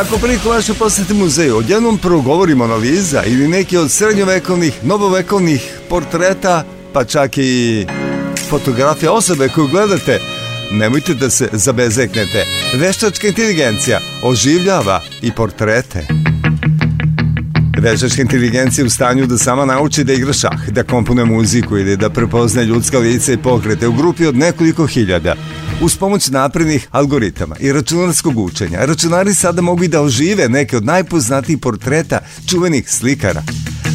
Ako 0.00 0.18
priliku 0.18 0.48
vaše 0.48 0.74
posete 0.74 1.14
muzeju, 1.14 1.56
odjednom 1.56 1.98
progovorimo 1.98 2.64
analiza 2.64 3.22
ili 3.24 3.48
neki 3.48 3.76
od 3.76 3.90
srednjovekovnih, 3.90 4.84
novovekovnih 4.84 5.78
portreta, 5.88 6.64
pa 6.92 7.04
čak 7.04 7.38
i 7.38 7.86
fotografija 8.50 9.12
osobe 9.12 9.48
koju 9.48 9.66
gledate, 9.66 10.20
nemojte 10.70 11.14
da 11.14 11.30
se 11.30 11.48
zabezeknete. 11.52 12.44
Veštačka 12.74 13.28
inteligencija 13.28 14.00
oživljava 14.22 15.02
i 15.22 15.32
portrete. 15.32 16.19
Veštačka 17.80 18.22
inteligencija 18.22 18.86
u 18.86 18.90
stanju 18.90 19.26
da 19.26 19.38
sama 19.38 19.64
nauči 19.64 20.04
da 20.04 20.12
igra 20.12 20.32
šah, 20.32 20.68
da 20.68 20.82
komponuje 20.82 21.24
muziku 21.24 21.78
ili 21.78 21.96
da 21.96 22.10
prepozna 22.10 22.62
ljudska 22.62 22.98
lica 22.98 23.32
i 23.32 23.36
pokrete 23.36 23.88
u 23.88 23.92
grupi 23.92 24.26
od 24.26 24.36
nekoliko 24.36 24.86
hiljada. 24.86 25.34
Uz 25.82 25.96
pomoć 25.96 26.28
naprednih 26.28 26.88
algoritama 26.90 27.56
i 27.60 27.72
računarskog 27.72 28.38
učenja, 28.38 28.84
računari 28.84 29.34
sada 29.34 29.62
mogu 29.62 29.84
i 29.84 29.88
da 29.88 30.02
ožive 30.02 30.48
neke 30.48 30.76
od 30.76 30.84
najpoznatijih 30.84 31.58
portreta 31.58 32.18
čuvenih 32.46 32.90
slikara. 32.90 33.42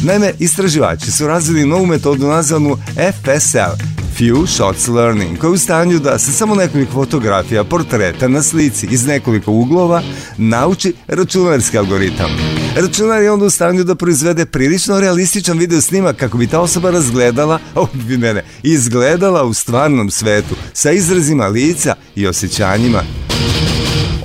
Naime, 0.04 0.32
istraživači 0.38 1.12
su 1.12 1.26
razvili 1.26 1.66
novu 1.66 1.86
metodu 1.86 2.26
nazvanu 2.26 2.76
FSL, 2.96 4.05
Few 4.18 4.46
Shots 4.46 4.88
Learning, 4.88 5.38
koja 5.38 5.48
je 5.48 5.52
u 5.52 5.58
stanju 5.58 5.98
da 5.98 6.18
sa 6.18 6.32
samo 6.32 6.54
nekoliko 6.54 6.92
fotografija, 6.92 7.64
portreta 7.64 8.28
na 8.28 8.42
slici 8.42 8.88
iz 8.90 9.06
nekoliko 9.06 9.52
uglova 9.52 10.02
nauči 10.36 10.94
računarski 11.08 11.78
algoritam. 11.78 12.30
Računar 12.76 13.22
je 13.22 13.30
onda 13.30 13.44
u 13.44 13.50
stanju 13.50 13.84
da 13.84 13.94
proizvede 13.94 14.46
prilično 14.46 15.00
realističan 15.00 15.58
video 15.58 15.80
snimak 15.80 16.16
kako 16.16 16.38
bi 16.38 16.46
ta 16.46 16.60
osoba 16.60 16.90
razgledala, 16.90 17.58
ne, 18.20 18.34
ne, 18.34 18.44
izgledala 18.62 19.44
u 19.44 19.54
stvarnom 19.54 20.10
svetu 20.10 20.54
sa 20.72 20.90
izrazima 20.90 21.46
lica 21.46 21.94
i 22.14 22.26
osjećanjima. 22.26 23.25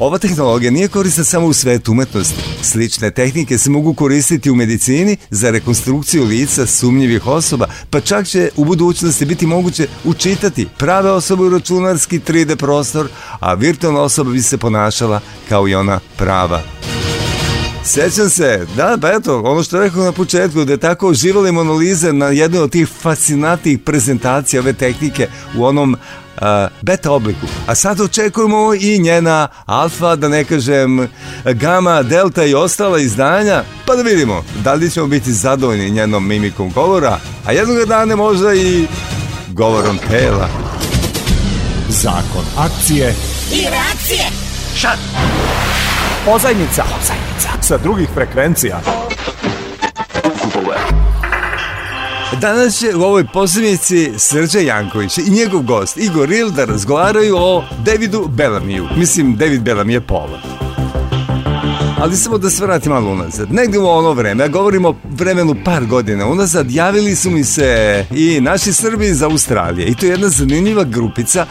Ova 0.02 0.18
tehnologija 0.18 0.72
nije 0.72 0.88
korista 0.88 1.24
samo 1.24 1.47
u 1.47 1.54
svetu 1.54 1.91
umetnosti. 1.91 2.41
Slične 2.62 3.12
tehnike 3.12 3.58
se 3.58 3.70
mogu 3.70 3.93
koristiti 3.93 4.52
u 4.52 4.56
medicini 4.56 5.18
za 5.30 5.49
rekonstrukciju 5.49 6.24
lica 6.24 6.66
sumnjivih 6.66 7.28
osoba, 7.28 7.68
pa 7.89 7.99
čak 7.99 8.28
će 8.28 8.49
u 8.56 8.66
budućnosti 8.66 9.26
biti 9.26 9.45
moguće 9.45 9.88
učitati 10.04 10.68
prave 10.78 11.12
osobe 11.12 11.43
u 11.43 11.49
računarski 11.49 12.20
3D 12.20 12.56
prostor, 12.56 13.08
a 13.39 13.54
virtualna 13.54 14.02
osoba 14.02 14.32
bi 14.32 14.41
se 14.41 14.58
ponašala 14.58 15.20
kao 15.49 15.68
i 15.68 15.76
ona 15.76 15.99
prava. 16.18 16.62
Sećam 17.84 18.30
se, 18.30 18.68
da, 18.76 18.97
pa 19.02 19.12
eto, 19.12 19.41
ono 19.41 19.64
što 19.64 19.80
rekao 19.80 20.04
na 20.04 20.12
početku, 20.12 20.66
da 20.66 20.74
je 20.74 20.78
tako 20.78 21.08
uživali 21.10 21.52
monolize 21.52 22.14
na 22.14 22.26
jednoj 22.26 22.62
od 22.62 22.72
tih 22.72 22.88
fascinantnih 23.02 23.80
prezentacija 23.80 24.62
ove 24.62 24.74
tehnike 24.74 25.28
u 25.58 25.66
onom 25.66 25.95
beta 26.82 27.12
obliku. 27.12 27.48
A 27.68 27.76
sad 27.76 28.02
očekujemo 28.02 28.74
i 28.80 29.00
njena 29.00 29.48
alfa, 29.66 30.16
da 30.16 30.28
ne 30.28 30.44
kažem 30.44 31.08
gama, 31.46 32.04
delta 32.04 32.44
i 32.44 32.54
ostala 32.54 33.00
izdanja, 33.00 33.64
pa 33.86 33.96
da 33.96 34.02
vidimo 34.02 34.44
da 34.64 34.74
li 34.74 34.89
ćemo 34.89 35.08
biti 35.08 35.34
zadovoljni 35.34 35.89
njenom 35.89 36.28
mimikom 36.28 36.72
govora, 36.72 37.20
a 37.46 37.52
jednog 37.52 37.86
dana 37.86 38.16
možda 38.16 38.54
i 38.54 38.88
govorom 39.48 40.00
tela. 40.10 40.48
Zakon 41.89 42.46
akcije 42.58 43.16
i 43.54 43.62
reakcije. 43.62 44.24
Šat. 44.76 45.00
Pozajmica. 46.26 46.84
Pozajmica. 46.84 47.50
Sa 47.62 47.78
drugih 47.78 48.10
frekvencija. 48.14 48.82
Danas 52.40 52.80
će 52.80 52.96
u 52.96 53.02
ovoj 53.02 53.26
pozivnici 53.34 54.12
Srđe 54.18 54.64
Janković 54.64 55.18
i 55.18 55.30
njegov 55.30 55.62
gost 55.62 55.98
Igor 55.98 56.30
Ril 56.30 56.50
da 56.50 56.66
razgovaraju 56.66 57.36
o 57.38 57.64
Davidu 57.86 58.28
Bellamiju. 58.28 58.88
Mislim, 58.98 59.36
David 59.36 59.62
Bellamy 59.62 59.92
je 59.92 60.02
pola. 60.02 60.40
Ali 61.98 62.16
samo 62.16 62.38
da 62.38 62.50
se 62.50 62.66
vratim 62.66 62.92
malo 62.92 63.12
unazad. 63.12 63.54
Negde 63.54 63.80
u 63.80 63.90
ono 63.90 64.14
vreme, 64.14 64.44
ja 64.44 64.48
govorimo 64.48 64.90
o 64.90 64.96
vremenu 65.04 65.56
par 65.66 65.86
godina 65.86 66.28
unazad, 66.28 66.72
javili 66.72 67.16
su 67.16 67.30
mi 67.30 67.44
se 67.44 68.06
i 68.12 68.42
naši 68.42 68.74
Srbi 68.74 69.08
iz 69.08 69.22
Australije. 69.22 69.88
I 69.88 69.96
to 69.96 70.06
je 70.06 70.10
jedna 70.10 70.30
zanimljiva 70.30 70.84
grupica 70.84 71.46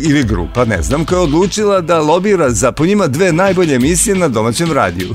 ili 0.00 0.24
grupa, 0.24 0.64
ne 0.64 0.82
znam, 0.82 1.04
koja 1.04 1.18
je 1.18 1.22
odlučila 1.22 1.80
da 1.80 2.00
lobira 2.00 2.50
za 2.50 2.72
po 2.72 2.86
njima 2.86 3.06
dve 3.06 3.32
najbolje 3.32 3.74
emisije 3.74 4.16
na 4.16 4.28
domaćem 4.28 4.72
radiju 4.72 5.14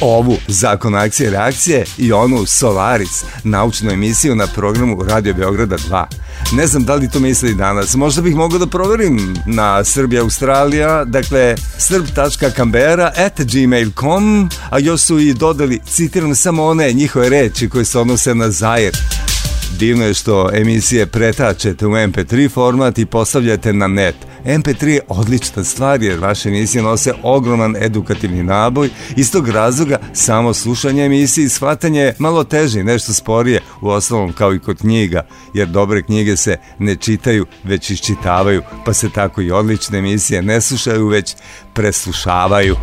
ovu 0.00 0.36
Zakon 0.48 0.94
akcije 0.94 1.30
reakcije 1.30 1.84
i 1.98 2.12
onu 2.12 2.46
Solaris, 2.46 3.24
naučnu 3.44 3.90
emisiju 3.90 4.34
na 4.34 4.46
programu 4.46 5.02
Radio 5.02 5.34
Beograda 5.34 5.76
2. 5.76 6.04
Ne 6.52 6.66
znam 6.66 6.84
da 6.84 6.94
li 6.94 7.10
to 7.10 7.20
misli 7.20 7.54
danas, 7.54 7.94
možda 7.94 8.22
bih 8.22 8.34
mogao 8.34 8.58
da 8.58 8.66
proverim 8.66 9.36
na 9.46 9.84
Srbija 9.84 10.22
Australija, 10.22 11.04
dakle 11.04 11.56
srb.kambera 11.78 13.12
at 13.16 13.40
gmail.com, 13.40 14.50
a 14.70 14.78
još 14.78 15.00
su 15.00 15.18
i 15.18 15.34
dodali, 15.34 15.80
citiram 15.86 16.34
samo 16.34 16.64
one 16.64 16.92
njihove 16.92 17.28
reči 17.28 17.68
koje 17.68 17.84
se 17.84 17.98
odnose 17.98 18.34
na 18.34 18.50
Zair. 18.50 19.27
Divno 19.78 20.04
je 20.04 20.14
što 20.14 20.50
emisije 20.54 21.06
pretačete 21.06 21.86
u 21.86 21.90
MP3 21.90 22.50
format 22.50 22.98
i 22.98 23.06
postavljate 23.06 23.72
na 23.72 23.86
net. 23.86 24.14
MP3 24.44 24.86
je 24.86 25.00
odlična 25.08 25.64
stvar 25.64 26.02
jer 26.02 26.18
vaše 26.18 26.48
emisije 26.48 26.82
nose 26.82 27.12
ogroman 27.22 27.76
edukativni 27.76 28.42
naboj. 28.42 28.90
Iz 29.16 29.32
tog 29.32 29.48
razloga 29.48 29.98
samo 30.12 30.54
slušanje 30.54 31.04
emisije 31.04 31.44
i 31.44 31.48
shvatanje 31.48 32.00
je 32.00 32.14
malo 32.18 32.44
teže 32.44 32.80
i 32.80 32.84
nešto 32.84 33.12
sporije 33.12 33.60
u 33.80 33.88
osnovom 33.88 34.32
kao 34.32 34.54
i 34.54 34.58
kod 34.58 34.78
knjiga, 34.78 35.26
jer 35.54 35.68
dobre 35.68 36.02
knjige 36.02 36.36
se 36.36 36.56
ne 36.78 36.96
čitaju, 36.96 37.46
već 37.64 37.90
iščitavaju, 37.90 38.62
pa 38.84 38.92
se 38.92 39.10
tako 39.10 39.42
i 39.42 39.50
odlične 39.50 39.98
emisije 39.98 40.42
ne 40.42 40.60
slušaju, 40.60 41.08
već 41.08 41.34
preslušavaju. 41.74 42.76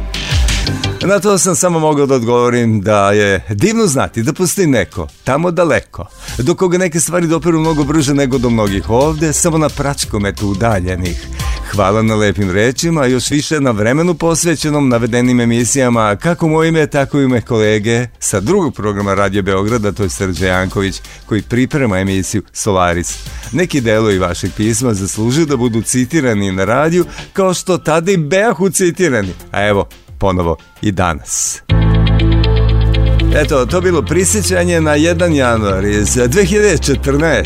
Na 1.08 1.20
to 1.20 1.38
sam 1.38 1.56
samo 1.56 1.80
mogao 1.80 2.06
da 2.06 2.16
odgovorim 2.16 2.82
da 2.82 3.12
je 3.12 3.44
divno 3.50 3.88
znati 3.88 4.24
da 4.24 4.34
postoji 4.34 4.68
neko 4.68 5.08
tamo 5.24 5.52
daleko, 5.52 6.06
do 6.38 6.56
koga 6.56 6.78
neke 6.78 7.00
stvari 7.00 7.28
doperu 7.28 7.60
mnogo 7.60 7.84
brže 7.84 8.14
nego 8.14 8.38
do 8.38 8.50
mnogih 8.50 8.90
ovde, 8.90 9.34
samo 9.34 9.58
na 9.58 9.70
pračkometu 9.70 10.48
udaljenih. 10.48 11.28
Hvala 11.72 12.02
na 12.02 12.16
lepim 12.16 12.52
rečima, 12.52 13.06
još 13.06 13.32
više 13.32 13.62
na 13.62 13.72
vremenu 13.72 14.14
posvećenom 14.14 14.90
navedenim 14.90 15.40
emisijama, 15.40 16.16
kako 16.16 16.48
moje 16.48 16.70
ime, 16.70 16.88
tako 16.88 17.20
i 17.20 17.24
ime 17.24 17.42
kolege 17.42 18.08
sa 18.20 18.40
drugog 18.40 18.74
programa 18.74 19.14
Radio 19.14 19.42
Beograda, 19.42 19.92
to 19.92 20.04
je 20.04 20.10
Srđe 20.10 20.46
Janković, 20.46 21.02
koji 21.26 21.42
priprema 21.42 22.00
emisiju 22.00 22.44
Solaris. 22.54 23.18
Neki 23.52 23.82
delovi 23.82 24.20
vašeg 24.20 24.52
pisma 24.58 24.94
zaslužuju 24.94 25.46
da 25.46 25.58
budu 25.58 25.82
citirani 25.82 26.52
na 26.52 26.66
radiju, 26.66 27.06
kao 27.34 27.54
što 27.54 27.78
tada 27.78 28.12
i 28.12 28.18
beahu 28.18 28.70
citirani. 28.70 29.34
A 29.52 29.68
evo, 29.68 29.88
ponovo 30.18 30.58
i 30.82 30.92
danas. 30.92 31.62
Eto, 33.36 33.66
to 33.66 33.82
bilo 33.82 34.02
prisjećanje 34.02 34.82
na 34.82 34.92
1. 34.92 35.34
januar 35.34 35.86
iz 35.86 36.08
2014. 36.08 37.46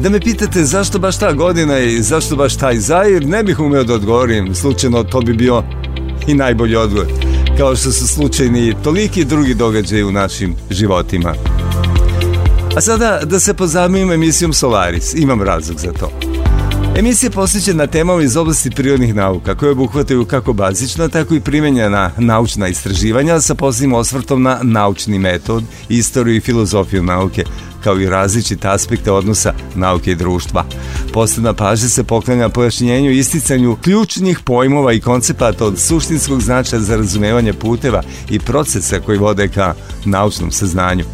Da 0.00 0.08
me 0.08 0.20
pitate 0.20 0.64
zašto 0.64 0.98
baš 0.98 1.18
ta 1.18 1.32
godina 1.32 1.78
i 1.78 2.02
zašto 2.02 2.36
baš 2.36 2.56
taj 2.56 2.78
Zair, 2.78 3.26
ne 3.26 3.42
bih 3.42 3.60
umeo 3.60 3.84
da 3.84 3.94
odgovorim, 3.94 4.54
slučajno 4.54 5.04
to 5.04 5.20
bi 5.20 5.32
bio 5.32 5.62
i 6.26 6.34
najbolji 6.34 6.76
odgovor, 6.76 7.06
kao 7.58 7.76
što 7.76 7.92
su 7.92 8.08
slučajni 8.08 8.74
toliki 8.84 9.24
drugi 9.24 9.54
događaji 9.54 10.04
u 10.04 10.12
našim 10.12 10.54
životima. 10.70 11.34
A 12.76 12.80
sada 12.80 13.20
da 13.24 13.40
se 13.40 13.54
pozabavim 13.54 14.12
emisijom 14.12 14.52
Solaris, 14.52 15.14
imam 15.14 15.42
razlog 15.42 15.78
za 15.78 15.92
to. 15.92 16.21
Emisija 16.96 17.30
posjeća 17.30 17.72
na 17.72 17.86
temama 17.86 18.22
iz 18.22 18.36
oblasti 18.36 18.70
prirodnih 18.70 19.14
nauka 19.14 19.54
koje 19.54 19.72
obuhvataju 19.72 20.24
kako 20.24 20.52
bazična, 20.52 21.08
tako 21.08 21.34
i 21.34 21.40
primenjena 21.40 22.10
naučna 22.18 22.68
istraživanja 22.68 23.40
sa 23.40 23.54
posebnim 23.54 23.92
osvrtom 23.92 24.42
na 24.42 24.58
naučni 24.62 25.18
metod, 25.18 25.64
istoriju 25.88 26.36
i 26.36 26.40
filozofiju 26.40 27.02
nauke, 27.02 27.44
kao 27.84 28.00
i 28.00 28.08
različite 28.08 28.68
aspekte 28.68 29.12
odnosa 29.12 29.54
nauke 29.74 30.12
i 30.12 30.14
društva. 30.14 30.64
Posebna 31.12 31.52
pažnja 31.52 31.88
se 31.88 32.04
poklanja 32.04 32.48
pojašnjenju 32.48 33.10
i 33.10 33.18
isticanju 33.18 33.76
ključnih 33.82 34.38
pojmova 34.44 34.92
i 34.92 35.00
koncepata 35.00 35.66
od 35.66 35.78
suštinskog 35.78 36.40
značaja 36.42 36.80
za 36.80 36.96
razumevanje 36.96 37.52
puteva 37.52 38.02
i 38.30 38.38
procesa 38.38 39.00
koji 39.00 39.18
vode 39.18 39.48
ka 39.48 39.74
naučnom 40.04 40.50
saznanju. 40.50 41.04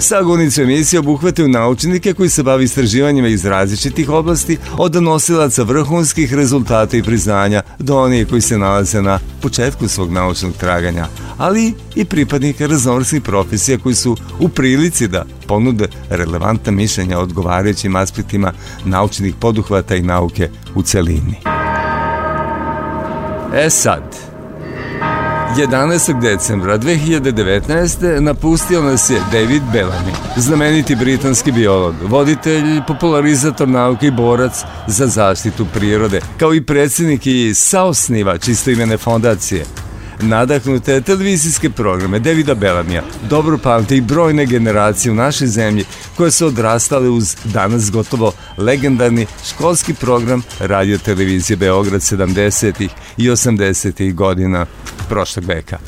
Sagonicu 0.00 0.62
emisije 0.62 1.00
obuhvataju 1.00 1.48
naučnike 1.48 2.14
koji 2.14 2.28
se 2.28 2.42
bavi 2.42 2.64
istraživanjima 2.64 3.28
iz 3.28 3.44
različitih 3.44 4.10
oblasti, 4.10 4.58
od 4.78 5.02
nosilaca 5.02 5.62
vrhunskih 5.62 6.34
rezultata 6.34 6.96
i 6.96 7.02
priznanja 7.02 7.62
do 7.78 7.98
onih 7.98 8.28
koji 8.28 8.40
se 8.40 8.58
nalaze 8.58 9.02
na 9.02 9.18
početku 9.42 9.88
svog 9.88 10.12
naučnog 10.12 10.52
traganja, 10.52 11.06
ali 11.38 11.72
i 11.94 12.04
pripadnika 12.04 12.66
raznovrstnih 12.66 13.22
profesija 13.22 13.78
koji 13.78 13.94
su 13.94 14.16
u 14.40 14.48
prilici 14.48 15.08
da 15.08 15.24
ponude 15.46 15.88
relevantna 16.10 16.72
mišljenja 16.72 17.18
o 17.18 17.22
odgovarajućim 17.22 17.96
aspektima 17.96 18.52
naučnih 18.84 19.34
poduhvata 19.40 19.96
i 19.96 20.02
nauke 20.02 20.50
u 20.74 20.82
celini. 20.82 21.36
E 23.54 23.70
sad, 23.70 24.29
11. 25.56 26.20
decembra 26.20 26.78
2019. 26.78 28.20
napustio 28.20 28.82
nas 28.82 29.10
je 29.10 29.20
David 29.32 29.62
Bellamy, 29.72 30.12
znameniti 30.36 30.96
britanski 30.96 31.52
biolog, 31.52 31.94
voditelj, 32.02 32.80
popularizator 32.86 33.68
nauke 33.68 34.06
i 34.06 34.10
borac 34.10 34.52
za 34.86 35.06
zaštitu 35.06 35.66
prirode, 35.74 36.20
kao 36.38 36.54
i 36.54 36.64
predsjednik 36.64 37.26
i 37.26 37.54
saosnivač 37.54 38.48
istoimene 38.48 38.96
fondacije. 38.96 39.64
Nadahnute 40.22 41.00
televizijske 41.00 41.70
programe 41.70 42.18
Davida 42.18 42.54
Belamija 42.54 43.02
dobro 43.30 43.58
pamte 43.58 43.96
i 43.96 44.00
brojne 44.00 44.46
generacije 44.46 45.12
u 45.12 45.14
našoj 45.14 45.46
zemlji 45.46 45.84
koje 46.16 46.30
su 46.30 46.46
odrastale 46.46 47.08
uz 47.08 47.36
danas 47.44 47.90
gotovo 47.90 48.32
legendarni 48.58 49.26
školski 49.48 49.94
program 49.94 50.42
radio 50.58 50.98
televizije 50.98 51.56
Beograd 51.56 52.00
70. 52.00 52.88
i 53.16 53.30
80. 53.30 54.14
godina 54.14 54.66
prošlog 55.08 55.44
veka. 55.44 55.78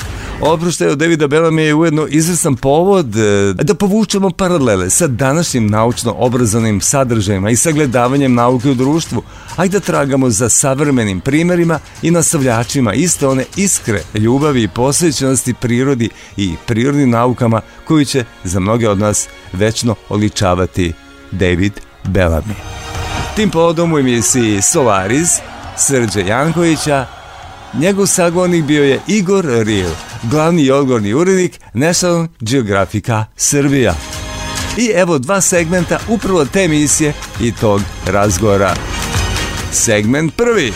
Oproštaj 0.43 0.89
od 0.89 0.99
Davida 0.99 1.29
Bellamy 1.29 1.61
je 1.61 1.75
ujedno 1.75 2.07
izvestan 2.11 2.57
povod 2.57 3.17
e, 3.17 3.55
da 3.55 3.75
povučemo 3.75 4.31
paralele 4.31 4.91
sa 4.91 5.07
današnjim 5.07 5.71
naučno-obrazovnim 5.71 6.81
sadržajima 6.81 7.51
i 7.51 7.57
sagledavanjem 7.57 8.35
nauke 8.35 8.71
u 8.71 8.75
društvu, 8.75 9.23
a 9.57 9.65
i 9.65 9.69
da 9.69 9.81
tragamo 9.81 10.31
za 10.31 10.49
savremenim 10.49 11.21
primerima 11.21 11.79
i 12.03 12.11
nastavljačima 12.11 12.95
iste 12.95 13.27
one 13.27 13.45
iskre 13.57 14.03
ljubavi 14.15 14.63
i 14.63 14.69
posvećenosti 14.69 15.55
prirodi 15.55 16.09
i 16.37 16.55
prirodnim 16.67 17.11
naukama 17.11 17.61
koju 17.85 18.05
će 18.05 18.25
za 18.45 18.61
mnoge 18.61 18.89
od 18.89 18.99
nas 18.99 19.29
večno 19.53 19.95
oličavati 20.09 20.93
David 21.31 21.73
Bellamy. 22.05 22.55
Tim 23.37 23.51
povodom 23.51 23.93
u 23.93 23.99
emisiji 23.99 24.63
Solaris 24.63 25.31
Srđe 25.77 26.21
Jankovića 26.27 27.07
Njegov 27.75 28.07
sagovornik 28.07 28.65
bio 28.65 28.85
je 28.85 29.01
Igor 29.07 29.45
Ril, 29.45 29.91
glavni 30.23 30.63
i 30.63 30.71
odgovorni 30.71 31.15
urednik 31.15 31.61
National 31.75 32.27
Geographica 32.41 33.25
Srbija. 33.37 33.95
I 34.77 34.91
evo 34.95 35.19
dva 35.19 35.41
segmenta 35.41 35.99
upravo 36.09 36.45
te 36.45 36.65
emisije 36.65 37.13
i 37.41 37.53
tog 37.53 37.81
razgovora. 38.07 38.75
Segment 39.73 40.37
prvi. 40.37 40.73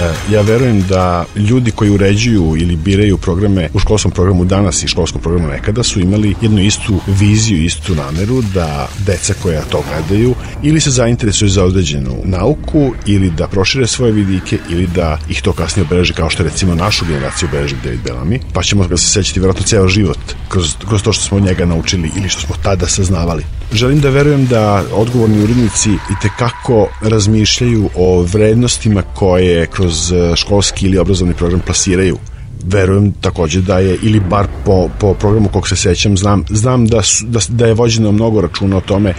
E, 0.00 0.32
ja 0.32 0.40
verujem 0.40 0.82
da 0.82 1.24
ljudi 1.36 1.70
koji 1.70 1.90
uređuju 1.90 2.54
ili 2.58 2.76
biraju 2.76 3.18
programe 3.18 3.68
u 3.74 3.78
školskom 3.78 4.12
programu 4.12 4.44
danas 4.44 4.82
i 4.82 4.88
školskom 4.88 5.22
programu 5.22 5.48
nekada 5.48 5.82
su 5.82 6.00
imali 6.00 6.34
jednu 6.40 6.62
istu 6.62 7.00
viziju, 7.06 7.64
istu 7.64 7.94
nameru 7.94 8.42
da 8.42 8.88
deca 9.06 9.34
koja 9.42 9.62
to 9.62 9.82
gledaju 9.88 10.34
ili 10.62 10.80
se 10.80 10.90
zainteresuju 10.90 11.48
za 11.48 11.64
određenu 11.64 12.16
nauku 12.24 12.92
ili 13.06 13.30
da 13.30 13.48
prošire 13.48 13.86
svoje 13.86 14.12
vidike 14.12 14.58
ili 14.70 14.86
da 14.86 15.18
ih 15.28 15.42
to 15.42 15.52
kasnije 15.52 15.86
obeleži 15.86 16.12
kao 16.12 16.30
što 16.30 16.42
recimo 16.42 16.74
našu 16.74 17.04
generaciju 17.06 17.48
obeleži 17.48 17.76
David 17.84 18.00
Bellamy, 18.04 18.40
pa 18.52 18.62
ćemo 18.62 18.88
ga 18.88 18.96
se 18.96 19.06
sećati 19.06 19.40
vjerojatno 19.40 19.66
ceo 19.66 19.88
život 19.88 20.18
kroz, 20.48 20.74
kroz 20.88 21.02
to 21.02 21.12
što 21.12 21.24
smo 21.24 21.36
od 21.36 21.42
njega 21.42 21.66
naučili 21.66 22.10
ili 22.16 22.28
što 22.28 22.40
smo 22.40 22.54
tada 22.62 22.86
saznavali. 22.86 23.44
Želim 23.72 24.00
da 24.00 24.10
verujem 24.10 24.46
da 24.46 24.82
odgovorni 24.92 25.42
urednici 25.42 25.90
i 25.90 26.14
tekako 26.22 26.88
razmišljaju 27.02 27.90
o 27.96 28.22
vrednostima 28.22 29.02
koje 29.02 29.66
kroz 29.66 30.12
e, 30.12 30.36
školski 30.36 30.86
ili 30.86 30.98
obrazovni 30.98 31.34
program 31.34 31.60
plasiraju. 31.60 32.18
Verujem 32.66 33.12
takođe 33.12 33.60
da 33.60 33.78
je 33.78 33.98
ili 34.02 34.20
bar 34.20 34.46
po, 34.64 34.88
po 35.00 35.14
programu 35.14 35.48
kog 35.48 35.68
se 35.68 35.76
sećam 35.76 36.16
znam, 36.16 36.44
znam 36.48 36.86
da, 36.86 37.02
su, 37.02 37.26
da, 37.26 37.40
da 37.48 37.66
je 37.66 37.74
vođeno 37.74 38.12
mnogo 38.12 38.40
računa 38.40 38.76
o 38.76 38.80
tome 38.80 39.10
e, 39.10 39.14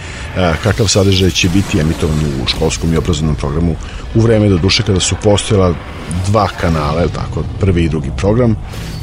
kakav 0.62 0.86
sadržaj 0.86 1.30
će 1.30 1.48
biti 1.48 1.80
emitovan 1.80 2.18
u 2.42 2.46
školskom 2.46 2.92
i 2.92 2.96
obrazovnom 2.96 3.36
programu 3.36 3.76
u 4.14 4.20
vreme 4.20 4.48
do 4.48 4.58
duše 4.58 4.82
kada 4.82 5.00
su 5.00 5.16
postojala 5.22 5.74
dva 6.26 6.48
kanala, 6.60 7.08
tako, 7.08 7.44
prvi 7.60 7.84
i 7.84 7.88
drugi 7.88 8.10
program 8.16 8.56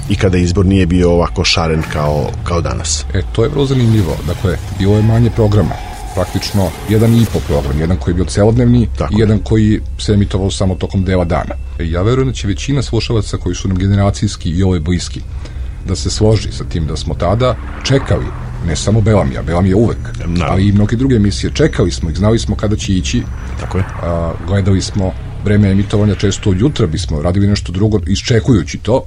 i 0.09 0.15
kada 0.15 0.37
izbor 0.37 0.65
nije 0.65 0.85
bio 0.85 1.11
ovako 1.11 1.43
šaren 1.43 1.83
kao, 1.93 2.29
kao 2.43 2.61
danas. 2.61 3.05
E, 3.13 3.21
to 3.31 3.43
je 3.43 3.49
vrlo 3.49 3.65
zanimljivo. 3.65 4.17
Dakle, 4.27 4.57
bilo 4.79 4.95
je 4.95 5.03
manje 5.03 5.29
programa 5.29 5.75
praktično 6.13 6.69
jedan 6.89 7.15
i 7.15 7.25
po 7.33 7.39
program, 7.39 7.79
jedan 7.79 7.97
koji 7.97 8.11
je 8.11 8.15
bio 8.15 8.25
celodnevni 8.25 8.87
Tako. 8.97 9.13
i 9.17 9.19
jedan 9.19 9.39
koji 9.39 9.81
se 9.97 10.13
emitovao 10.13 10.51
samo 10.51 10.75
tokom 10.75 11.03
dela 11.03 11.25
dana. 11.25 11.55
E, 11.79 11.89
ja 11.89 12.01
verujem 12.01 12.27
da 12.27 12.33
će 12.33 12.47
većina 12.47 12.81
slušalaca 12.81 13.37
koji 13.37 13.55
su 13.55 13.67
nam 13.67 13.77
generacijski 13.77 14.49
i 14.49 14.63
ove 14.63 14.79
bliski 14.79 15.21
da 15.87 15.95
se 15.95 16.09
složi 16.09 16.51
sa 16.51 16.63
tim 16.63 16.87
da 16.87 16.97
smo 16.97 17.13
tada 17.13 17.55
čekali 17.83 18.25
ne 18.67 18.75
samo 18.75 19.01
Belamija, 19.01 19.41
Belam 19.41 19.65
je 19.65 19.75
uvek, 19.75 19.97
no. 20.27 20.45
ali 20.49 20.67
i 20.67 20.71
mnoge 20.71 20.95
druge 20.95 21.15
emisije. 21.15 21.51
Čekali 21.53 21.91
smo 21.91 22.09
ih, 22.09 22.17
znali 22.17 22.39
smo 22.39 22.55
kada 22.55 22.75
će 22.75 22.93
ići. 22.93 23.23
Tako 23.59 23.77
je. 23.77 23.83
A, 24.01 24.33
gledali 24.47 24.81
smo 24.81 25.11
vreme 25.45 25.71
emitovanja 25.71 26.15
često 26.15 26.49
od 26.49 26.59
jutra 26.59 26.87
bismo 26.87 27.21
radili 27.21 27.47
nešto 27.47 27.71
drugo 27.71 27.99
iščekujući 28.07 28.77
to 28.77 29.03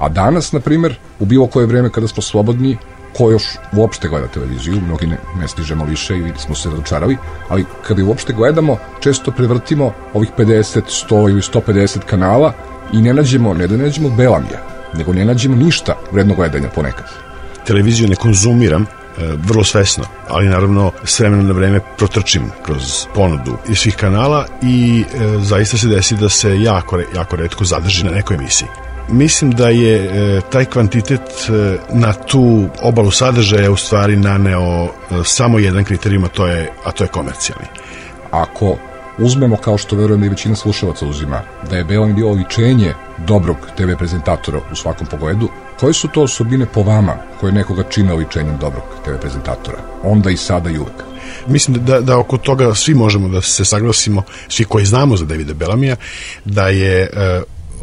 A 0.00 0.08
danas, 0.08 0.52
na 0.52 0.60
primer, 0.60 0.94
u 1.18 1.24
bilo 1.24 1.46
koje 1.46 1.66
vreme 1.66 1.90
kada 1.90 2.08
smo 2.08 2.22
slobodni, 2.22 2.76
ko 3.16 3.30
još 3.30 3.44
uopšte 3.72 4.08
gleda 4.08 4.26
televiziju, 4.26 4.80
mnogi 4.80 5.06
ne, 5.06 5.18
ne 5.40 5.48
stižemo 5.48 5.84
više 5.84 6.18
i 6.18 6.32
smo 6.38 6.54
se 6.54 6.70
razočarali, 6.70 7.16
ali 7.48 7.64
kada 7.86 8.04
uopšte 8.04 8.32
gledamo, 8.32 8.76
često 9.00 9.30
prevrtimo 9.30 9.92
ovih 10.14 10.30
50, 10.38 10.80
100 11.10 11.30
ili 11.30 11.40
150 11.40 11.98
kanala 12.06 12.52
i 12.92 13.02
ne 13.02 13.14
nađemo, 13.14 13.54
ne 13.54 13.66
da 13.66 13.76
ne 13.76 13.84
nađemo 13.84 14.10
Belamija, 14.10 14.60
nego 14.94 15.12
ne 15.12 15.24
nađemo 15.24 15.56
ništa 15.56 15.96
vredno 16.12 16.34
gledanja 16.34 16.68
ponekad. 16.68 17.06
Televiziju 17.66 18.08
ne 18.08 18.16
konzumiram, 18.16 18.82
e, 18.82 18.86
vrlo 19.36 19.64
svesno, 19.64 20.04
ali 20.28 20.48
naravno 20.48 20.92
s 21.04 21.20
vremena 21.20 21.42
na 21.42 21.52
vreme 21.52 21.80
protrčim 21.98 22.50
kroz 22.62 23.06
ponudu 23.14 23.56
iz 23.68 23.78
svih 23.78 23.96
kanala 23.96 24.46
i 24.62 25.04
e, 25.14 25.38
zaista 25.38 25.78
se 25.78 25.88
desi 25.88 26.16
da 26.16 26.28
se 26.28 26.60
jako, 26.62 27.00
jako 27.14 27.36
redko 27.36 27.64
zadrži 27.64 28.04
na 28.04 28.10
nekoj 28.10 28.36
emisiji 28.36 28.68
mislim 29.10 29.50
da 29.50 29.68
je 29.68 29.96
e, 29.96 30.40
taj 30.52 30.64
kvantitet 30.64 31.20
e, 31.20 31.76
na 31.92 32.12
tu 32.12 32.68
obalu 32.82 33.10
sadržaja 33.10 33.70
u 33.70 33.76
stvari 33.76 34.16
naneo 34.16 34.84
e, 34.84 34.88
samo 35.24 35.58
jedan 35.58 35.84
kriterijum, 35.84 36.24
a 36.24 36.28
to 36.28 36.46
je, 36.46 36.72
a 36.84 36.92
to 36.92 37.04
je 37.04 37.08
komercijalni. 37.08 37.66
Ako 38.30 38.76
uzmemo 39.18 39.56
kao 39.56 39.78
što 39.78 39.96
verujem 39.96 40.20
da 40.20 40.26
i 40.26 40.28
većina 40.28 40.56
slušavaca 40.56 41.06
uzima, 41.06 41.42
da 41.70 41.76
je 41.76 41.84
Belan 41.84 42.14
bio 42.14 42.30
oličenje 42.30 42.94
dobrog 43.26 43.56
TV 43.76 43.92
prezentatora 43.98 44.60
u 44.72 44.76
svakom 44.76 45.06
pogledu, 45.06 45.48
koje 45.80 45.92
su 45.92 46.08
to 46.08 46.22
osobine 46.22 46.66
po 46.66 46.82
vama 46.82 47.16
koje 47.40 47.52
nekoga 47.52 47.82
čine 47.82 48.14
oličenjem 48.14 48.58
dobrog 48.58 48.84
TV 49.04 49.10
prezentatora? 49.20 49.78
Onda 50.02 50.30
i 50.30 50.36
sada 50.36 50.70
i 50.70 50.78
uvek. 50.78 51.02
Mislim 51.46 51.84
da, 51.84 52.00
da 52.00 52.18
oko 52.18 52.38
toga 52.38 52.74
svi 52.74 52.94
možemo 52.94 53.28
da 53.28 53.40
se 53.40 53.64
saglasimo, 53.64 54.22
svi 54.48 54.64
koji 54.64 54.86
znamo 54.86 55.16
za 55.16 55.24
Davida 55.24 55.54
Belamija, 55.54 55.96
da 56.44 56.68
je 56.68 57.10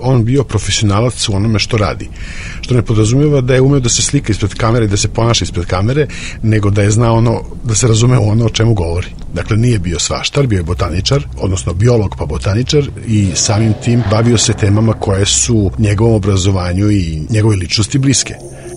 on 0.01 0.25
bio 0.25 0.43
profesionalac 0.43 1.29
u 1.29 1.35
onome 1.35 1.59
što 1.59 1.77
radi. 1.77 2.09
Što 2.61 2.75
ne 2.75 2.81
podrazumijeva 2.81 3.41
da 3.41 3.53
je 3.53 3.61
umeo 3.61 3.79
da 3.79 3.89
se 3.89 4.01
slika 4.01 4.31
ispred 4.31 4.53
kamere 4.53 4.85
i 4.85 4.87
da 4.87 4.97
se 4.97 5.07
ponaša 5.07 5.43
ispred 5.43 5.65
kamere, 5.65 6.07
nego 6.43 6.69
da 6.69 6.81
je 6.81 6.91
znao 6.91 7.15
ono, 7.15 7.41
da 7.63 7.75
se 7.75 7.87
razume 7.87 8.17
ono 8.17 8.45
o 8.45 8.49
čemu 8.49 8.73
govori. 8.73 9.07
Dakle, 9.33 9.57
nije 9.57 9.79
bio 9.79 9.99
svaštar, 9.99 10.47
bio 10.47 10.57
je 10.57 10.63
botaničar, 10.63 11.27
odnosno 11.37 11.73
biolog 11.73 12.15
pa 12.17 12.25
botaničar 12.25 12.89
i 13.07 13.29
samim 13.35 13.73
tim 13.83 14.03
bavio 14.11 14.37
se 14.37 14.53
temama 14.53 14.93
koje 14.93 15.25
su 15.25 15.71
njegovom 15.77 16.15
obrazovanju 16.15 16.91
i 16.91 17.21
njegove 17.29 17.55
ličnosti 17.55 17.97
bliske 17.97 18.33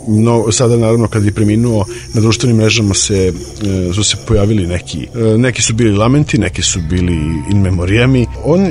no, 0.09 0.53
sada 0.53 0.76
naravno 0.76 1.09
kad 1.09 1.24
je 1.24 1.32
preminuo 1.32 1.84
na 2.14 2.20
društvenim 2.20 2.57
mrežama 2.57 2.94
se, 2.94 3.32
e, 3.88 3.92
su 3.94 4.05
se 4.05 4.16
pojavili 4.26 4.66
neki 4.66 5.09
e, 5.14 5.38
neki 5.38 5.62
su 5.62 5.74
bili 5.74 5.96
lamenti, 5.96 6.38
neki 6.38 6.62
su 6.62 6.80
bili 6.90 7.14
in 7.51 7.61
memorijami 7.61 8.26
on 8.44 8.66
e, 8.66 8.70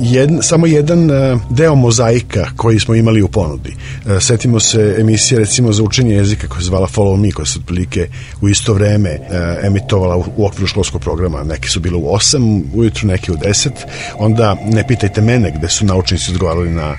jed, 0.00 0.30
samo 0.42 0.66
jedan 0.66 1.10
deo 1.50 1.74
mozaika 1.74 2.46
koji 2.56 2.80
smo 2.80 2.94
imali 2.94 3.22
u 3.22 3.28
ponudi. 3.28 3.76
Setimo 4.20 4.60
se 4.60 4.96
emisije 4.98 5.38
recimo 5.38 5.72
za 5.72 5.82
učenje 5.82 6.14
jezika 6.14 6.48
koja 6.48 6.60
se 6.60 6.66
zvala 6.66 6.86
Follow 6.86 7.16
Me 7.16 7.30
koja 7.30 7.46
se 7.46 7.58
otprilike 7.58 8.08
u 8.40 8.48
isto 8.48 8.74
vreme 8.74 9.18
emitovala 9.62 10.16
u, 10.16 10.24
u 10.36 10.46
okviru 10.46 10.66
školskog 10.66 11.00
programa. 11.00 11.42
Neki 11.42 11.68
su 11.68 11.80
bile 11.80 11.96
u 11.96 12.02
8 12.02 12.62
ujutru, 12.74 13.08
neki 13.08 13.32
u 13.32 13.36
10 13.36 13.70
onda 14.18 14.56
ne 14.64 14.86
pitajte 14.86 15.20
mene 15.20 15.52
gde 15.58 15.68
su 15.68 15.84
naučnici 15.84 16.30
odgovarali 16.32 16.70
na 16.70 16.96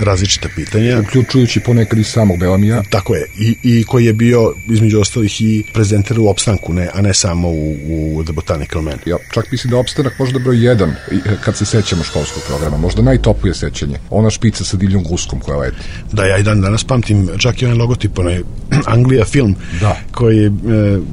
različita 0.00 0.48
pitanja. 0.56 1.00
Uključujući 1.00 1.60
ponekad 1.60 1.98
i 1.98 2.04
samog 2.04 2.38
Belamija. 2.38 2.82
Tako 2.90 3.14
je, 3.14 3.26
I, 3.38 3.56
i 3.62 3.84
koji 3.84 4.04
je 4.04 4.12
bio 4.12 4.54
između 4.68 5.00
ostalih 5.00 5.40
i 5.40 5.64
prezenter 5.72 6.20
u 6.20 6.28
opstanku, 6.28 6.72
ne, 6.72 6.90
a 6.94 7.00
ne 7.02 7.14
samo 7.14 7.48
u, 7.48 7.76
u 8.16 8.24
The 8.24 8.32
Botanical 8.32 8.82
Man. 8.82 8.98
Ja 9.06 9.16
čak 9.34 9.52
mislim 9.52 9.70
da 9.70 9.76
opstanak 9.76 10.18
možda 10.18 10.38
broj 10.38 10.66
jedan, 10.66 10.94
kad 11.44 11.56
se 11.56 11.64
sećamo 11.64 12.04
školskog 12.04 12.42
programa, 12.46 12.76
možda 12.76 13.02
najtoplije 13.02 13.54
sećanje. 13.54 13.98
Ona 14.10 14.30
špica 14.30 14.64
sa 14.64 14.76
divljom 14.76 15.04
guskom 15.04 15.40
koja 15.40 15.58
leti. 15.58 15.76
Da, 16.12 16.24
ja 16.24 16.38
i 16.38 16.42
dan 16.42 16.60
danas 16.60 16.84
pamtim 16.84 17.28
čak 17.38 17.62
i 17.62 17.64
onaj 17.64 17.78
logotip, 17.78 18.18
onaj 18.18 18.40
Anglija 18.86 19.24
film, 19.24 19.56
da. 19.80 19.96
koji 20.12 20.36
je 20.36 20.46
e, 20.46 20.50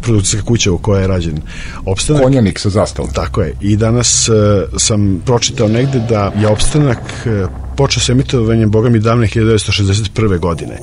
produkcijska 0.02 0.46
kuća 0.46 0.72
u 0.72 0.78
kojoj 0.78 1.02
je 1.02 1.08
rađen 1.08 1.42
opstanak. 1.86 2.24
Konjanik 2.24 2.60
sa 2.60 2.70
zastavom. 2.70 3.12
Tako 3.14 3.42
je. 3.42 3.54
I 3.62 3.76
danas 3.76 4.30
e, 4.30 4.32
sam 4.78 5.22
pročitao 5.26 5.68
negde 5.68 6.00
da 6.00 6.32
je 6.42 6.48
opstanak 6.48 7.00
e, 7.26 7.67
počeo 7.78 8.02
se 8.02 8.12
emitovanje, 8.12 8.68
boga 8.68 8.90
mi, 8.90 9.00
davne 9.00 9.28
1961. 9.28 10.40
godine 10.40 10.78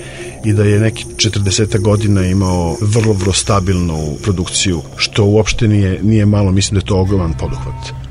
i 0.44 0.52
da 0.52 0.64
je 0.64 0.80
neki 0.80 1.04
40 1.04 1.80
godina 1.80 2.26
imao 2.26 2.76
vrlo, 2.80 3.12
vrlo 3.12 3.32
stabilnu 3.32 4.16
produkciju, 4.22 4.82
što 4.96 5.24
uopšte 5.24 5.68
nije, 5.68 5.98
nije 6.02 6.26
malo, 6.26 6.52
mislim 6.52 6.74
da 6.74 6.84
je 6.84 6.88
to 6.88 6.98
ogroman 6.98 7.32
poduhvat. 7.32 8.04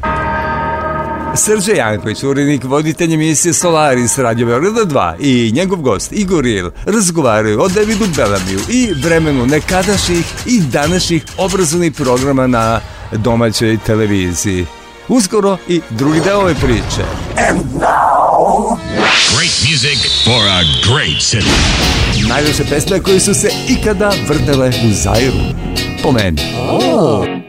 Srđe 1.36 1.76
Janković, 1.76 2.24
urednik, 2.24 2.64
voditelj 2.64 3.14
emisije 3.14 3.54
Solaris 3.54 4.18
Radio 4.18 4.46
Beograda 4.46 4.82
2 4.82 5.16
i 5.20 5.52
njegov 5.52 5.82
gost 5.82 6.12
Igor 6.12 6.46
Il 6.46 6.70
razgovaraju 6.86 7.62
o 7.62 7.70
Davidu 7.70 8.06
Belamiju 8.16 8.60
i 8.70 8.94
vremenu 9.04 9.46
nekadašnjih 9.46 10.26
i 10.46 10.62
današnjih 10.62 11.24
obrazovnih 11.38 11.94
programa 11.94 12.48
na 12.48 12.80
domaćoj 13.12 13.78
televiziji. 13.86 14.66
Uskoro 15.08 15.58
i 15.68 15.82
drugi 15.90 16.20
deo 16.20 16.40
ove 16.40 16.54
priče. 16.56 17.04
And 17.50 17.82
now... 17.82 18.23
Great 18.44 19.56
music 19.64 19.98
for 20.26 20.42
a 20.48 20.64
great 20.84 21.22
city. 21.22 21.48
Najviše 22.30 22.64
pesme 22.70 23.00
koje 23.00 23.20
su 23.20 23.34
se 23.34 23.50
ikada 23.70 24.12
vrtele 24.28 24.68
u 24.70 24.94
Zairu. 24.94 25.44
Po 26.04 26.12
meni. 26.12 26.42
Oh. 26.70 27.44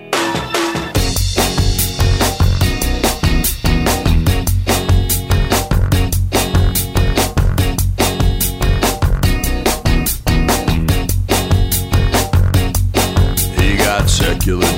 slušate 14.25 14.74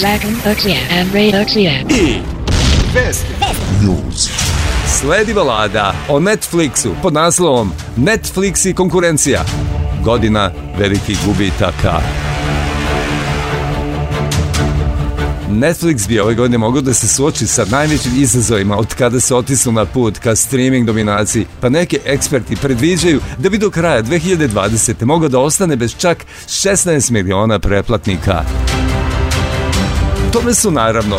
Dragon 0.00 0.34
Oxija 0.46 0.78
and 1.00 1.12
Ray 1.12 1.30
Oxija. 1.42 1.72
I 1.90 2.20
Vesti. 2.94 3.26
News. 3.82 4.30
Sledi 5.00 5.34
balada 5.34 5.94
o 6.08 6.20
Netflixu 6.20 6.88
pod 7.02 7.12
naslovom 7.12 7.72
Netflix 7.96 8.70
i 8.70 8.74
konkurencija. 8.74 9.44
Godina 10.04 10.50
velikih 10.78 11.18
gubitaka. 11.26 12.00
Netflix 15.50 16.08
bi 16.08 16.20
ove 16.20 16.34
godine 16.34 16.58
mogao 16.58 16.82
da 16.82 16.94
se 16.94 17.08
suoči 17.08 17.46
sa 17.46 17.64
najvećim 17.70 18.12
izazovima 18.16 18.76
od 18.76 18.94
kada 18.94 19.20
se 19.20 19.34
otisnu 19.34 19.72
na 19.72 19.84
put 19.84 20.18
ka 20.18 20.36
streaming 20.36 20.86
dominaciji, 20.86 21.46
pa 21.60 21.68
neki 21.68 21.98
eksperti 22.04 22.56
predviđaju 22.56 23.20
da 23.38 23.50
bi 23.50 23.58
do 23.58 23.70
kraja 23.70 24.02
2020. 24.02 25.04
mogao 25.04 25.28
da 25.28 25.38
ostane 25.38 25.76
bez 25.76 25.96
čak 25.96 26.26
16 26.46 27.10
miliona 27.10 27.58
pretplatnika. 27.58 28.44
Tome 30.32 30.54
su 30.54 30.70
naravno 30.70 31.16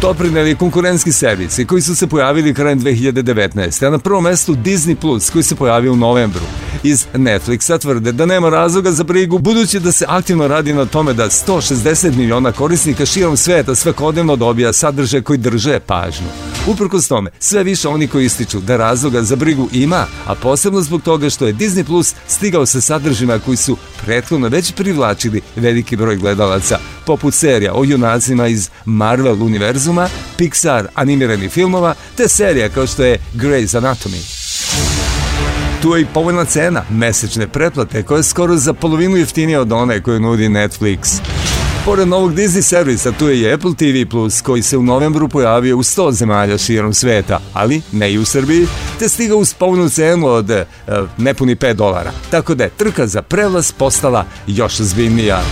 doprineli 0.00 0.56
konkurentski 0.56 1.12
servisi 1.12 1.66
koji 1.66 1.82
su 1.82 1.96
se 1.96 2.06
pojavili 2.06 2.54
krajem 2.54 2.80
2019. 2.80 3.86
A 3.86 3.90
na 3.90 3.98
prvom 3.98 4.24
mestu 4.24 4.54
Disney 4.54 4.94
Plus 4.94 5.30
koji 5.30 5.42
se 5.42 5.54
pojavio 5.54 5.92
u 5.92 5.96
novembru. 5.96 6.40
Iz 6.82 7.06
Netflixa 7.14 7.80
tvrde 7.80 8.12
da 8.12 8.26
nema 8.26 8.48
razloga 8.48 8.92
za 8.92 9.04
brigu 9.04 9.38
budući 9.38 9.80
da 9.80 9.92
se 9.92 10.04
aktivno 10.08 10.48
radi 10.48 10.72
na 10.72 10.86
tome 10.86 11.12
da 11.12 11.24
160 11.24 12.16
miliona 12.16 12.52
korisnika 12.52 13.06
širom 13.06 13.36
sveta 13.36 13.74
svakodnevno 13.74 14.36
dobija 14.36 14.72
sadržaj 14.72 15.22
koji 15.22 15.38
drže 15.38 15.80
pažnju. 15.80 16.26
Uprkos 16.68 17.08
tome, 17.08 17.30
sve 17.38 17.64
više 17.64 17.88
oni 17.88 18.08
koji 18.08 18.24
ističu 18.24 18.60
da 18.60 18.76
razloga 18.76 19.22
za 19.22 19.36
brigu 19.36 19.68
ima, 19.72 20.06
a 20.26 20.34
posebno 20.34 20.80
zbog 20.80 21.02
toga 21.02 21.30
što 21.30 21.46
je 21.46 21.54
Disney 21.54 21.84
Plus 21.84 22.14
stigao 22.26 22.66
sa 22.66 22.80
sadržima 22.80 23.38
koji 23.38 23.56
su 23.56 23.76
prethodno 24.04 24.48
već 24.48 24.72
privlačili 24.72 25.40
veliki 25.56 25.96
broj 25.96 26.16
gledalaca, 26.16 26.78
poput 27.06 27.34
serija 27.34 27.74
o 27.74 27.84
junacima 27.84 28.46
iz 28.46 28.70
Marvel 28.84 29.42
univerzuma, 29.42 30.08
Pixar 30.38 30.86
animiranih 30.94 31.50
filmova, 31.50 31.94
te 32.16 32.28
serija 32.28 32.68
kao 32.68 32.86
što 32.86 33.04
je 33.04 33.18
Grey's 33.34 33.80
Anatomy. 33.80 34.38
Tu 35.82 35.96
je 35.96 36.02
i 36.02 36.06
povoljna 36.14 36.44
cena 36.44 36.84
mesečne 36.90 37.48
pretplate 37.48 38.02
koja 38.02 38.16
je 38.16 38.22
skoro 38.22 38.56
za 38.56 38.72
polovinu 38.72 39.16
jeftinija 39.16 39.60
od 39.60 39.72
one 39.72 40.02
koju 40.02 40.20
nudi 40.20 40.48
Netflix. 40.48 41.20
Pored 41.84 42.08
novog 42.08 42.34
Disney 42.34 42.62
servisa, 42.62 43.12
tu 43.12 43.28
je 43.28 43.40
i 43.40 43.52
Apple 43.52 43.74
TV 43.74 44.10
Plus, 44.10 44.40
koji 44.40 44.62
se 44.62 44.76
u 44.76 44.82
novembru 44.82 45.28
pojavio 45.28 45.76
u 45.76 45.82
100 45.82 46.12
zemalja 46.12 46.58
širom 46.58 46.94
sveta, 46.94 47.40
ali 47.52 47.82
ne 47.92 48.12
i 48.12 48.18
u 48.18 48.24
Srbiji, 48.24 48.66
te 48.98 49.08
stiga 49.08 49.36
uz 49.36 49.54
povoljnu 49.54 49.88
cenu 49.88 50.26
od 50.26 50.50
e, 50.50 50.66
nepuni 51.18 51.56
5 51.56 51.72
dolara. 51.72 52.12
Tako 52.30 52.54
da 52.54 52.64
je 52.64 52.70
trka 52.70 53.06
za 53.06 53.22
prevlast 53.22 53.76
postala 53.76 54.24
još 54.46 54.80
ozbiljnija. 54.80 55.42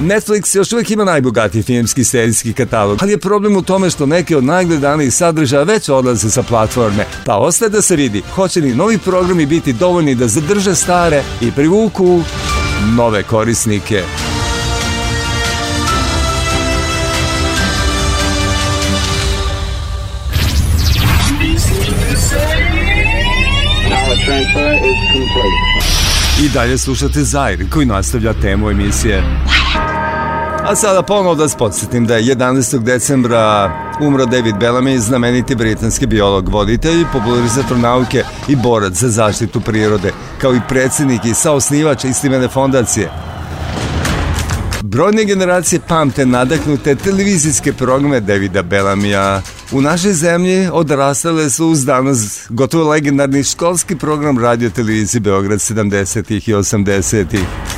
Netflix 0.00 0.56
još 0.56 0.72
uvijek 0.72 0.90
ima 0.90 1.04
najbogatiji 1.04 1.62
filmski 1.62 2.04
serijski 2.04 2.52
katalog, 2.52 2.98
ali 3.02 3.12
je 3.12 3.18
problem 3.18 3.56
u 3.56 3.62
tome 3.62 3.90
što 3.90 4.06
neke 4.06 4.36
od 4.36 4.44
najgledanijih 4.44 5.14
sadržaja 5.14 5.62
već 5.62 5.88
odlaze 5.88 6.30
sa 6.30 6.42
platforme, 6.42 7.06
pa 7.24 7.36
ostaje 7.36 7.68
da 7.68 7.82
se 7.82 7.96
vidi 7.96 8.22
hoće 8.34 8.60
li 8.60 8.74
novi 8.74 8.98
programi 8.98 9.46
biti 9.46 9.72
dovoljni 9.72 10.14
da 10.14 10.28
zadrže 10.28 10.74
stare 10.74 11.22
i 11.40 11.50
privuku 11.50 12.22
nove 12.96 13.22
korisnike. 13.22 14.02
I 26.44 26.48
dalje 26.48 26.78
slušate 26.78 27.22
Zair 27.22 27.70
koji 27.70 27.86
nastavlja 27.86 28.32
temu 28.32 28.70
emisije. 28.70 29.22
A 30.66 30.76
sada 30.76 31.02
ponovno 31.02 31.34
da 31.34 31.42
vas 31.42 31.54
podsjetim 31.54 32.06
da 32.06 32.16
je 32.16 32.34
11. 32.34 32.78
decembra 32.78 33.72
umro 34.00 34.26
David 34.26 34.54
Bellamy, 34.54 34.98
znameniti 34.98 35.54
britanski 35.54 36.06
biolog, 36.06 36.48
voditelj, 36.48 37.04
popularizator 37.12 37.78
nauke 37.78 38.24
i 38.48 38.56
borac 38.56 38.92
za 38.92 39.08
zaštitu 39.08 39.60
prirode, 39.60 40.12
kao 40.40 40.54
i 40.54 40.60
predsjednik 40.68 41.24
i 41.24 41.34
saosnivač 41.34 42.04
istimene 42.04 42.48
fondacije. 42.48 43.10
Brojne 44.94 45.24
generacije 45.24 45.80
pamte 45.88 46.26
nadahnute 46.26 46.94
televizijske 46.94 47.72
programe 47.72 48.20
Davida 48.20 48.62
Bellamija. 48.62 49.42
U 49.72 49.80
našoj 49.80 50.12
zemlji 50.12 50.68
odrastale 50.72 51.50
su 51.50 51.66
uz 51.66 51.84
danas 51.84 52.46
gotovo 52.48 52.90
legendarni 52.90 53.44
školski 53.44 53.96
program 53.96 54.38
radio 54.38 54.70
televizije 54.70 55.20
Beograd 55.20 55.58
70. 55.58 56.50
i 56.50 56.54
80. 56.54 57.73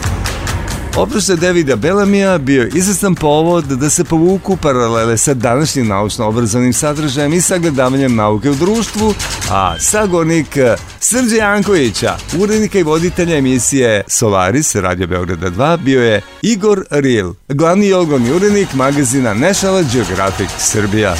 Oproštaj 0.99 1.37
Davida 1.37 1.77
Bellamija 1.77 2.39
bio 2.39 2.69
izvestan 2.75 3.15
povod 3.15 3.65
da 3.65 3.91
se 3.91 4.05
povuku 4.05 4.57
paralele 4.57 5.17
sa 5.17 5.35
današnjim 5.35 5.87
naučno-obrazovnim 5.87 6.73
sadržajem 6.73 7.33
i 7.33 7.41
sagledavanjem 7.41 8.15
nauke 8.15 8.51
u 8.51 8.55
društvu, 8.55 9.15
a 9.51 9.81
sagornik 9.81 10.57
Srđe 11.01 11.37
Jankovića, 11.37 12.17
urednika 12.39 12.79
i 12.79 12.83
voditelja 12.83 13.37
emisije 13.37 14.03
Solaris 14.09 14.75
Radio 14.75 15.07
Beograda 15.07 15.51
2, 15.51 15.77
bio 15.77 16.03
je 16.03 16.21
Igor 16.43 16.85
Ril, 16.91 17.33
glavni 17.49 17.87
i 17.87 18.33
urednik 18.37 18.75
magazina 18.75 19.35
National 19.35 19.85
Geographic 19.93 20.51
Srbija. 20.59 21.15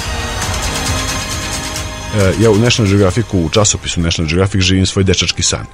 E, 2.17 2.33
ja 2.43 2.51
u 2.51 2.59
National 2.59 2.91
Geographicu, 2.91 3.39
u 3.39 3.49
časopisu 3.49 4.01
National 4.01 4.29
Geographic 4.29 4.61
živim 4.61 4.87
svoj 4.87 5.05
dečački 5.05 5.43
san. 5.43 5.67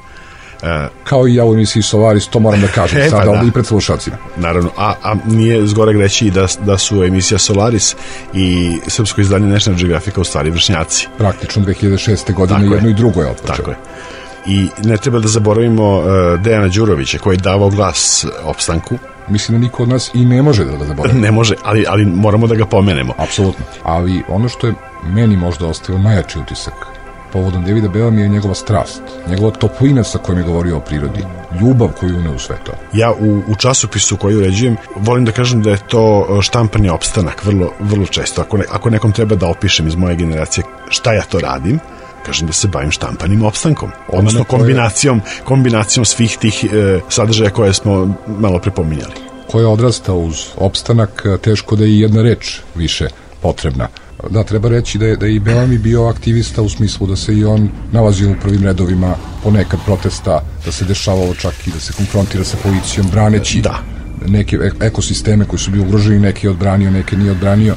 E, 0.63 0.89
Kao 1.05 1.29
i 1.29 1.35
ja 1.35 1.45
u 1.45 1.55
emisiji 1.55 1.83
Solaris, 1.83 2.29
to 2.29 2.39
moram 2.39 2.61
da 2.61 2.67
kažem 2.67 3.01
e, 3.03 3.11
sada 3.11 3.33
pa 3.33 3.39
da. 3.39 3.47
i 3.47 3.51
pred 3.51 3.67
slušalcima. 3.67 4.17
Naravno, 4.37 4.71
a, 4.77 4.95
a 5.03 5.15
nije 5.27 5.67
zgore 5.67 5.99
reći 5.99 6.31
da, 6.31 6.47
da 6.65 6.79
su 6.79 7.05
emisija 7.05 7.39
Solaris 7.39 7.97
i 8.35 8.79
srpsko 8.87 9.21
izdanje 9.21 9.47
National 9.47 9.79
Geographica 9.79 10.21
u 10.21 10.25
stvari 10.25 10.51
vršnjaci. 10.51 11.09
Praktično 11.19 11.63
2006. 11.63 12.35
godine 12.35 12.61
Tako 12.61 12.75
jedno 12.75 12.89
je. 12.89 12.93
i 12.93 12.95
drugo 12.95 13.21
je 13.21 13.31
otpočeo. 13.31 13.57
Tako 13.57 13.71
je. 13.71 13.77
I 14.47 14.69
ne 14.85 14.97
treba 14.97 15.19
da 15.19 15.29
zaboravimo 15.29 15.99
uh, 15.99 16.05
Dejana 16.41 16.69
Đurovića 16.69 17.19
koji 17.19 17.35
je 17.35 17.39
davao 17.39 17.71
glas 17.71 18.27
opstanku. 18.45 18.99
Mislim 19.29 19.59
da 19.59 19.65
niko 19.65 19.83
od 19.83 19.89
nas 19.89 20.11
i 20.15 20.25
ne 20.25 20.43
može 20.43 20.65
da 20.65 20.77
ga 20.77 20.85
zaboravi. 20.85 21.21
Ne 21.27 21.31
može, 21.31 21.55
ali, 21.65 21.85
ali 21.89 22.05
moramo 22.05 22.47
da 22.47 22.55
ga 22.55 22.67
pomenemo. 22.67 23.15
Apsolutno. 23.19 23.65
Ali 23.83 24.23
ono 24.29 24.49
što 24.49 24.67
je 24.67 24.75
meni 25.05 25.37
možda 25.37 25.67
ostavio 25.67 26.03
najjači 26.03 26.39
utisak 26.39 26.75
povodom 27.33 27.65
Davida 27.65 27.89
Bela 27.89 28.11
mi 28.11 28.23
je 28.23 28.29
njegova 28.29 28.55
strast, 28.55 29.03
njegova 29.29 29.51
toplina 29.51 30.05
sa 30.05 30.19
kojom 30.19 30.39
je 30.39 30.45
govorio 30.45 30.77
o 30.77 30.81
prirodi, 30.81 31.25
ljubav 31.61 31.89
koju 32.01 32.17
une 32.17 32.31
u 32.31 32.39
sve 32.39 32.57
to. 32.65 32.73
Ja 32.93 33.13
u, 33.13 33.43
u 33.49 33.57
časopisu 33.57 34.17
koji 34.17 34.37
uređujem 34.37 34.77
volim 34.97 35.25
da 35.25 35.33
kažem 35.33 35.63
da 35.63 35.71
je 35.71 35.79
to 35.89 36.27
e, 36.39 36.43
štampanje 36.43 36.91
opstanak 36.91 37.45
vrlo, 37.45 37.73
vrlo 37.81 38.07
često. 38.07 38.43
Ako, 38.43 38.57
ne, 38.57 38.65
ako 38.71 38.91
nekom 38.91 39.13
treba 39.13 39.35
da 39.35 39.47
opišem 39.47 39.89
iz 39.89 39.95
moje 39.95 40.17
generacije 40.17 40.65
šta 40.89 41.13
ja 41.13 41.23
to 41.23 41.41
radim, 41.41 41.81
kažem 42.27 42.47
da 42.47 42.53
se 42.53 42.69
bavim 42.69 42.91
štampanim 42.91 43.45
opstankom, 43.45 43.91
odnosno 44.09 44.45
kombinacijom, 44.45 45.21
kombinacijom 45.45 46.05
svih 46.05 46.37
tih 46.41 46.65
e, 46.65 47.01
sadržaja 47.09 47.51
koje 47.51 47.73
smo 47.73 48.15
malo 48.27 48.59
prepominjali. 48.59 49.15
Ko 49.51 49.61
je 49.61 49.67
odrastao 49.67 50.19
uz 50.19 50.47
opstanak, 50.57 51.27
teško 51.43 51.77
da 51.77 51.85
je 51.85 51.91
i 51.91 52.01
jedna 52.01 52.23
reč 52.23 52.61
više 52.75 53.09
potrebna. 53.43 53.89
Da, 54.31 54.43
treba 54.45 54.69
reći 54.69 54.99
da 54.99 55.07
je, 55.07 55.17
da 55.17 55.27
je 55.27 55.35
i 55.35 55.41
Belami 55.41 55.79
bio 55.79 56.07
aktivista 56.07 56.63
u 56.63 56.69
smislu 56.69 57.07
da 57.07 57.17
se 57.17 57.35
i 57.37 57.45
on 57.45 57.69
nalazio 57.93 58.31
u 58.31 58.35
prvim 58.43 58.63
redovima 58.63 59.15
ponekad 59.43 59.81
protesta, 59.85 60.43
da 60.65 60.73
se 60.73 60.85
dešavalo 60.85 61.35
čak 61.35 61.67
i 61.67 61.71
da 61.71 61.81
se 61.81 61.93
konfrontira 61.93 62.45
sa 62.45 62.57
policijom, 62.63 63.07
braneći 63.11 63.61
da. 63.61 63.83
neke 64.27 64.59
ekosisteme 64.81 65.45
koji 65.45 65.61
su 65.61 65.71
bili 65.71 65.85
ugroženi, 65.85 66.21
neki 66.21 66.47
je 66.47 66.51
odbranio, 66.51 66.91
neke 66.91 67.17
nije 67.17 67.31
odbranio. 67.31 67.75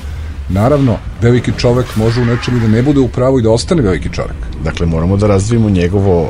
Naravno, 0.49 0.97
veliki 1.21 1.51
čovek 1.57 1.95
može 1.95 2.21
u 2.21 2.25
nečemu 2.25 2.59
da 2.59 2.67
ne 2.67 2.81
bude 2.81 2.99
u 2.99 3.07
pravu 3.07 3.39
i 3.39 3.41
da 3.41 3.51
ostane 3.51 3.81
veliki 3.81 4.09
čovek. 4.13 4.35
Dakle, 4.63 4.85
moramo 4.85 5.17
da 5.17 5.27
razvijemo 5.27 5.69
njegovo 5.69 6.21
uh, 6.21 6.29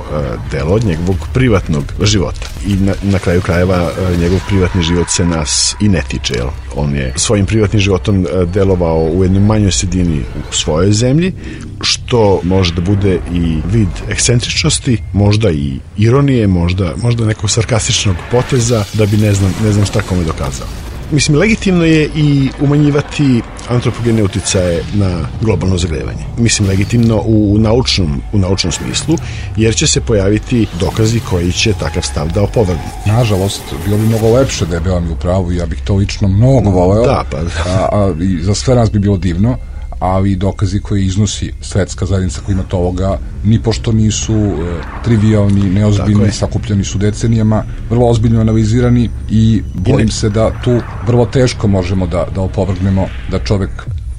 delo 0.51 0.79
njegovog 0.79 1.15
privatnog 1.33 1.83
života. 2.03 2.47
I 2.67 2.75
na, 2.75 2.93
na 3.03 3.19
kraju 3.19 3.41
krajeva 3.41 3.83
uh, 3.83 4.19
njegov 4.19 4.39
privatni 4.47 4.83
život 4.83 5.09
se 5.09 5.25
nas 5.25 5.75
i 5.79 5.89
ne 5.89 6.01
tiče. 6.07 6.33
Jel? 6.33 6.47
On 6.75 6.95
je 6.95 7.13
svojim 7.15 7.45
privatnim 7.45 7.79
životom 7.79 8.19
uh, 8.19 8.49
delovao 8.49 9.03
u 9.03 9.23
jednoj 9.23 9.41
manjoj 9.41 9.71
sredini 9.71 10.21
u 10.49 10.53
svojoj 10.53 10.91
zemlji, 10.91 11.33
što 11.81 12.39
može 12.43 12.73
da 12.73 12.81
bude 12.81 13.19
i 13.33 13.61
vid 13.71 13.89
ekscentričnosti, 14.09 14.97
možda 15.13 15.51
i 15.51 15.79
ironije, 15.97 16.47
možda, 16.47 16.93
možda 17.01 17.25
nekog 17.25 17.49
sarkastičnog 17.49 18.15
poteza, 18.31 18.83
da 18.93 19.05
bi 19.05 19.17
ne 19.17 19.33
znam, 19.33 19.53
ne 19.63 19.71
znam 19.71 19.85
šta 19.85 20.01
kome 20.01 20.23
dokazao. 20.23 20.67
Mislim, 21.11 21.37
legitimno 21.37 21.85
je 21.85 22.09
i 22.15 22.49
umanjivati 22.61 23.41
antropogene 23.69 24.23
uticaje 24.23 24.83
na 24.93 25.19
globalno 25.41 25.77
zagrevanje. 25.77 26.25
Mislim, 26.37 26.69
legitimno 26.69 27.21
u 27.25 27.57
naučnom, 27.57 28.21
u 28.33 28.37
naučnom 28.37 28.71
smislu, 28.71 29.17
jer 29.57 29.75
će 29.75 29.87
se 29.87 30.01
pojaviti 30.01 30.67
dokazi 30.79 31.19
koji 31.19 31.51
će 31.51 31.73
takav 31.73 32.03
stav 32.03 32.31
da 32.31 32.41
opovrgnu. 32.41 32.83
Nažalost, 33.05 33.61
bilo 33.85 33.97
bi 33.97 34.03
mnogo 34.03 34.33
lepše 34.33 34.65
da 34.65 34.75
je 34.75 34.81
Bela 34.81 34.99
mi 34.99 35.11
u 35.11 35.15
pravu, 35.15 35.51
ja 35.51 35.65
bih 35.65 35.81
to 35.83 35.95
lično 35.95 36.27
mnogo 36.27 36.69
voleo. 36.69 37.05
Da, 37.05 37.23
pa 37.31 37.37
da. 37.41 37.49
A, 37.65 37.89
a, 37.91 38.13
i 38.21 38.43
za 38.43 38.55
sve 38.55 38.75
nas 38.75 38.91
bi 38.91 38.99
bilo 38.99 39.17
divno, 39.17 39.57
ali 39.99 40.35
dokazi 40.35 40.79
koje 40.79 41.05
iznosi 41.05 41.51
svetska 41.61 42.05
zajednica 42.05 42.41
koja 42.45 42.53
ima 42.53 42.63
to 42.63 42.77
ovoga 42.77 43.19
ni 43.43 43.59
pošto 43.59 43.91
nisu 43.91 44.33
e, 44.33 44.81
trivialni, 45.03 45.69
neozbiljni, 45.69 46.31
sakupljeni 46.31 46.83
su 46.83 46.97
decenijama, 46.97 47.63
vrlo 47.89 48.07
ozbiljno 48.07 48.41
analizirani 48.41 49.09
i 49.29 49.61
bojim 49.73 50.09
se 50.09 50.29
da 50.29 50.51
tu 50.63 50.81
vrlo 51.07 51.25
teško 51.25 51.67
možemo 51.67 52.07
da, 52.07 52.27
da 52.35 52.41
opovrgnemo 52.41 53.07
da 53.31 53.39
čovek 53.39 53.69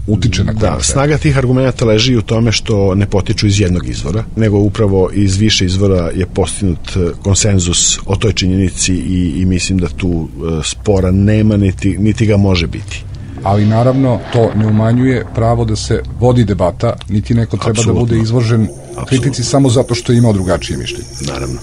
utiče 0.07 0.45
na 0.45 0.53
Da, 0.53 0.79
snaga 0.81 1.19
tih 1.19 1.39
argumenta 1.39 1.85
leži 1.85 2.17
u 2.17 2.23
tome 2.23 2.53
što 2.53 2.95
ne 2.95 3.07
potiču 3.07 3.47
iz 3.47 3.61
jednog 3.61 3.89
izvora, 3.89 4.25
nego 4.37 4.59
upravo 4.59 5.11
iz 5.13 5.37
više 5.37 5.65
izvora 5.65 6.11
je 6.15 6.27
postinut 6.27 6.97
e, 6.97 7.11
konsenzus 7.23 7.99
o 8.07 8.17
toj 8.17 8.33
činjenici 8.33 8.95
i, 8.95 9.33
i 9.37 9.45
mislim 9.45 9.79
da 9.79 9.89
tu 9.89 10.29
e, 10.29 10.61
spora 10.65 11.11
nema 11.11 11.57
niti, 11.57 11.99
niti 11.99 12.27
ga 12.27 12.37
može 12.37 12.67
biti 12.67 13.06
ali 13.47 13.67
naravno 13.67 14.21
to 14.33 14.51
ne 14.55 14.67
umanjuje 14.67 15.27
pravo 15.35 15.65
da 15.65 15.77
se 15.77 16.03
vodi 16.21 16.45
debata, 16.45 16.97
niti 17.09 17.35
neko 17.35 17.57
treba 17.57 17.71
Absolutno. 17.71 17.95
da 17.95 18.01
bude 18.01 18.19
izložen 18.19 18.63
Absolutno. 18.63 19.05
kritici 19.07 19.45
samo 19.45 19.71
zato 19.71 19.95
što 19.95 20.13
je 20.13 20.19
imao 20.19 20.33
drugačije 20.33 20.79
mišljenje. 20.79 21.05
Naravno. 21.21 21.59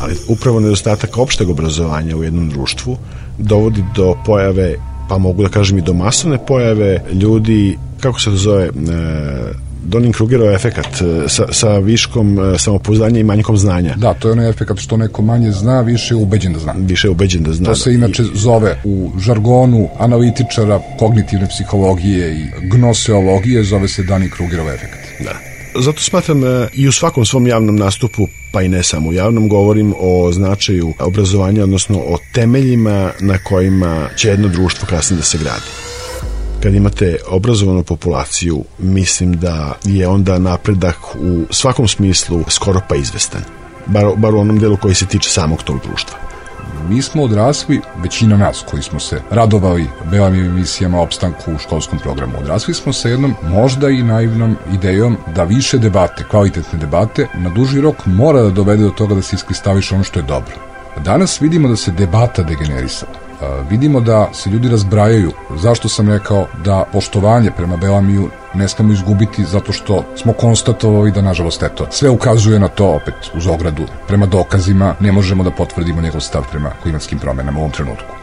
Ali 0.00 0.16
upravo 0.28 0.60
nedostatak 0.60 1.18
opšteg 1.18 1.48
obrazovanja 1.48 2.16
u 2.16 2.22
jednom 2.22 2.48
društvu 2.48 2.96
dovodi 3.38 3.84
do 3.96 4.14
pojave 4.26 4.74
pa 5.08 5.18
mogu 5.18 5.42
da 5.42 5.48
kažem 5.48 5.78
i 5.78 5.82
do 5.82 5.92
masovne 5.92 6.38
pojave 6.46 7.02
ljudi, 7.12 7.78
kako 8.00 8.20
se 8.20 8.30
to 8.30 8.36
zove, 8.36 8.64
e, 8.64 8.70
Dunning-Krugerov 9.88 10.54
efekat 10.54 10.86
e, 10.86 11.28
sa, 11.28 11.46
sa 11.52 11.78
viškom 11.78 12.38
e, 12.38 12.58
samopouzdanja 12.58 13.20
i 13.20 13.24
manjkom 13.24 13.56
znanja. 13.56 13.94
Da, 13.96 14.14
to 14.14 14.28
je 14.28 14.32
onaj 14.32 14.50
efekat 14.50 14.78
što 14.78 14.96
neko 14.96 15.22
manje 15.22 15.52
zna, 15.52 15.80
više 15.80 16.14
je 16.14 16.18
ubeđen 16.18 16.52
da 16.52 16.58
zna. 16.58 16.74
Više 16.78 17.06
je 17.06 17.10
ubeđen 17.10 17.42
da 17.42 17.52
zna. 17.52 17.66
To 17.66 17.74
se 17.74 17.94
inače 17.94 18.22
I... 18.22 18.26
zove 18.34 18.80
u 18.84 19.10
žargonu 19.18 19.88
analitičara 19.98 20.80
kognitivne 20.98 21.48
psihologije 21.48 22.34
i 22.34 22.46
gnoseologije, 22.62 23.64
zove 23.64 23.88
se 23.88 24.02
Dunning-Krugerov 24.02 24.74
efekat. 24.74 25.00
Da. 25.24 25.34
Zato 25.80 26.00
smatram 26.00 26.44
e, 26.44 26.68
i 26.74 26.88
u 26.88 26.92
svakom 26.92 27.26
svom 27.26 27.46
javnom 27.46 27.76
nastupu, 27.76 28.28
pa 28.52 28.62
i 28.62 28.68
ne 28.68 28.82
samo 28.82 29.08
u 29.08 29.12
javnom, 29.12 29.48
govorim 29.48 29.94
o 29.98 30.32
značaju 30.32 30.94
obrazovanja, 30.98 31.62
odnosno 31.62 31.98
o 31.98 32.18
temeljima 32.34 33.10
na 33.20 33.38
kojima 33.38 34.08
će 34.16 34.28
jedno 34.28 34.48
društvo 34.48 34.88
kasnije 34.90 35.18
da 35.18 35.24
se 35.24 35.38
gradi 35.38 35.87
kad 36.62 36.74
imate 36.74 37.16
obrazovanu 37.30 37.82
populaciju, 37.82 38.64
mislim 38.78 39.32
da 39.32 39.74
je 39.84 40.08
onda 40.08 40.38
napredak 40.38 40.96
u 41.20 41.44
svakom 41.50 41.88
smislu 41.88 42.44
skoro 42.48 42.80
pa 42.88 42.96
izvestan. 42.96 43.42
Bar, 43.86 44.04
bar 44.16 44.34
u 44.34 44.38
onom 44.38 44.58
delu 44.58 44.76
koji 44.76 44.94
se 44.94 45.06
tiče 45.06 45.30
samog 45.30 45.62
tog 45.62 45.80
društva. 45.86 46.18
Mi 46.88 47.02
smo 47.02 47.22
odrasli, 47.22 47.80
većina 48.02 48.36
nas 48.36 48.64
koji 48.70 48.82
smo 48.82 49.00
se 49.00 49.22
radovali 49.30 49.86
belavim 50.10 50.44
emisijama 50.44 51.00
opstanku 51.00 51.52
u 51.54 51.58
školskom 51.58 51.98
programu, 51.98 52.38
odrasli 52.38 52.74
smo 52.74 52.92
sa 52.92 53.08
jednom 53.08 53.34
možda 53.42 53.88
i 53.88 54.02
naivnom 54.02 54.56
idejom 54.72 55.16
da 55.34 55.44
više 55.44 55.78
debate, 55.78 56.24
kvalitetne 56.30 56.78
debate, 56.78 57.26
na 57.34 57.50
duži 57.50 57.80
rok 57.80 58.06
mora 58.06 58.42
da 58.42 58.50
dovede 58.50 58.82
do 58.82 58.90
toga 58.90 59.14
da 59.14 59.22
se 59.22 59.36
iskristaviš 59.36 59.92
ono 59.92 60.04
što 60.04 60.18
je 60.18 60.26
dobro. 60.26 60.54
Danas 61.04 61.40
vidimo 61.40 61.68
da 61.68 61.76
se 61.76 61.90
debata 61.90 62.42
degenerisala 62.42 63.27
vidimo 63.70 64.00
da 64.00 64.28
se 64.32 64.50
ljudi 64.50 64.68
razbrajaju. 64.68 65.32
Zašto 65.56 65.88
sam 65.88 66.08
rekao 66.08 66.46
da 66.64 66.84
poštovanje 66.92 67.50
prema 67.56 67.76
Belamiju 67.76 68.28
ne 68.54 68.68
smemo 68.68 68.92
izgubiti 68.92 69.44
zato 69.44 69.72
što 69.72 70.04
smo 70.16 70.32
konstatovali 70.32 71.12
da 71.12 71.22
nažalost 71.22 71.62
eto 71.62 71.86
sve 71.90 72.10
ukazuje 72.10 72.58
na 72.58 72.68
to 72.68 72.86
opet 72.86 73.14
uz 73.34 73.46
ogradu. 73.46 73.86
Prema 74.06 74.26
dokazima 74.26 74.94
ne 75.00 75.12
možemo 75.12 75.44
da 75.44 75.50
potvrdimo 75.50 76.00
njegov 76.00 76.20
stav 76.20 76.44
prema 76.50 76.70
klimatskim 76.82 77.18
promenama 77.18 77.58
u 77.58 77.60
ovom 77.60 77.72
trenutku. 77.72 78.14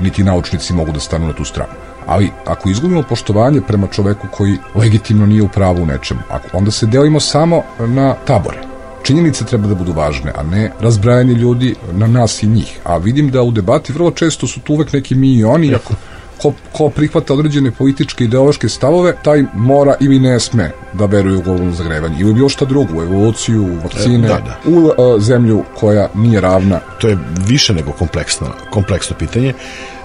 Niti 0.00 0.24
naučnici 0.24 0.72
mogu 0.72 0.92
da 0.92 1.00
stanu 1.00 1.26
na 1.26 1.32
tu 1.32 1.44
stranu. 1.44 1.72
Ali 2.06 2.30
ako 2.46 2.68
izgubimo 2.68 3.02
poštovanje 3.02 3.60
prema 3.60 3.86
čoveku 3.86 4.26
koji 4.30 4.58
legitimno 4.74 5.26
nije 5.26 5.42
u 5.42 5.48
pravu 5.48 5.82
u 5.82 5.86
nečemu 5.86 6.20
onda 6.52 6.70
se 6.70 6.86
delimo 6.86 7.20
samo 7.20 7.62
na 7.78 8.14
tabore 8.24 8.71
činjenice 9.02 9.44
treba 9.44 9.68
da 9.68 9.74
budu 9.74 9.92
važne, 9.92 10.32
a 10.34 10.42
ne 10.42 10.70
razbrajanje 10.80 11.34
ljudi 11.34 11.74
na 11.92 12.06
nas 12.06 12.42
i 12.42 12.46
njih. 12.46 12.78
A 12.84 12.96
vidim 12.96 13.30
da 13.30 13.42
u 13.42 13.50
debati 13.50 13.92
vrlo 13.92 14.10
često 14.10 14.46
su 14.46 14.60
tu 14.60 14.74
uvek 14.74 14.92
neki 14.92 15.14
mi 15.14 15.34
i 15.34 15.44
oni, 15.44 15.68
Jako. 15.68 15.94
Ko, 16.42 16.52
ko 16.72 16.88
prihvata 16.88 17.34
određene 17.34 17.70
političke 17.70 18.24
ideološke 18.24 18.68
stavove, 18.68 19.14
taj 19.22 19.44
mora 19.54 19.94
ili 20.00 20.18
ne 20.18 20.40
sme 20.40 20.70
da 20.92 21.06
veruje 21.06 21.36
u 21.36 21.42
globalno 21.42 21.72
zagrevanje 21.72 22.16
ili 22.20 22.34
bilo 22.34 22.48
šta 22.48 22.64
drugo, 22.64 22.98
u 22.98 23.02
evoluciju, 23.02 23.62
u 23.62 23.76
vakcine, 23.82 24.28
da, 24.28 24.34
da. 24.34 24.70
u 24.70 24.76
uh, 24.76 24.92
zemlju 25.22 25.64
koja 25.80 26.08
nije 26.14 26.40
ravna. 26.40 26.80
To 27.00 27.08
je 27.08 27.18
više 27.46 27.74
nego 27.74 27.92
kompleksno, 27.92 28.46
kompleksno 28.70 29.16
pitanje 29.18 29.54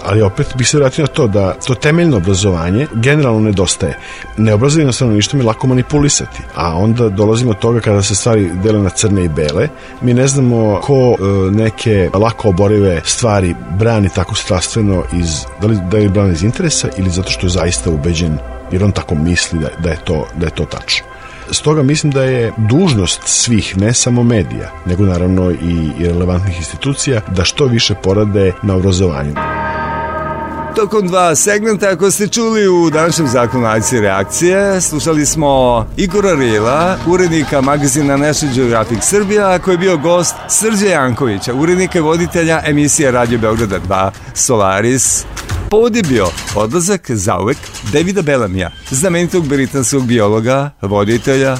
ali 0.04 0.22
opet 0.22 0.46
bih 0.56 0.68
se 0.68 0.78
vratio 0.78 1.02
na 1.02 1.06
to 1.06 1.26
da 1.26 1.54
to 1.66 1.74
temeljno 1.74 2.16
obrazovanje 2.16 2.86
generalno 2.94 3.40
nedostaje. 3.40 3.98
Neobrazovano 4.36 4.92
stanovništvo 4.92 5.38
je 5.38 5.44
lako 5.44 5.66
manipulisati, 5.66 6.42
a 6.54 6.76
onda 6.76 7.08
dolazimo 7.08 7.50
od 7.50 7.58
toga 7.58 7.80
kada 7.80 8.02
se 8.02 8.14
stvari 8.14 8.50
dele 8.62 8.78
na 8.78 8.90
crne 8.90 9.24
i 9.24 9.28
bele, 9.28 9.68
mi 10.00 10.14
ne 10.14 10.26
znamo 10.26 10.80
ko 10.82 10.94
e, 10.94 11.22
neke 11.50 12.10
lako 12.14 12.48
oborive 12.48 13.00
stvari 13.04 13.54
brani 13.78 14.08
tako 14.14 14.34
strastveno 14.34 15.02
iz, 15.12 15.44
da 15.60 15.66
li, 15.66 15.78
da 15.90 15.96
li 15.96 16.08
brani 16.08 16.27
iz 16.32 16.42
interesa 16.42 16.88
ili 16.96 17.10
zato 17.10 17.30
što 17.30 17.46
je 17.46 17.50
zaista 17.50 17.90
ubeđen 17.90 18.38
jer 18.72 18.84
on 18.84 18.92
tako 18.92 19.14
misli 19.14 19.58
da, 19.58 19.68
da, 19.82 19.90
je, 19.90 19.98
to, 20.04 20.26
da 20.36 20.46
je 20.46 20.54
to 20.54 20.64
tačno. 20.64 21.06
Stoga 21.50 21.82
mislim 21.82 22.12
da 22.12 22.22
je 22.22 22.52
dužnost 22.56 23.20
svih, 23.24 23.76
ne 23.76 23.94
samo 23.94 24.22
medija, 24.22 24.70
nego 24.86 25.04
naravno 25.04 25.50
i, 25.50 25.90
i 25.98 26.06
relevantnih 26.06 26.56
institucija, 26.56 27.20
da 27.36 27.44
što 27.44 27.64
više 27.64 27.94
porade 27.94 28.52
na 28.62 28.74
obrazovanju 28.74 29.34
tokom 30.78 31.08
dva 31.08 31.34
segmenta, 31.34 31.88
ako 31.88 32.10
ste 32.10 32.28
čuli 32.28 32.68
u 32.68 32.90
današnjem 32.90 33.28
zakonu 33.28 33.66
akcije 33.66 34.00
reakcije, 34.00 34.80
slušali 34.80 35.26
smo 35.26 35.86
Igora 35.96 36.34
Rila, 36.34 36.96
urednika 37.06 37.60
magazina 37.60 38.16
National 38.16 38.54
Geographic 38.54 39.02
Srbija, 39.02 39.58
koji 39.58 39.74
je 39.74 39.78
bio 39.78 39.96
gost 39.96 40.34
Srđe 40.48 40.88
Jankovića, 40.88 41.54
urednika 41.54 41.98
i 41.98 42.02
voditelja 42.02 42.62
emisije 42.66 43.10
Radio 43.10 43.38
Beograda 43.38 43.80
2 43.88 44.10
Solaris. 44.34 45.24
Povod 45.70 45.96
je 45.96 46.02
bio 46.02 46.26
odlazak 46.54 47.10
zauvek 47.10 47.56
Davida 47.92 48.22
Bellamija, 48.22 48.70
znamenitog 48.90 49.48
britanskog 49.48 50.06
biologa, 50.06 50.70
voditelja, 50.82 51.56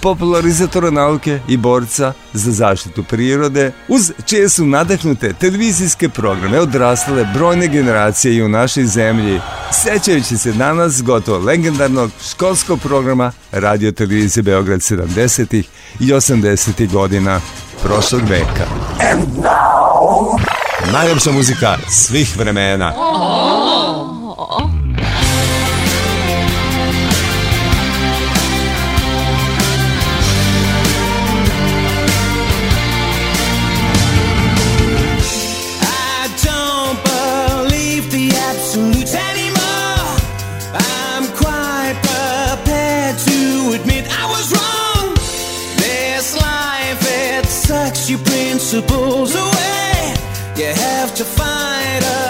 popularizatora 0.00 0.90
nauke 0.90 1.40
i 1.48 1.56
borca 1.56 2.12
za 2.32 2.52
zaštitu 2.52 3.04
prirode, 3.04 3.72
uz 3.88 4.12
čije 4.26 4.48
su 4.48 4.66
nadahnute 4.66 5.32
televizijske 5.32 6.08
programe 6.08 6.60
odrastale 6.60 7.26
brojne 7.34 7.68
generacije 7.68 8.34
i 8.34 8.42
u 8.42 8.48
našoj 8.48 8.84
zemlji, 8.84 9.40
sećajući 9.72 10.38
se 10.38 10.52
danas 10.52 11.02
gotovo 11.02 11.38
legendarnog 11.38 12.10
školskog 12.30 12.80
programa 12.80 13.32
Radio 13.52 13.92
Televizije 13.92 14.42
Beograd 14.42 14.80
70. 14.80 15.62
i 16.00 16.12
80. 16.12 16.92
godina 16.92 17.40
prošlog 17.82 18.22
veka. 18.22 18.66
And 19.12 19.44
now... 19.44 20.67
Najljepša 20.92 21.30
muzika 21.32 21.76
svih 21.88 22.36
vremena. 22.36 22.92
Away. 49.34 49.87
You 50.58 50.64
have 50.64 51.14
to 51.14 51.24
fight 51.24 52.00
against 52.02 52.27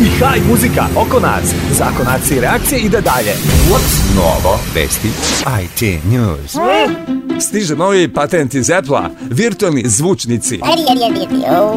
i 0.00 0.04
high 0.04 0.48
muzika 0.50 0.86
oko 0.96 1.20
nas. 1.20 1.54
Zakon 1.72 2.06
akcije 2.08 2.38
i 2.38 2.40
reakcije 2.40 2.80
ide 2.80 3.00
dalje. 3.00 3.32
What's 3.70 4.16
novo? 4.16 4.58
Vesti 4.74 5.08
IT 5.62 6.04
News. 6.04 6.56
Stiže 7.40 7.76
novi 7.76 8.12
patent 8.12 8.54
iz 8.54 8.70
Apple-a, 8.70 9.10
virtualni 9.30 9.82
zvučnici. 9.86 10.60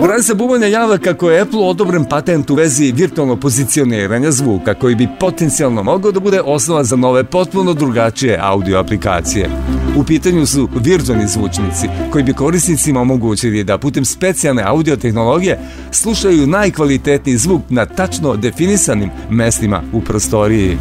Bransa 0.03 0.34
Bubanja 0.34 0.68
javlja 0.68 0.98
kako 0.98 1.30
je 1.30 1.41
Apple 1.41 1.60
odobren 1.60 2.06
patent 2.06 2.49
u 2.49 2.56
vezi 2.56 2.91
virtualnog 2.91 3.39
pozicioniranja 3.39 4.31
zvuka 4.31 4.73
koji 4.73 4.95
bi 4.95 5.07
potencijalno 5.19 5.84
mogao 5.84 6.11
da 6.11 6.19
bude 6.19 6.41
osnova 6.41 6.84
za 6.84 6.95
nove 6.95 7.23
potpuno 7.23 7.73
drugačije 7.73 8.39
audio 8.41 8.80
aplikacije. 8.80 9.49
U 9.96 10.04
pitanju 10.04 10.46
su 10.46 10.70
virtualni 10.76 11.28
zvučnici 11.28 11.88
koji 12.12 12.24
bi 12.24 12.34
korisnicima 12.34 13.02
omogućili 13.02 13.64
da 13.64 13.78
putem 13.78 14.06
specijalne 14.06 14.64
audio 14.66 14.96
tehnologije 14.96 15.60
slušaju 15.92 16.48
najkvalitetniji 16.48 17.38
zvuk 17.38 17.62
na 17.70 17.86
tačno 17.86 18.36
definisanim 18.36 19.10
mestima 19.30 19.84
u 19.94 20.02
prostoriji. 20.02 20.78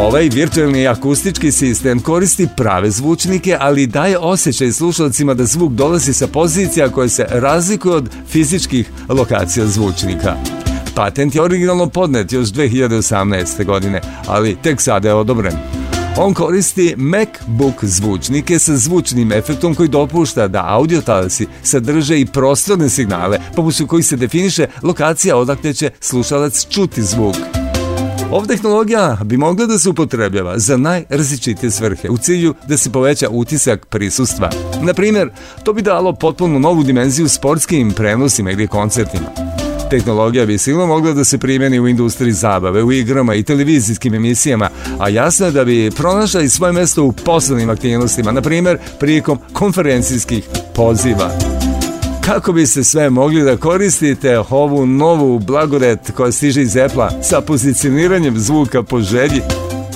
Ovaj 0.00 0.28
virtualni 0.28 0.88
akustički 0.88 1.52
sistem 1.52 2.00
koristi 2.00 2.48
prave 2.56 2.90
zvučnike, 2.90 3.56
ali 3.60 3.86
daje 3.86 4.18
osjećaj 4.18 4.72
slušalcima 4.72 5.34
da 5.34 5.44
zvuk 5.44 5.72
dolazi 5.72 6.12
sa 6.12 6.26
pozicija 6.26 6.88
koje 6.88 7.08
se 7.08 7.26
razlikuje 7.30 7.94
od 7.94 8.10
fizičkih 8.28 8.90
lokacija 9.08 9.66
zvučnika. 9.66 10.34
Patent 10.94 11.34
je 11.34 11.42
originalno 11.42 11.86
podnet 11.88 12.32
još 12.32 12.48
2018. 12.48 13.64
godine, 13.64 14.00
ali 14.26 14.56
tek 14.62 14.80
sada 14.80 15.08
je 15.08 15.14
odobren. 15.14 15.77
On 16.20 16.34
koristi 16.34 16.94
MacBook 16.96 17.84
zvučnike 17.84 18.58
sa 18.58 18.76
zvučnim 18.76 19.32
efektom 19.32 19.74
koji 19.74 19.88
dopušta 19.88 20.48
da 20.48 20.64
audio 20.66 21.00
talasi 21.00 21.46
sadrže 21.62 22.20
i 22.20 22.26
prostorne 22.26 22.88
signale, 22.88 23.38
pomoću 23.56 23.86
kojih 23.86 24.06
se 24.06 24.16
definiše 24.16 24.66
lokacija 24.82 25.36
odakle 25.36 25.74
će 25.74 25.90
slušalac 26.00 26.66
čuti 26.70 27.02
zvuk. 27.02 27.36
Ova 28.30 28.46
tehnologija 28.46 29.18
bi 29.24 29.36
mogla 29.36 29.66
da 29.66 29.78
se 29.78 29.88
upotrebljava 29.88 30.58
za 30.58 30.76
najrazličitije 30.76 31.70
svrhe 31.70 32.08
u 32.10 32.18
cilju 32.18 32.54
da 32.68 32.76
se 32.76 32.90
poveća 32.90 33.28
utisak 33.30 33.86
prisustva. 33.86 34.50
Na 34.82 34.94
primjer, 34.94 35.30
to 35.64 35.72
bi 35.72 35.82
dalo 35.82 36.12
potpuno 36.12 36.58
novu 36.58 36.82
dimenziju 36.82 37.28
sportskim 37.28 37.92
prenosima 37.92 38.50
ili 38.50 38.66
koncertima. 38.66 39.47
Tehnologija 39.90 40.46
bi 40.46 40.58
sigurno 40.58 40.86
mogla 40.86 41.12
da 41.12 41.24
se 41.24 41.38
primjeni 41.38 41.80
u 41.80 41.88
industriji 41.88 42.32
zabave, 42.32 42.82
u 42.82 42.92
igrama 42.92 43.34
i 43.34 43.42
televizijskim 43.42 44.14
emisijama, 44.14 44.70
a 44.98 45.08
jasno 45.08 45.46
je 45.46 45.52
da 45.52 45.64
bi 45.64 45.90
pronašla 45.96 46.42
i 46.42 46.48
svoje 46.48 46.72
mesto 46.72 47.04
u 47.04 47.12
poslovnim 47.12 47.70
aktivnostima, 47.70 48.32
na 48.32 48.42
primjer 48.42 48.78
prilikom 48.98 49.38
konferencijskih 49.52 50.44
poziva 50.74 51.30
kako 52.28 52.52
biste 52.52 52.84
sve 52.84 53.10
mogli 53.10 53.42
da 53.42 53.56
koristite 53.56 54.38
ovu 54.38 54.86
novu 54.86 55.38
blagodet 55.38 56.10
koja 56.16 56.32
stiže 56.32 56.62
iz 56.62 56.76
Apple 56.76 57.08
sa 57.22 57.40
pozicioniranjem 57.40 58.38
zvuka 58.38 58.82
po 58.82 59.00
želji. 59.00 59.40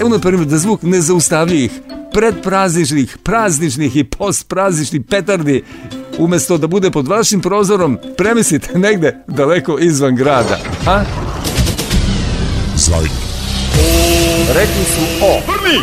Evo 0.00 0.08
na 0.08 0.18
primjer 0.18 0.48
da 0.48 0.58
zvuk 0.58 0.82
nezaustavljivih, 0.82 1.70
predprazničnih, 2.12 3.18
prazničnih 3.22 3.96
i 3.96 4.04
postprazničnih 4.04 5.02
petardi 5.10 5.62
umesto 6.18 6.58
da 6.58 6.66
bude 6.66 6.90
pod 6.90 7.08
vašim 7.08 7.40
prozorom, 7.40 7.98
premislite 8.16 8.78
negde 8.78 9.24
daleko 9.26 9.78
izvan 9.78 10.16
grada. 10.16 10.58
A? 10.86 11.02
Zvaj. 12.76 13.04
Rekli 14.54 14.84
su 14.94 15.24
o. 15.24 15.40
Prvi! 15.46 15.78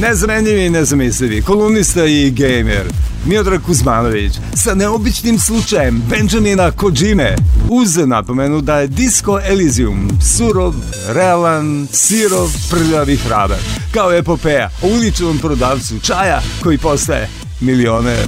Nezamenjivi 0.00 0.66
i 0.66 0.70
nezamislivi, 0.70 1.42
kolumnista 1.42 2.04
i 2.04 2.30
gamer. 2.30 2.84
Miodrag 3.26 3.62
Kuzmanović 3.62 4.32
sa 4.54 4.74
neobičnim 4.74 5.38
slučajem 5.38 6.02
Benjamina 6.10 6.70
Kojime 6.70 7.36
uz 7.70 7.96
napomenu 7.96 8.60
da 8.60 8.78
je 8.78 8.86
Disco 8.86 9.40
Elysium 9.50 10.08
surov, 10.22 10.74
realan, 11.08 11.86
sirov, 11.92 12.48
prljavi 12.70 13.16
hrabar 13.16 13.58
kao 13.94 14.12
epopeja 14.12 14.70
o 14.82 14.86
uličnom 14.86 15.38
prodavcu 15.38 15.94
čaja 16.02 16.40
koji 16.62 16.78
postaje 16.78 17.28
milioner. 17.60 18.26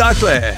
Dakle, 0.00 0.56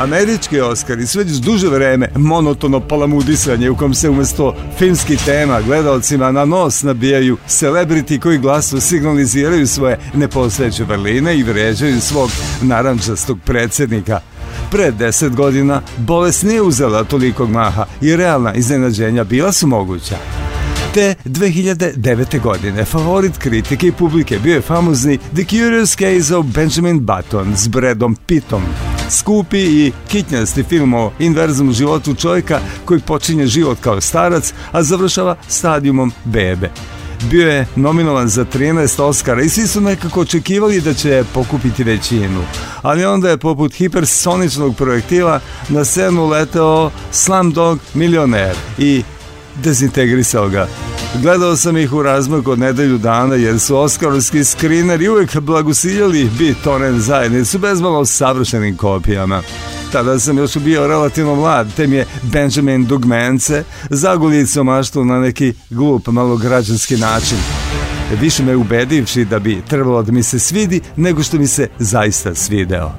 Američki 0.00 0.60
Oskari 0.60 1.06
sve 1.06 1.24
već 1.24 1.32
duže 1.32 1.68
vreme 1.68 2.08
monotono 2.16 2.80
palamudisanje 2.80 3.70
u 3.70 3.76
kom 3.76 3.94
se 3.94 4.10
umesto 4.10 4.56
filmskih 4.78 5.24
tema 5.24 5.60
gledalcima 5.60 6.32
na 6.32 6.44
nos 6.44 6.82
nabijaju 6.82 7.36
celebrity 7.48 8.18
koji 8.18 8.38
glasu 8.38 8.80
signaliziraju 8.80 9.66
svoje 9.66 9.98
neposveće 10.14 10.84
vrline 10.84 11.36
i 11.36 11.42
vređaju 11.42 12.00
svog 12.00 12.30
narančastog 12.62 13.38
predsednika. 13.44 14.20
Pre 14.70 14.90
deset 14.90 15.36
godina 15.36 15.82
bolest 15.96 16.42
nije 16.42 16.62
uzela 16.62 17.04
tolikog 17.04 17.50
maha 17.50 17.86
i 18.00 18.16
realna 18.16 18.54
iznenađenja 18.54 19.24
bila 19.24 19.52
su 19.52 19.66
moguća. 19.66 20.16
Te 20.94 21.14
2009. 21.24 22.40
godine 22.40 22.84
favorit 22.84 23.38
kritike 23.38 23.86
i 23.86 23.92
publike 23.92 24.38
bio 24.38 24.54
je 24.54 24.60
famozni 24.60 25.18
The 25.18 25.44
Curious 25.44 25.96
Case 25.96 26.36
of 26.36 26.46
Benjamin 26.46 27.06
Button 27.06 27.56
s 27.56 27.68
Bradom 27.68 28.16
Pittom. 28.26 28.62
Skupi 29.10 29.58
i 29.58 29.92
kitnjasti 30.08 30.62
film 30.62 30.94
o 30.94 31.12
inverznom 31.18 31.72
životu 31.72 32.14
čovjeka 32.14 32.60
koji 32.84 33.00
počinje 33.00 33.46
život 33.46 33.78
kao 33.80 34.00
starac, 34.00 34.52
a 34.72 34.82
završava 34.82 35.36
stadijumom 35.48 36.12
bebe. 36.24 36.70
Bio 37.30 37.50
je 37.50 37.66
nominovan 37.76 38.28
za 38.28 38.44
13 38.44 39.02
Oscara 39.02 39.42
i 39.42 39.48
svi 39.48 39.66
su 39.66 39.80
nekako 39.80 40.20
očekivali 40.20 40.80
da 40.80 40.94
će 40.94 41.24
pokupiti 41.34 41.84
većinu. 41.84 42.42
Ali 42.82 43.04
onda 43.04 43.30
je 43.30 43.38
poput 43.38 43.74
hipersoničnog 43.74 44.76
projektila 44.76 45.40
na 45.68 45.84
scenu 45.84 46.26
leteo 46.26 46.90
Slumdog 47.10 47.78
milioner 47.94 48.56
i 48.78 49.02
dezintegrisao 49.60 50.48
ga. 50.48 50.68
Gledao 51.22 51.56
sam 51.56 51.76
ih 51.76 51.92
u 51.92 52.02
razmaku 52.02 52.50
od 52.50 52.58
nedelju 52.58 52.98
dana 52.98 53.34
jer 53.34 53.60
su 53.60 53.76
oskarovski 53.76 54.44
skrineri 54.44 55.08
uvijek 55.08 55.40
blagusiljali 55.40 56.30
Bitonen 56.38 57.00
zajednicu 57.00 57.58
bezmalo 57.58 58.04
savršenim 58.06 58.76
kopijama. 58.76 59.42
Tada 59.92 60.18
sam 60.18 60.38
još 60.38 60.56
bio 60.56 60.86
relativno 60.86 61.34
mlad, 61.34 61.74
te 61.76 61.86
mi 61.86 61.96
je 61.96 62.06
Benjamin 62.22 62.84
Dugmence 62.84 63.64
zagulicao 63.90 64.64
maštu 64.64 65.04
na 65.04 65.20
neki 65.20 65.54
glup, 65.70 66.06
malo 66.06 66.36
građanski 66.36 66.96
način. 66.96 67.38
Više 68.20 68.42
me 68.42 68.56
ubedivši 68.56 69.24
da 69.24 69.38
bi 69.38 69.62
trebalo 69.68 70.02
da 70.02 70.12
mi 70.12 70.22
se 70.22 70.38
svidi 70.38 70.80
nego 70.96 71.22
što 71.22 71.38
mi 71.38 71.46
se 71.46 71.68
zaista 71.78 72.34
svideo. 72.34 72.92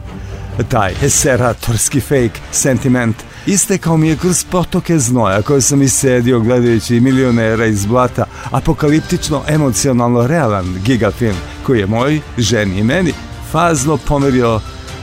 Taj 0.69 0.93
seratorski 1.09 1.99
fake 1.99 2.39
sentiment 2.51 3.15
istekao 3.45 3.97
mi 3.97 4.07
je 4.07 4.18
kroz 4.18 4.43
potoke 4.43 4.99
znoja 4.99 5.41
koje 5.41 5.61
sam 5.61 5.81
isedio 5.81 6.39
gledajući 6.39 6.99
milionera 6.99 7.65
iz 7.65 7.85
blata, 7.85 8.26
apokaliptično 8.51 9.41
emocionalno 9.47 10.27
realan 10.27 10.76
gigafilm 10.85 11.35
koji 11.63 11.80
je 11.80 11.88
moj 11.88 12.19
ženi 12.38 12.80
i 12.80 12.84
meni 12.84 13.13
fazno 13.51 13.97
pomerio 13.97 14.59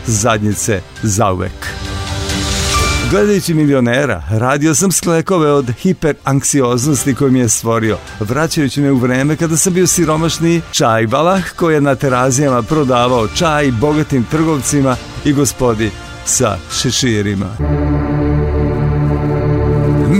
zadnjice 0.06 0.80
zauvek. 1.02 1.66
Gledajući 3.10 3.54
milionera, 3.54 4.22
radio 4.30 4.74
sam 4.74 4.92
sklekove 4.92 5.52
od 5.52 5.70
hiperanksioznosti 5.70 7.14
koju 7.14 7.30
mi 7.30 7.38
je 7.38 7.48
stvorio, 7.48 7.98
vraćajući 8.20 8.80
me 8.80 8.92
u 8.92 8.96
vreme 8.96 9.36
kada 9.36 9.56
sam 9.56 9.72
bio 9.72 9.86
siromašni 9.86 10.60
čaj 10.70 11.06
balah 11.06 11.44
koji 11.56 11.74
je 11.74 11.80
na 11.80 11.94
terazijama 11.94 12.62
prodavao 12.62 13.28
čaj 13.28 13.70
bogatim 13.70 14.24
trgovcima 14.30 14.96
i 15.24 15.32
gospodi 15.32 15.90
sa 16.24 16.56
šeširima. 16.72 17.77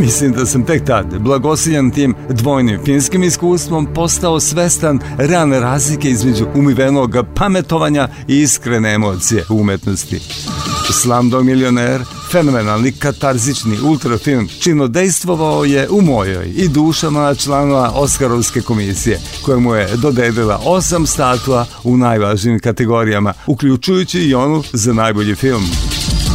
Mislim 0.09 0.33
da 0.33 0.47
sam 0.47 0.65
tek 0.65 0.85
tad, 0.85 1.19
blagosiljan 1.19 1.91
tim 1.91 2.15
dvojnim 2.31 2.81
finskim 2.85 3.23
iskustvom, 3.23 3.89
postao 3.95 4.41
svestan 4.41 5.01
realne 5.19 5.61
razlike 5.61 6.11
između 6.11 6.47
umivenog 6.55 7.17
pametovanja 7.35 8.09
i 8.29 8.41
iskrene 8.41 8.95
emocije 8.95 9.45
u 9.51 9.61
umetnosti. 9.61 10.21
Slamdog 10.93 11.45
milioner, 11.45 12.03
fenomenalni 12.33 12.93
katarzični 12.93 13.81
ultrafilm, 13.81 14.49
čino 14.61 14.89
dejstvovao 14.89 15.65
je 15.65 15.89
u 15.91 16.01
mojoj 16.01 16.53
i 16.57 16.69
dušama 16.69 17.35
članova 17.35 17.93
Oskarovske 17.95 18.61
komisije, 18.61 19.21
koja 19.45 19.59
mu 19.59 19.75
je 19.75 19.97
dodelila 19.97 20.61
osam 20.65 21.07
statua 21.07 21.67
u 21.85 21.97
najvažnijim 21.97 22.61
kategorijama, 22.61 23.35
uključujući 23.47 24.21
i 24.21 24.35
onu 24.35 24.63
za 24.73 24.93
najbolji 24.93 25.35
film. 25.35 25.65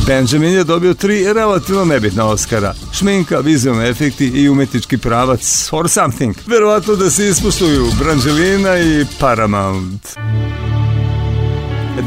Benjamin 0.08 0.54
je 0.54 0.64
dobio 0.64 0.94
tri 0.94 1.34
relativno 1.34 1.86
nebitna 1.86 2.26
Oscara. 2.26 2.74
Šminka, 2.92 3.40
vizualni 3.40 3.90
efekti 3.90 4.26
i 4.26 4.50
umetnički 4.50 4.98
pravac 4.98 5.70
or 5.72 5.90
something. 5.90 6.36
Verovatno 6.48 6.96
da 6.96 7.10
se 7.10 7.28
ispuštuju 7.28 7.86
Brangelina 8.00 8.78
i 8.78 9.06
Paramount. 9.20 10.08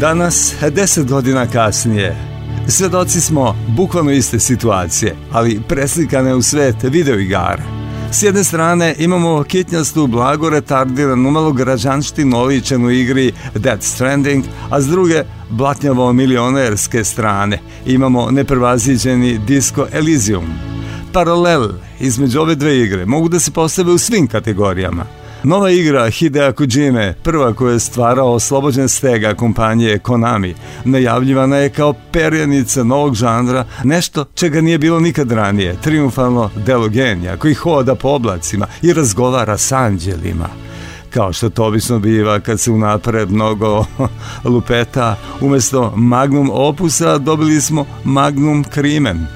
Danas, 0.01 0.55
deset 0.71 1.07
godina 1.07 1.47
kasnije, 1.47 2.37
Svedoci 2.69 3.21
smo 3.21 3.57
bukvalno 3.69 4.11
iste 4.11 4.39
situacije, 4.39 5.17
ali 5.33 5.61
preslikane 5.69 6.35
u 6.35 6.43
svet 6.43 6.77
videoigara. 6.83 7.86
S 8.13 8.23
jedne 8.23 8.45
strane 8.45 8.95
imamo 8.99 9.43
kitnjastu, 9.43 10.07
blago 10.07 10.51
retardiranu, 10.51 11.29
umalo 11.29 11.53
građanštinu 11.53 12.37
oličenu 12.39 12.91
igri 12.91 13.33
Dead 13.55 13.83
Stranding, 13.83 14.45
a 14.71 14.81
s 14.81 14.87
druge 14.87 15.25
blatnjavo 15.51 16.13
milionerske 16.13 17.05
strane 17.05 17.59
imamo 17.87 18.31
neprevaziđeni 18.31 19.39
Disco 19.39 19.87
Elysium. 19.93 20.47
Paralel 21.13 21.69
između 22.01 22.41
ove 22.41 22.55
dve 22.55 22.79
igre 22.79 23.07
mogu 23.07 23.29
da 23.29 23.41
se 23.41 23.51
postave 23.51 23.93
u 23.93 23.99
svim 23.99 24.27
kategorijama– 24.27 25.07
Nova 25.47 25.71
igra 25.71 26.11
Hidea 26.11 26.53
Kojime, 26.53 27.15
prva 27.23 27.53
koja 27.53 27.73
je 27.73 27.79
stvarao 27.79 28.33
oslobođen 28.33 28.89
stega 28.89 29.35
kompanije 29.35 29.99
Konami, 29.99 30.55
najavljivana 30.85 31.57
je 31.57 31.71
kao 31.71 31.95
perjanica 32.13 32.85
novog 32.85 33.15
žanra, 33.15 33.65
nešto 33.85 34.25
čega 34.35 34.61
nije 34.61 34.79
bilo 34.79 35.01
nikad 35.01 35.33
ranije, 35.33 35.77
triumfalno 35.83 36.51
delo 36.67 36.89
genija 36.89 37.37
koji 37.37 37.55
hoda 37.55 37.95
po 37.95 38.09
oblacima 38.09 38.67
i 38.83 38.93
razgovara 38.93 39.59
s 39.59 39.73
anđelima 39.73 40.49
kao 41.11 41.33
što 41.33 41.51
to 41.51 41.67
obično 41.67 41.99
biva 41.99 42.41
kad 42.41 42.61
se 42.61 42.71
unapred 42.71 43.31
mnogo 43.31 43.85
lupeta, 44.53 45.17
umesto 45.41 45.93
magnum 45.97 46.51
opusa 46.53 47.19
dobili 47.19 47.61
smo 47.61 47.87
magnum 48.05 48.65
crimen. 48.65 49.27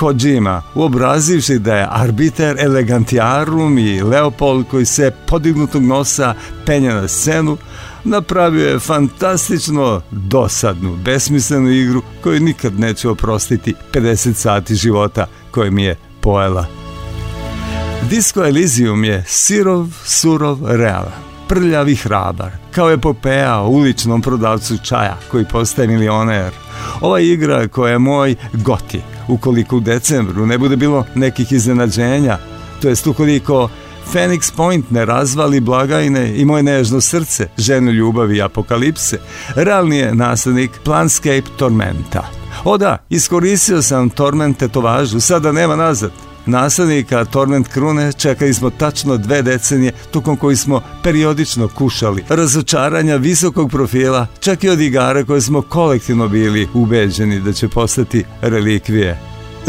Kojima, 0.00 0.62
uobrazivši 0.74 1.58
da 1.58 1.76
je 1.76 1.88
arbiter 1.90 2.56
elegantiarum 2.58 3.78
i 3.78 4.02
Leopold 4.02 4.66
koji 4.70 4.84
se 4.84 5.12
podignutog 5.26 5.82
nosa 5.82 6.34
penja 6.66 6.94
na 6.94 7.08
scenu, 7.08 7.56
napravio 8.04 8.68
je 8.68 8.78
fantastično 8.78 10.00
dosadnu, 10.10 10.96
besmislenu 10.96 11.70
igru 11.70 12.02
koju 12.22 12.40
nikad 12.40 12.80
neću 12.80 13.10
oprostiti 13.10 13.74
50 13.92 14.34
sati 14.34 14.74
života 14.74 15.26
koje 15.50 15.70
mi 15.70 15.82
je 15.82 15.96
pojela. 16.20 16.66
Disco 18.10 18.40
Elysium 18.40 19.04
je 19.04 19.24
sirov, 19.26 19.86
surov, 20.04 20.58
realan 20.68 21.30
prljav 21.50 21.88
i 21.88 21.94
hrabar, 21.94 22.50
kao 22.74 22.90
epopeja 22.90 23.58
o 23.58 23.68
uličnom 23.68 24.22
prodavcu 24.22 24.78
čaja 24.84 25.16
koji 25.30 25.44
postaje 25.44 25.88
milioner. 25.88 26.52
Ova 27.00 27.20
igra 27.20 27.68
koja 27.68 27.92
je 27.92 27.98
moj 27.98 28.34
goti, 28.52 29.00
ukoliko 29.30 29.76
u 29.76 29.80
decembru 29.80 30.46
ne 30.46 30.58
bude 30.58 30.76
bilo 30.76 31.04
nekih 31.14 31.52
iznenađenja, 31.52 32.38
to 32.82 32.88
jest 32.88 33.06
ukoliko 33.06 33.68
Phoenix 34.12 34.52
Point 34.56 34.90
ne 34.90 35.04
razvali 35.04 35.60
blagajne 35.60 36.36
i 36.36 36.44
moje 36.44 36.62
nežno 36.62 37.00
srce, 37.00 37.48
ženu 37.58 37.90
ljubavi 37.90 38.36
i 38.36 38.42
apokalipse, 38.42 39.18
realni 39.54 39.96
je 39.96 40.14
naslednik 40.14 40.70
Planscape 40.84 41.50
Tormenta. 41.56 42.24
O 42.64 42.78
da, 42.78 42.98
iskoristio 43.10 43.82
sam 43.82 44.10
Torment 44.10 44.58
tetovažu, 44.58 45.20
sada 45.20 45.52
nema 45.52 45.76
nazad. 45.76 46.29
Naslednika 46.50 47.24
Torment 47.24 47.68
Krune 47.68 48.12
čekali 48.12 48.54
smo 48.54 48.70
tačno 48.70 49.16
dve 49.16 49.42
decenije 49.42 49.92
tokom 50.10 50.36
koji 50.36 50.56
smo 50.56 50.80
periodično 51.02 51.68
kušali 51.68 52.24
razočaranja 52.28 53.16
visokog 53.16 53.70
profila, 53.70 54.26
čak 54.40 54.64
i 54.64 54.68
od 54.68 54.80
igara 54.80 55.24
koje 55.24 55.40
smo 55.40 55.62
kolektivno 55.62 56.28
bili 56.28 56.68
ubeđeni 56.74 57.40
da 57.40 57.52
će 57.52 57.68
postati 57.68 58.24
relikvije. 58.40 59.18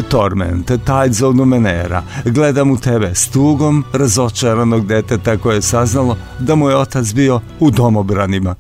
Torment, 0.09 0.67
Tides 0.67 1.21
of 1.21 1.35
Numenera, 1.35 2.03
gledam 2.25 2.71
u 2.71 2.77
tebe 2.77 3.15
s 3.15 3.29
tugom 3.29 3.83
razočaranog 3.93 4.87
deteta 4.87 5.37
koje 5.37 5.55
je 5.55 5.61
saznalo 5.61 6.17
da 6.39 6.55
mu 6.55 6.69
je 6.69 6.77
otac 6.77 7.13
bio 7.13 7.39
u 7.59 7.71
domobranima. 7.71 8.55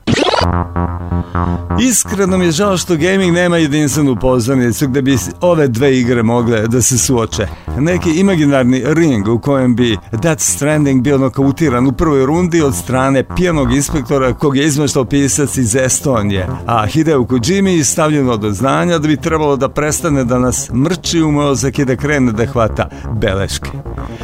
Iskreno 1.79 2.37
mi 2.37 2.45
je 2.45 2.51
žao 2.51 2.77
što 2.77 2.95
gaming 2.95 3.33
nema 3.33 3.57
jedinstvenu 3.57 4.15
pozornicu 4.15 4.87
gde 4.87 5.01
bi 5.01 5.17
ove 5.41 5.67
dve 5.67 5.99
igre 5.99 6.23
mogle 6.23 6.67
da 6.67 6.81
se 6.81 6.97
suoče. 6.97 7.47
Neki 7.79 8.11
imaginarni 8.19 8.83
ring 8.85 9.27
u 9.27 9.39
kojem 9.39 9.75
bi 9.75 9.97
Death 10.11 10.41
Stranding 10.41 11.01
bio 11.01 11.17
nokautiran 11.17 11.87
u 11.87 11.91
prvoj 11.91 12.25
rundi 12.25 12.61
od 12.61 12.75
strane 12.75 13.23
pijanog 13.35 13.73
inspektora 13.73 14.33
kog 14.33 14.57
je 14.57 14.65
izmeštao 14.65 15.05
pisac 15.05 15.57
iz 15.57 15.75
Estonije, 15.75 16.47
a 16.65 16.85
Hideo 16.85 17.25
Kojimi 17.25 17.83
stavljeno 17.83 18.37
do 18.37 18.51
znanja 18.51 18.97
da 18.97 19.07
bi 19.07 19.17
trebalo 19.17 19.55
da 19.55 19.69
prestane 19.69 20.23
da 20.23 20.39
nas 20.39 20.69
mrči 20.73 21.21
u 21.21 21.31
mozak 21.31 21.79
i 21.79 21.85
da 21.85 21.95
krene 21.95 22.31
da 22.31 22.45
hvata 22.45 22.89
beleške. 23.21 23.69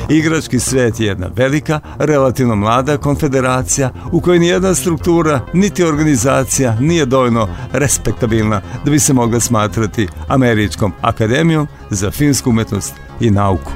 Igrački 0.10 0.60
svet 0.60 1.00
je 1.00 1.08
jedna 1.08 1.28
velika, 1.36 1.80
relativno 2.00 2.56
mlada 2.56 2.98
konfederacija 2.98 3.90
u 4.12 4.22
kojoj 4.22 4.40
nijedna 4.40 4.76
struktura 4.76 5.42
niti 5.54 5.84
organizacija 5.84 6.78
nije 6.80 7.06
dovoljno 7.06 7.48
respektabilna 7.72 8.62
da 8.86 8.92
bi 8.92 9.00
se 9.00 9.14
mogla 9.14 9.40
smatrati 9.40 10.08
Američkom 10.28 10.94
akademijom 11.02 11.68
za 11.90 12.12
filmsku 12.12 12.50
umetnost 12.50 13.07
i 13.20 13.32
nauku. 13.32 13.72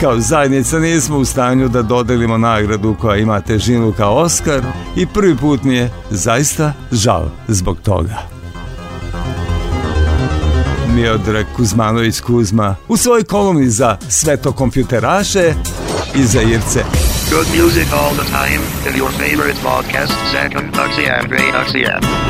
Kao 0.00 0.20
zajednica 0.20 0.78
nismo 0.78 1.16
u 1.16 1.24
stanju 1.24 1.68
da 1.68 1.82
dodelimo 1.82 2.38
nagradu 2.38 2.96
koja 3.00 3.16
ima 3.16 3.40
težinu 3.40 3.92
kao 3.92 4.16
Oscar 4.16 4.62
i 4.96 5.06
prvi 5.06 5.36
put 5.36 5.62
mi 5.62 5.74
je 5.74 5.90
zaista 6.10 6.72
žal 6.92 7.28
zbog 7.48 7.80
toga. 7.80 8.16
Miodrag 10.94 11.46
Kuzmanović 11.56 12.20
Kuzma 12.20 12.76
u 12.88 12.96
svojoj 12.96 13.24
kolumni 13.24 13.70
za 13.70 13.96
sveto 14.08 14.52
kompjuteraše 14.52 15.54
i 16.14 16.24
za 16.24 16.42
Irce. 16.42 16.84
Good 17.30 17.46
music 17.62 17.86
all 17.92 18.14
the 18.14 18.26
time 18.26 18.62
in 18.86 19.02
your 19.02 19.10
favorite 19.10 19.58
podcast, 19.62 20.12
Second. 20.32 20.74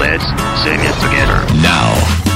Let's 0.00 0.26
sing 0.62 0.80
it 0.80 0.96
together. 1.00 1.38
Now. 1.62 2.29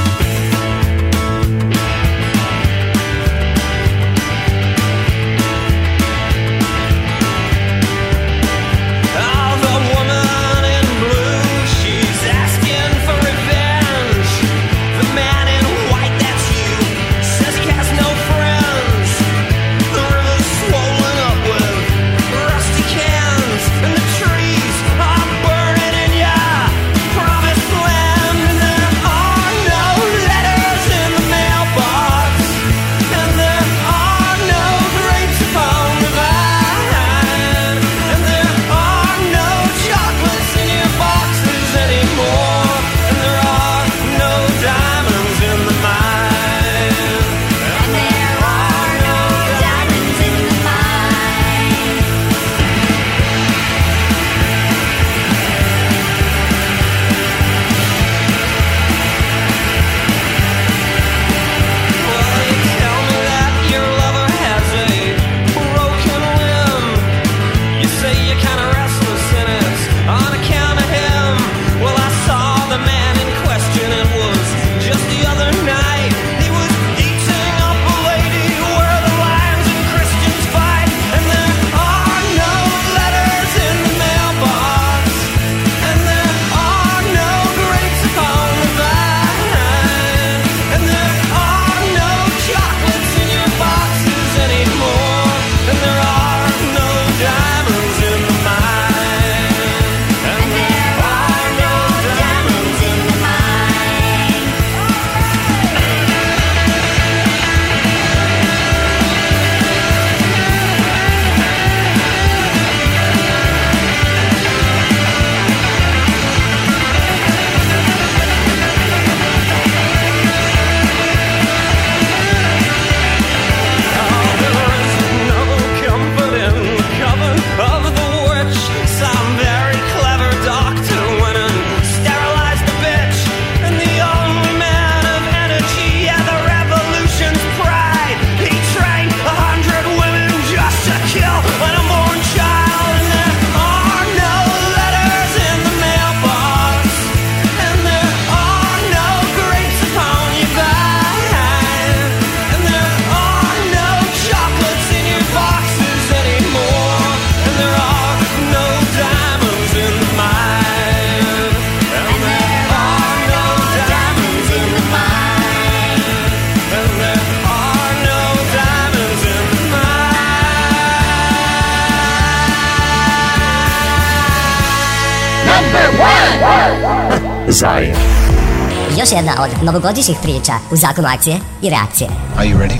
Još 179.04 179.12
jedna 179.12 179.32
od 179.38 179.64
novogodišnjih 179.64 180.16
priča 180.22 180.52
u 180.70 180.76
zakonu 180.76 181.08
akcije 181.08 181.36
i 181.62 181.70
reakcije. 181.70 182.10
Are 182.36 182.48
you 182.48 182.58
ready? 182.58 182.76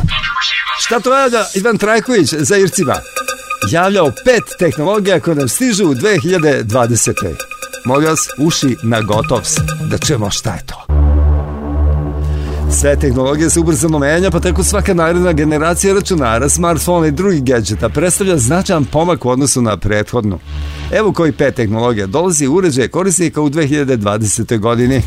Šta 0.81 1.01
to 1.01 1.15
javlja 1.15 1.45
Ivan 1.55 1.79
Trajković 1.79 2.35
za 2.39 2.57
Ircima? 2.57 2.95
Javlja 3.71 4.05
o 4.05 4.11
pet 4.25 4.43
tehnologija 4.59 5.21
koje 5.21 5.37
nam 5.37 5.49
stižu 5.49 5.85
u 5.85 5.95
2020. 5.95 7.35
Molim 7.85 8.09
vas, 8.09 8.21
uši 8.39 8.77
na 8.83 9.01
gotovs, 9.01 9.57
da 9.91 9.99
čujemo 9.99 10.31
šta 10.31 10.55
je 10.55 10.63
to. 10.67 10.87
Sve 12.81 12.97
tehnologije 12.97 13.51
se 13.51 13.61
ubrzano 13.61 13.99
menja, 13.99 14.31
pa 14.31 14.41
tako 14.41 14.65
svaka 14.65 14.95
naredna 14.95 15.33
generacija 15.33 15.95
računara, 15.95 16.49
smartfona 16.49 17.07
i 17.07 17.11
drugih 17.11 17.45
gadgeta 17.45 17.89
predstavlja 17.89 18.39
značajan 18.39 18.85
pomak 18.85 19.25
u 19.25 19.31
odnosu 19.31 19.63
na 19.63 19.77
prethodnu. 19.77 20.39
Evo 20.93 21.13
koji 21.13 21.33
pet 21.33 21.55
tehnologija 21.55 22.07
dolazi 22.07 22.47
u 22.47 22.55
uređaje 22.55 22.89
korisnika 22.89 23.41
u 23.41 23.51
2020. 23.51 24.59
godini. 24.59 25.03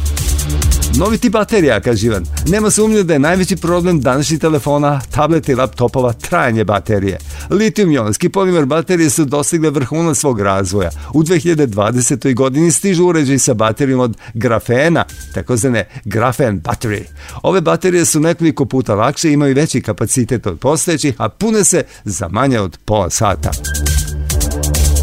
Novi 0.99 1.17
tip 1.17 1.33
baterija, 1.33 1.79
kaže 1.79 2.07
Ivan. 2.07 2.25
Nema 2.47 2.69
sumnje 2.69 3.03
da 3.03 3.13
je 3.13 3.19
najveći 3.19 3.55
problem 3.55 4.01
današnjih 4.01 4.39
telefona, 4.39 5.01
tableta 5.11 5.51
i 5.51 5.55
laptopova 5.55 6.13
trajanje 6.13 6.63
baterije. 6.63 7.17
Litijum-jonski 7.49 8.29
polimer 8.29 8.65
baterije 8.65 9.09
su 9.09 9.25
dostigle 9.25 9.69
vrhunac 9.69 10.17
svog 10.17 10.39
razvoja. 10.39 10.89
U 11.13 11.23
2020. 11.23 12.35
godini 12.35 12.71
stižu 12.71 13.05
uređaj 13.05 13.39
sa 13.39 13.53
baterijom 13.53 13.99
od 13.99 14.17
grafena, 14.33 15.05
takozvane 15.33 15.87
grafen 16.05 16.61
battery. 16.61 17.03
Ove 17.43 17.61
baterije 17.61 18.05
su 18.05 18.19
nekoliko 18.19 18.65
puta 18.65 18.95
lakše, 18.95 19.31
imaju 19.31 19.55
veći 19.55 19.81
kapacitet 19.81 20.47
od 20.47 20.59
postojećih, 20.59 21.15
a 21.17 21.29
pune 21.29 21.63
se 21.63 21.83
za 22.05 22.27
manje 22.27 22.59
od 22.59 22.77
pola 22.85 23.09
sata. 23.09 23.51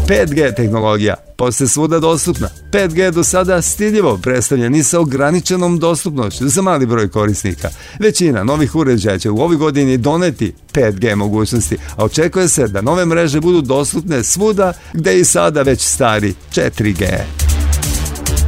5G 0.07 0.55
tehnologija 0.55 1.15
postaje 1.37 1.67
svuda 1.67 1.99
dostupna. 1.99 2.49
5G 2.71 3.11
do 3.11 3.23
sada 3.23 3.61
stiljivo 3.61 4.17
predstavljen 4.17 4.75
i 4.75 4.83
sa 4.83 4.99
ograničenom 4.99 5.79
dostupnošću 5.79 6.49
za 6.49 6.61
mali 6.61 6.85
broj 6.85 7.09
korisnika. 7.09 7.69
Većina 7.99 8.43
novih 8.43 8.75
uređaja 8.75 9.19
će 9.19 9.29
u 9.29 9.37
ovoj 9.37 9.57
godini 9.57 9.97
doneti 9.97 10.53
5G 10.73 11.15
mogućnosti, 11.15 11.77
a 11.95 12.05
očekuje 12.05 12.47
se 12.47 12.67
da 12.67 12.81
nove 12.81 13.05
mreže 13.05 13.41
budu 13.41 13.61
dostupne 13.61 14.23
svuda 14.23 14.73
gde 14.93 15.19
i 15.19 15.25
sada 15.25 15.61
već 15.61 15.81
stari 15.81 16.33
4G. 16.51 17.05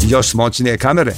Još 0.09 0.34
moćnije 0.34 0.77
kamere. 0.77 1.13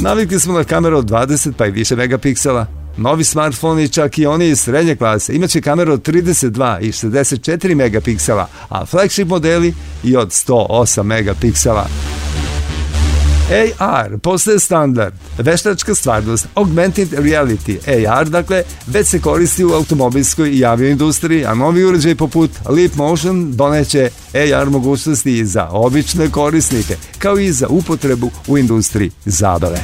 Navikli 0.00 0.40
smo 0.40 0.54
na 0.54 0.64
kamere 0.64 0.96
od 0.96 1.10
20 1.10 1.52
pa 1.58 1.66
i 1.66 1.70
više 1.70 1.96
megapiksela, 1.96 2.77
Novi 2.98 3.24
smartfoni, 3.24 3.88
čak 3.88 4.18
i 4.18 4.26
oni 4.26 4.48
iz 4.48 4.60
srednje 4.60 4.96
klase, 4.96 5.34
imaće 5.34 5.60
kameru 5.60 5.92
od 5.92 6.08
32 6.08 6.80
i 6.80 6.92
64 6.92 7.74
megapiksela, 7.74 8.48
a 8.68 8.86
flagship 8.86 9.28
modeli 9.28 9.74
i 10.04 10.16
od 10.16 10.28
108 10.28 11.02
megapiksela. 11.02 11.88
AR 13.78 14.18
postaje 14.18 14.58
standard, 14.58 15.14
veštačka 15.38 15.94
stvarnost, 15.94 16.46
augmented 16.54 17.08
reality, 17.12 18.08
AR, 18.08 18.28
dakle, 18.28 18.62
već 18.86 19.06
se 19.06 19.20
koristi 19.20 19.64
u 19.64 19.72
automobilskoj 19.72 20.50
i 20.50 20.64
avioindustriji, 20.64 21.44
a 21.44 21.54
novi 21.54 21.84
uređaj 21.84 22.14
poput 22.14 22.50
Leap 22.68 22.94
Motion 22.94 23.56
doneće 23.56 24.10
AR 24.34 24.70
mogućnosti 24.70 25.38
i 25.38 25.46
za 25.46 25.68
obične 25.70 26.30
korisnike, 26.30 26.96
kao 27.18 27.38
i 27.38 27.52
za 27.52 27.66
upotrebu 27.68 28.30
u 28.46 28.58
industriji 28.58 29.10
zabave. 29.24 29.80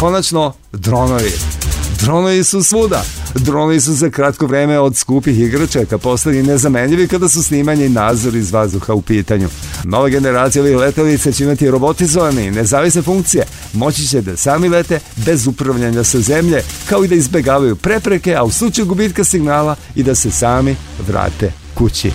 Konačno, 0.00 0.52
dronovi. 0.72 1.59
Dronovi 2.02 2.44
su 2.44 2.62
svuda. 2.62 3.02
Dronovi 3.34 3.80
su 3.80 3.92
za 3.92 4.10
kratko 4.10 4.46
vreme 4.46 4.78
od 4.78 4.96
skupih 4.96 5.38
igračaka 5.38 5.98
postali 5.98 6.42
nezamenljivi 6.42 7.08
kada 7.08 7.28
su 7.28 7.42
snimanje 7.42 7.86
i 7.86 7.88
nadzor 7.88 8.34
iz 8.36 8.52
vazduha 8.52 8.94
u 8.94 9.02
pitanju. 9.02 9.48
Nova 9.84 10.08
generacija 10.08 10.62
ovih 10.62 10.76
letelica 10.76 11.32
će 11.32 11.44
imati 11.44 11.70
robotizovane 11.70 12.46
i 12.46 12.50
nezavisne 12.50 13.02
funkcije. 13.02 13.44
Moći 13.72 14.06
će 14.06 14.20
da 14.20 14.36
sami 14.36 14.68
lete 14.68 15.00
bez 15.16 15.46
upravljanja 15.46 16.04
sa 16.04 16.20
zemlje, 16.20 16.62
kao 16.88 17.04
i 17.04 17.08
da 17.08 17.14
izbegavaju 17.14 17.76
prepreke, 17.76 18.34
a 18.34 18.44
u 18.44 18.50
slučaju 18.50 18.86
gubitka 18.86 19.24
signala 19.24 19.76
i 19.94 20.02
da 20.02 20.14
se 20.14 20.30
sami 20.30 20.76
vrate 21.08 21.52
kući. 21.74 22.10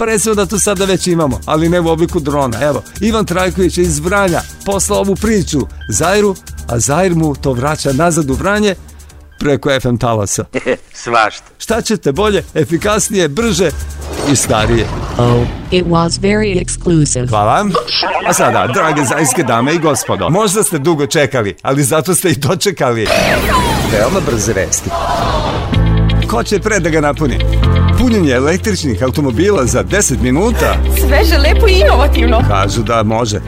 Pa 0.00 0.06
recimo 0.06 0.34
da 0.34 0.46
to 0.46 0.58
sada 0.58 0.84
već 0.84 1.06
imamo, 1.06 1.40
ali 1.46 1.68
ne 1.68 1.80
u 1.80 1.88
obliku 1.88 2.20
drona. 2.20 2.62
Evo, 2.62 2.82
Ivan 3.00 3.24
Trajković 3.24 3.78
je 3.78 3.82
iz 3.82 3.98
Vranja 3.98 4.40
poslao 4.66 5.00
ovu 5.00 5.16
priču 5.16 5.60
Zairu, 5.88 6.36
a 6.68 6.78
Zair 6.78 7.14
mu 7.14 7.34
to 7.34 7.52
vraća 7.52 7.92
nazad 7.92 8.30
u 8.30 8.34
Vranje 8.34 8.74
preko 9.38 9.80
FM 9.80 9.96
talasa. 9.96 10.44
Svašta. 11.04 11.44
Šta 11.58 11.82
ćete 11.82 12.12
bolje, 12.12 12.44
efikasnije, 12.54 13.28
brže 13.28 13.70
i 14.32 14.36
starije? 14.36 14.86
Oh, 15.18 15.46
it 15.70 15.86
was 15.86 16.20
very 16.20 16.64
exclusive. 16.64 17.28
Hvala. 17.28 17.66
A 18.26 18.32
sada, 18.32 18.66
drage 18.74 19.04
zajske 19.04 19.42
dame 19.42 19.74
i 19.74 19.78
gospodo, 19.78 20.30
možda 20.30 20.62
ste 20.62 20.78
dugo 20.78 21.06
čekali, 21.06 21.56
ali 21.62 21.82
zato 21.82 22.14
ste 22.14 22.30
i 22.30 22.34
dočekali. 22.34 23.06
Veoma 23.92 24.20
brze 24.26 24.52
vesti. 24.52 24.90
Ko 26.30 26.42
će 26.42 26.60
pre 26.60 26.80
da 26.80 26.90
ga 26.90 27.00
napuni? 27.00 27.38
Punjenje 28.00 28.32
električnih 28.32 29.02
automobila 29.02 29.66
za 29.66 29.84
10 29.84 30.22
minuta. 30.22 30.76
Sveže, 30.98 31.38
lepo 31.38 31.68
i 31.68 31.80
inovativno. 31.80 32.44
Kažu 32.48 32.82
da 32.82 33.02
može. 33.02 33.40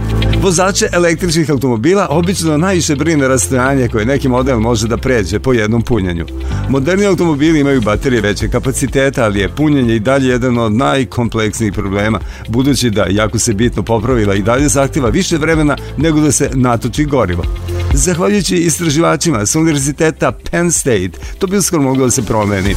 Vozače 0.42 0.88
električnih 0.92 1.50
automobila 1.50 2.06
obično 2.10 2.56
najviše 2.56 2.96
brine 2.96 3.28
rastojanje 3.28 3.88
koje 3.88 4.06
neki 4.06 4.28
model 4.28 4.60
može 4.60 4.88
da 4.88 4.96
pređe 4.96 5.38
po 5.38 5.52
jednom 5.52 5.82
punjenju. 5.82 6.26
Moderni 6.68 7.06
automobili 7.06 7.60
imaju 7.60 7.80
baterije 7.80 8.20
veće 8.20 8.48
kapaciteta, 8.48 9.24
ali 9.24 9.40
je 9.40 9.48
punjenje 9.48 9.96
i 9.96 10.00
dalje 10.00 10.28
jedan 10.28 10.58
od 10.58 10.72
najkompleksnijih 10.72 11.72
problema, 11.72 12.20
budući 12.48 12.90
da, 12.90 13.06
jako 13.10 13.38
se 13.38 13.54
bitno 13.54 13.82
popravila, 13.82 14.34
i 14.34 14.42
dalje 14.42 14.68
zahtjeva 14.68 15.08
više 15.08 15.36
vremena 15.36 15.76
nego 15.96 16.20
da 16.20 16.32
se 16.32 16.50
natoči 16.54 17.04
gorivo. 17.04 17.44
Zahvaljujući 17.94 18.56
istraživačima 18.56 19.46
sa 19.46 19.58
univerziteta 19.58 20.32
Penn 20.50 20.72
State, 20.72 21.10
to 21.38 21.46
bi 21.46 21.56
uskoro 21.56 21.82
moglo 21.82 22.04
da 22.04 22.10
se 22.10 22.22
promeni. 22.22 22.74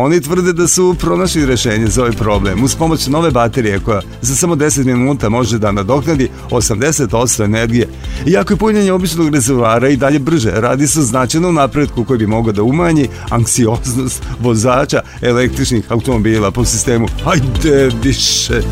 Oni 0.00 0.20
tvrde 0.20 0.52
da 0.52 0.66
su 0.68 0.96
pronašli 0.98 1.46
rešenje 1.46 1.86
za 1.86 2.00
ovaj 2.00 2.12
problem 2.12 2.64
uz 2.64 2.74
pomoć 2.74 3.06
nove 3.06 3.30
baterije 3.30 3.80
koja 3.80 4.00
za 4.22 4.36
samo 4.36 4.56
10 4.56 4.84
minuta 4.84 5.28
može 5.28 5.58
da 5.58 5.72
nadoknadi 5.72 6.30
80% 6.50 7.44
energije. 7.44 7.88
Iako 8.26 8.52
je 8.52 8.56
punjenje 8.56 8.92
običnog 8.92 9.34
rezervoara 9.34 9.88
i 9.88 9.96
dalje 9.96 10.18
brže, 10.18 10.50
radi 10.50 10.86
se 10.86 11.00
o 11.00 11.02
značajnom 11.02 11.54
napretku 11.54 12.04
koji 12.04 12.18
bi 12.18 12.26
mogao 12.26 12.52
da 12.52 12.62
umanji 12.62 13.08
anksioznost 13.30 14.22
vozača 14.40 15.00
električnih 15.22 15.84
automobila 15.88 16.50
po 16.50 16.64
sistemu 16.64 17.08
hajde 17.24 17.90
više. 18.02 18.62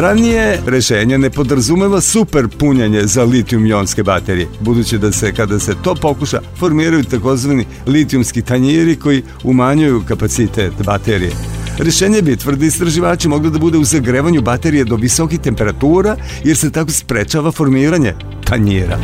Ranije 0.00 0.60
rešenje 0.66 1.18
ne 1.18 1.30
podrazumeva 1.30 2.00
super 2.00 2.48
punjanje 2.58 3.02
za 3.06 3.24
litijum-jonske 3.24 4.02
baterije, 4.02 4.48
budući 4.60 4.98
da 4.98 5.12
se 5.12 5.32
kada 5.32 5.58
se 5.58 5.74
to 5.82 5.94
pokuša 5.94 6.40
formiraju 6.58 7.04
takozvani 7.04 7.66
litijumski 7.86 8.42
tanjiri 8.42 8.96
koji 8.96 9.22
umanjuju 9.44 10.02
kapacitet 10.08 10.72
baterije. 10.84 11.32
Rešenje 11.78 12.22
bi, 12.22 12.36
tvrdi 12.36 12.66
istraživači, 12.66 13.28
moglo 13.28 13.50
da 13.50 13.58
bude 13.58 13.78
u 13.78 13.84
zagrevanju 13.84 14.42
baterije 14.42 14.84
do 14.84 14.96
visokih 14.96 15.40
temperatura, 15.40 16.16
jer 16.44 16.56
se 16.56 16.70
tako 16.70 16.90
sprečava 16.90 17.52
formiranje 17.52 18.14
tanjira. 18.44 18.98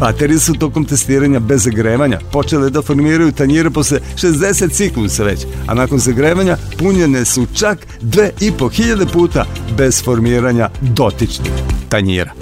Baterije 0.00 0.38
su 0.38 0.54
tokom 0.54 0.84
testiranja 0.84 1.40
bez 1.40 1.64
zagrevanja 1.64 2.18
počele 2.32 2.70
da 2.70 2.82
formiraju 2.82 3.32
tanjire 3.32 3.70
posle 3.70 4.00
60 4.16 4.72
ciklusa 4.72 5.24
već, 5.24 5.46
a 5.66 5.74
nakon 5.74 5.98
zagrevanja 5.98 6.56
punjene 6.78 7.24
su 7.24 7.46
čak 7.54 7.86
2500 8.02 9.12
puta 9.12 9.44
bez 9.76 10.04
formiranja 10.04 10.68
dotičnih 10.80 11.52
tanjira. 11.88 12.32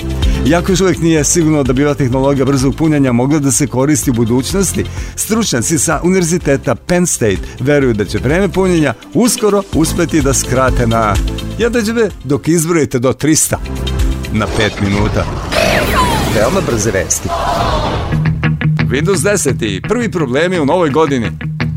Iako 0.46 0.72
još 0.72 0.80
uvijek 0.80 0.98
nije 0.98 1.24
sigurno 1.24 1.62
da 1.62 1.72
bi 1.72 1.84
ova 1.84 1.94
tehnologija 1.94 2.44
brzog 2.44 2.74
punjanja 2.74 3.12
mogla 3.12 3.38
da 3.38 3.52
se 3.52 3.66
koristi 3.66 4.10
u 4.10 4.14
budućnosti, 4.14 4.84
stručnjaci 5.16 5.78
sa 5.78 6.00
Univerziteta 6.04 6.74
Penn 6.74 7.06
State 7.06 7.38
veruju 7.60 7.94
da 7.94 8.04
će 8.04 8.18
vreme 8.18 8.48
punjenja 8.48 8.94
uskoro 9.14 9.62
uspeti 9.74 10.22
da 10.22 10.34
skrate 10.34 10.86
na 10.86 11.14
jedređeve 11.58 12.10
dok 12.24 12.48
izbrojite 12.48 12.98
do 12.98 13.12
300 13.12 13.56
na 14.32 14.46
5 14.58 14.88
minuta. 14.88 15.47
Veoma 16.34 16.60
brze 16.66 16.90
vesti. 16.90 17.28
Windows 18.90 19.22
10 19.22 19.64
i 19.64 19.80
prvi 19.80 20.10
problemi 20.10 20.58
u 20.58 20.66
novoj 20.66 20.90
godini. 20.90 21.30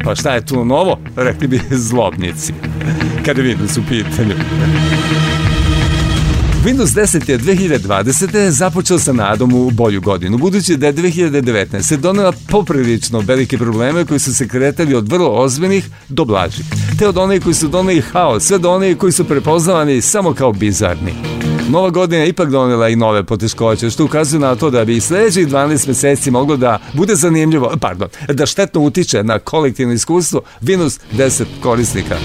Pa 0.03 0.15
šta 0.15 0.33
je 0.33 0.45
tu 0.45 0.65
novo? 0.65 0.99
Rekli 1.15 1.47
bi 1.47 1.61
zlobnici. 1.89 2.53
Kada 3.25 3.41
Windows 3.41 3.79
u 3.79 3.83
pitanju. 3.89 4.35
Windows 6.65 6.95
10 6.95 7.29
je 7.29 7.39
2020. 7.39 8.49
započeo 8.49 8.99
sa 8.99 9.13
nadom 9.13 9.53
u 9.53 9.71
bolju 9.71 10.01
godinu, 10.01 10.37
budući 10.37 10.77
da 10.77 10.87
je 10.87 10.93
2019. 10.93 11.81
se 11.81 11.97
donela 11.97 12.33
poprilično 12.49 13.19
velike 13.19 13.57
probleme 13.57 14.05
koji 14.05 14.19
su 14.19 14.35
se 14.35 14.47
kretali 14.47 14.95
od 14.95 15.11
vrlo 15.11 15.29
ozbiljnih 15.29 15.89
do 16.09 16.25
blažih, 16.25 16.65
te 16.99 17.07
od 17.07 17.17
onih 17.17 17.43
koji 17.43 17.53
su 17.53 17.67
doneli 17.67 18.01
haos, 18.01 18.43
sve 18.43 18.57
do 18.57 18.71
onih 18.71 18.97
koji 18.97 19.11
su 19.11 19.23
prepoznavani 19.23 20.01
samo 20.01 20.33
kao 20.33 20.53
bizarni. 20.53 21.13
Nova 21.69 21.89
godina 21.89 22.21
je 22.21 22.29
ipak 22.29 22.49
donela 22.49 22.89
i 22.89 22.95
nove 22.95 23.23
poteškoće, 23.23 23.89
što 23.89 24.05
ukazuje 24.05 24.39
na 24.39 24.55
to 24.55 24.69
da 24.69 24.85
bi 24.85 24.99
sledećih 24.99 25.47
12 25.47 25.87
meseci 25.87 26.31
moglo 26.31 26.57
da 26.57 26.79
bude 26.93 27.15
zanimljivo, 27.15 27.73
pardon, 27.81 28.07
da 28.27 28.45
štetno 28.45 28.81
utiče 28.81 29.23
na 29.23 29.39
kolektivno 29.39 29.93
iskustvo 29.93 30.41
Windows 30.61 30.99
10 31.17 31.43
korisnika. 31.63 32.15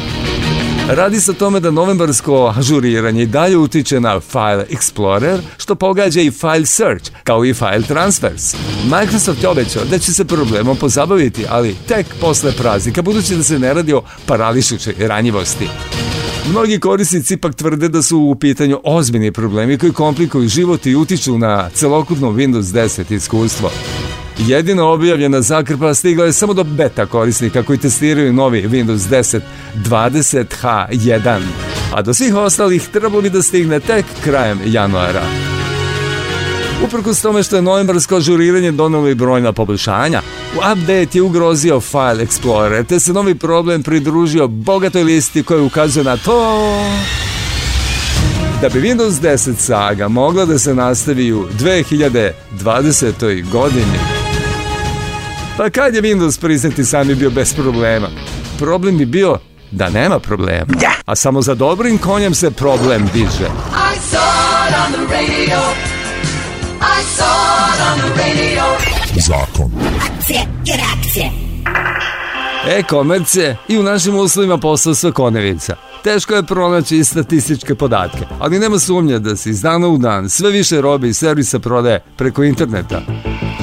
Radi 0.88 1.20
se 1.20 1.30
o 1.30 1.34
tome 1.34 1.60
da 1.60 1.70
novembarsko 1.70 2.54
ažuriranje 2.56 3.22
i 3.22 3.26
dalje 3.26 3.56
utiče 3.56 4.00
na 4.00 4.20
File 4.20 4.64
Explorer, 4.70 5.38
što 5.56 5.74
pogađa 5.74 6.20
i 6.20 6.30
File 6.30 6.66
Search, 6.66 7.10
kao 7.24 7.44
i 7.44 7.54
File 7.54 7.82
Transfers. 7.88 8.54
Microsoft 8.84 9.42
je 9.42 9.48
obećao 9.48 9.84
da 9.84 9.98
će 9.98 10.12
se 10.12 10.24
problemom 10.24 10.76
pozabaviti, 10.76 11.44
ali 11.48 11.76
tek 11.88 12.06
posle 12.20 12.52
praznika, 12.52 13.02
budući 13.02 13.36
da 13.36 13.42
se 13.42 13.58
ne 13.58 13.74
radi 13.74 13.92
o 13.92 14.02
parališućoj 14.26 14.94
ranjivosti. 14.98 15.68
Mnogi 16.50 16.80
korisnici 16.80 17.34
ipak 17.34 17.54
tvrde 17.54 17.88
da 17.88 18.02
su 18.02 18.18
u 18.18 18.34
pitanju 18.34 18.80
ozbiljni 18.84 19.32
problemi 19.32 19.78
koji 19.78 19.92
komplikuju 19.92 20.48
život 20.48 20.86
i 20.86 20.96
utiču 20.96 21.38
na 21.38 21.70
celokupno 21.74 22.30
Windows 22.30 22.62
10 22.62 23.14
iskustvo. 23.14 23.70
Jedina 24.38 24.84
objavljena 24.84 25.42
zakrpa 25.42 25.94
stigla 25.94 26.24
je 26.24 26.32
samo 26.32 26.54
do 26.54 26.64
beta 26.64 27.06
korisnika 27.06 27.62
koji 27.62 27.78
testiraju 27.78 28.32
novi 28.32 28.68
Windows 28.68 29.10
10 29.10 29.40
20H1, 29.84 31.40
a 31.94 32.02
do 32.02 32.14
svih 32.14 32.34
ostalih 32.34 32.88
trebalo 32.92 33.22
bi 33.22 33.30
da 33.30 33.42
stigne 33.42 33.80
tek 33.80 34.04
krajem 34.24 34.60
januara. 34.66 35.22
Uprkos 36.84 37.22
tome 37.22 37.42
što 37.42 37.56
je 37.56 37.62
novembarsko 37.62 38.16
ažuriranje 38.16 38.72
donelo 38.72 39.08
i 39.08 39.14
brojna 39.14 39.52
poboljšanja, 39.52 40.22
update 40.56 41.18
je 41.18 41.22
ugrozio 41.22 41.80
File 41.80 42.26
Explorer, 42.26 42.84
te 42.86 43.00
se 43.00 43.12
novi 43.12 43.34
problem 43.34 43.82
pridružio 43.82 44.48
bogatoj 44.48 45.02
listi 45.02 45.42
koja 45.42 45.62
ukazuje 45.62 46.04
na 46.04 46.16
to 46.16 46.60
da 48.60 48.68
bi 48.68 48.80
Windows 48.80 49.20
10 49.20 49.54
saga 49.58 50.08
mogla 50.08 50.44
da 50.44 50.58
se 50.58 50.74
nastavi 50.74 51.32
u 51.32 51.46
2020. 51.58 53.50
godini. 53.50 54.15
Pa 55.56 55.70
kad 55.70 55.94
je 55.94 56.02
Windows 56.02 56.40
priznati 56.40 56.84
sami 56.84 57.14
bio 57.14 57.30
bez 57.30 57.54
problema? 57.54 58.08
Problem 58.58 58.98
bi 58.98 59.06
bio 59.06 59.38
da 59.70 59.90
nema 59.90 60.18
problema. 60.18 60.66
A 61.04 61.16
samo 61.16 61.42
za 61.42 61.54
dobrim 61.54 61.98
konjem 61.98 62.34
se 62.34 62.50
problem 62.50 63.08
diže. 63.14 63.46
I 63.46 63.98
saw 64.10 64.68
it 64.68 64.74
on 64.86 64.92
the 64.92 65.14
radio. 65.14 65.58
I 66.80 67.02
saw 67.16 67.74
it 67.74 67.80
on 67.92 67.98
the 67.98 68.22
radio. 68.22 68.62
Zakon. 69.16 69.72
Akcije 70.00 70.40
i 70.66 70.70
reakcije. 70.76 71.30
E-komerce 72.68 73.56
i 73.68 73.78
u 73.78 73.82
našim 73.82 74.16
uslovima 74.16 74.58
posao 74.58 74.94
svakodnevica. 74.94 75.76
Teško 76.04 76.34
je 76.34 76.42
pronaći 76.42 77.04
statističke 77.04 77.74
podatke, 77.74 78.24
ali 78.38 78.58
nema 78.58 78.78
sumnje 78.78 79.18
da 79.18 79.36
se 79.36 79.50
iz 79.50 79.62
dana 79.62 79.88
u 79.88 79.98
dan 79.98 80.28
sve 80.30 80.50
više 80.50 80.80
robe 80.80 81.08
i 81.08 81.14
servisa 81.14 81.58
prodaje 81.58 82.02
preko 82.16 82.44
interneta. 82.44 83.00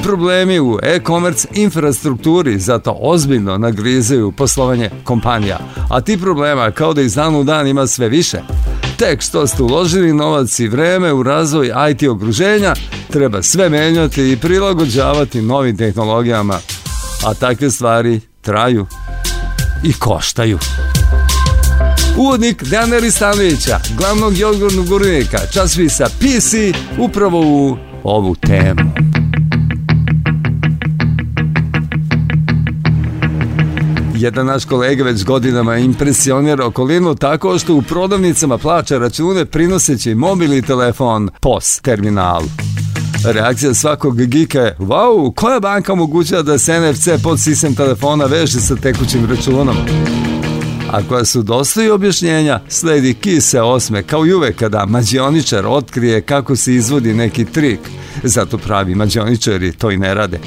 Problemi 0.04 0.60
u 0.60 0.78
e-commerce 0.82 1.48
infrastrukturi 1.54 2.58
zato 2.58 2.96
ozbiljno 3.00 3.58
nagrizaju 3.58 4.32
poslovanje 4.32 4.90
kompanija, 5.04 5.58
a 5.90 6.00
ti 6.00 6.20
problema 6.20 6.70
kao 6.70 6.94
da 6.94 7.02
iz 7.02 7.14
dana 7.14 7.38
u 7.38 7.44
dan 7.44 7.66
ima 7.66 7.86
sve 7.86 8.08
više. 8.08 8.38
Tek 8.98 9.20
što 9.20 9.46
ste 9.46 9.62
uložili 9.62 10.12
novac 10.12 10.58
i 10.58 10.68
vreme 10.68 11.12
u 11.12 11.22
razvoj 11.22 11.72
IT 11.90 12.08
okruženja, 12.08 12.74
treba 13.10 13.42
sve 13.42 13.68
menjati 13.68 14.32
i 14.32 14.36
prilagođavati 14.36 15.42
novim 15.42 15.76
tehnologijama, 15.76 16.58
a 17.26 17.34
takve 17.34 17.70
stvari 17.70 18.20
traju 18.42 18.86
i 19.84 19.92
koštaju. 19.92 20.58
Uvodnik 22.16 22.62
Dejana 22.62 22.98
Ristanovića, 22.98 23.80
glavnog 23.98 24.36
jogurnog 24.36 24.88
gurnika, 24.88 25.38
časvisa 25.52 26.06
PC, 26.06 26.54
upravo 26.98 27.40
u 27.40 27.76
ovu 28.02 28.34
temu. 28.34 29.13
Jedan 34.24 34.46
naš 34.46 34.64
kolega 34.64 35.04
već 35.04 35.24
godinama 35.24 35.76
impresionira 35.76 36.66
okolinu 36.66 37.14
tako 37.14 37.58
što 37.58 37.74
u 37.74 37.82
prodavnicama 37.82 38.58
plaća 38.58 38.98
račune 38.98 39.44
prinoseći 39.44 40.14
mobilni 40.14 40.62
telefon 40.62 41.30
POS 41.40 41.80
terminalu. 41.80 42.46
Reakcija 43.24 43.74
svakog 43.74 44.26
gika 44.26 44.60
je, 44.60 44.76
wow, 44.78 45.34
koja 45.34 45.60
banka 45.60 45.92
omogućava 45.92 46.42
da 46.42 46.58
se 46.58 46.80
NFC 46.80 47.22
pod 47.22 47.40
sistem 47.40 47.74
telefona 47.74 48.24
veže 48.24 48.60
sa 48.60 48.76
tekućim 48.76 49.26
računom? 49.30 49.76
A 50.92 51.00
koja 51.08 51.24
su 51.24 51.42
dosta 51.42 51.82
i 51.82 51.90
objašnjenja, 51.90 52.60
sledi 52.68 53.14
kise 53.14 53.60
osme, 53.62 54.02
kao 54.02 54.26
i 54.26 54.34
uvek 54.34 54.56
kada 54.56 54.86
mađioničar 54.86 55.66
otkrije 55.66 56.20
kako 56.20 56.56
se 56.56 56.74
izvodi 56.74 57.14
neki 57.14 57.44
trik. 57.44 57.80
Zato 58.22 58.58
pravi 58.58 58.94
mađioničari 58.94 59.72
to 59.72 59.90
i 59.90 59.96
ne 59.96 60.14
rade. 60.14 60.38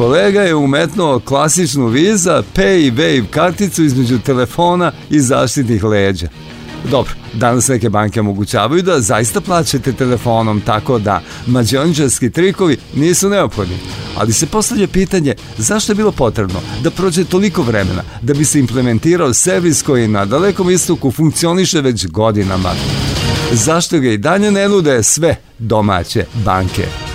Kolega 0.00 0.40
je 0.40 0.54
umetnuo 0.54 1.18
klasičnu 1.18 1.86
Visa 1.86 2.42
Pay 2.54 2.92
Wave 2.92 3.24
karticu 3.30 3.84
između 3.84 4.18
telefona 4.18 4.92
i 5.10 5.20
zaštitnih 5.20 5.84
leđa. 5.84 6.28
Dobro, 6.90 7.12
danas 7.34 7.68
neke 7.68 7.90
banke 7.90 8.20
omogućavaju 8.20 8.82
da 8.82 9.00
zaista 9.00 9.40
plaćate 9.40 9.92
telefonom 9.92 10.60
tako 10.60 10.98
da 10.98 11.20
mađiončarski 11.46 12.30
trikovi 12.30 12.76
nisu 12.94 13.28
neophodni. 13.28 13.76
Ali 14.16 14.32
se 14.32 14.46
postavlja 14.46 14.88
pitanje 14.88 15.34
zašto 15.58 15.92
je 15.92 15.96
bilo 15.96 16.12
potrebno 16.12 16.60
da 16.82 16.90
prođe 16.90 17.24
toliko 17.24 17.62
vremena 17.62 18.02
da 18.22 18.34
bi 18.34 18.44
se 18.44 18.60
implementirao 18.60 19.34
servis 19.34 19.82
koji 19.82 20.08
na 20.08 20.24
dalekom 20.24 20.70
istoku 20.70 21.10
funkcioniše 21.10 21.80
već 21.80 22.06
godinama. 22.06 22.72
Zašto 23.52 23.98
ga 23.98 24.08
i 24.08 24.18
dalje 24.18 24.50
ne 24.50 24.68
nude 24.68 25.02
sve 25.02 25.36
domaće 25.58 26.24
banke? 26.44 27.09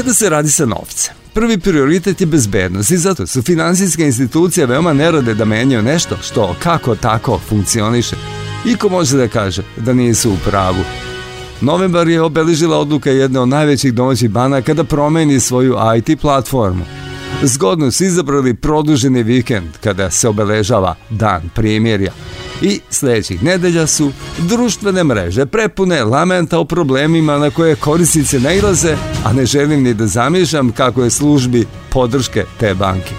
Kada 0.00 0.14
se 0.14 0.30
radi 0.30 0.50
sa 0.50 0.66
novcem, 0.66 1.14
Prvi 1.34 1.58
prioritet 1.58 2.20
je 2.20 2.26
bezbednost 2.26 2.90
i 2.90 2.96
zato 2.96 3.26
su 3.26 3.42
finansijske 3.42 4.02
institucije 4.02 4.66
veoma 4.66 4.92
nerade 4.92 5.34
da 5.34 5.44
menjaju 5.44 5.82
nešto 5.82 6.16
što 6.22 6.56
kako 6.62 6.94
tako 6.96 7.40
funkcioniše. 7.48 8.16
Iko 8.66 8.88
može 8.88 9.16
da 9.16 9.28
kaže 9.28 9.62
da 9.76 9.92
nisu 9.92 10.30
u 10.30 10.36
pravu. 10.44 10.84
Novembar 11.60 12.08
je 12.08 12.22
obeležila 12.22 12.78
odluka 12.78 13.10
jedne 13.10 13.40
od 13.40 13.48
najvećih 13.48 13.94
domaćih 13.94 14.30
banaka 14.30 14.74
da 14.74 14.84
promeni 14.84 15.40
svoju 15.40 15.76
IT 15.96 16.20
platformu. 16.20 16.84
Zgodno 17.42 17.90
su 17.90 18.04
izabrali 18.04 18.54
produženi 18.54 19.22
vikend 19.22 19.68
kada 19.82 20.10
se 20.10 20.28
obeležava 20.28 20.94
dan 21.10 21.42
primjerja. 21.54 22.12
I 22.62 22.80
sledećih 22.90 23.42
nedelja 23.42 23.86
su 23.86 24.12
društvene 24.38 25.04
mreže 25.04 25.46
prepune 25.46 26.04
lamenta 26.04 26.58
o 26.58 26.64
problemima 26.64 27.38
na 27.38 27.50
koje 27.50 27.76
korisnice 27.76 28.40
nailaze, 28.40 28.96
a 29.24 29.32
ne 29.32 29.46
želim 29.46 29.82
ni 29.82 29.94
da 29.94 30.06
zamišljam 30.06 30.72
kako 30.72 31.04
je 31.04 31.10
službi 31.10 31.66
podrške 31.90 32.44
te 32.60 32.74
banke. 32.74 33.14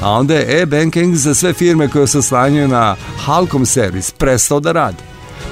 A 0.00 0.10
onda 0.10 0.34
je 0.34 0.62
e-banking 0.62 1.14
za 1.14 1.34
sve 1.34 1.52
firme 1.52 1.88
koje 1.88 2.06
se 2.06 2.22
slanjuju 2.22 2.68
na 2.68 2.96
Halcom 3.24 3.66
servis 3.66 4.10
prestao 4.10 4.60
da 4.60 4.72
radi. 4.72 5.02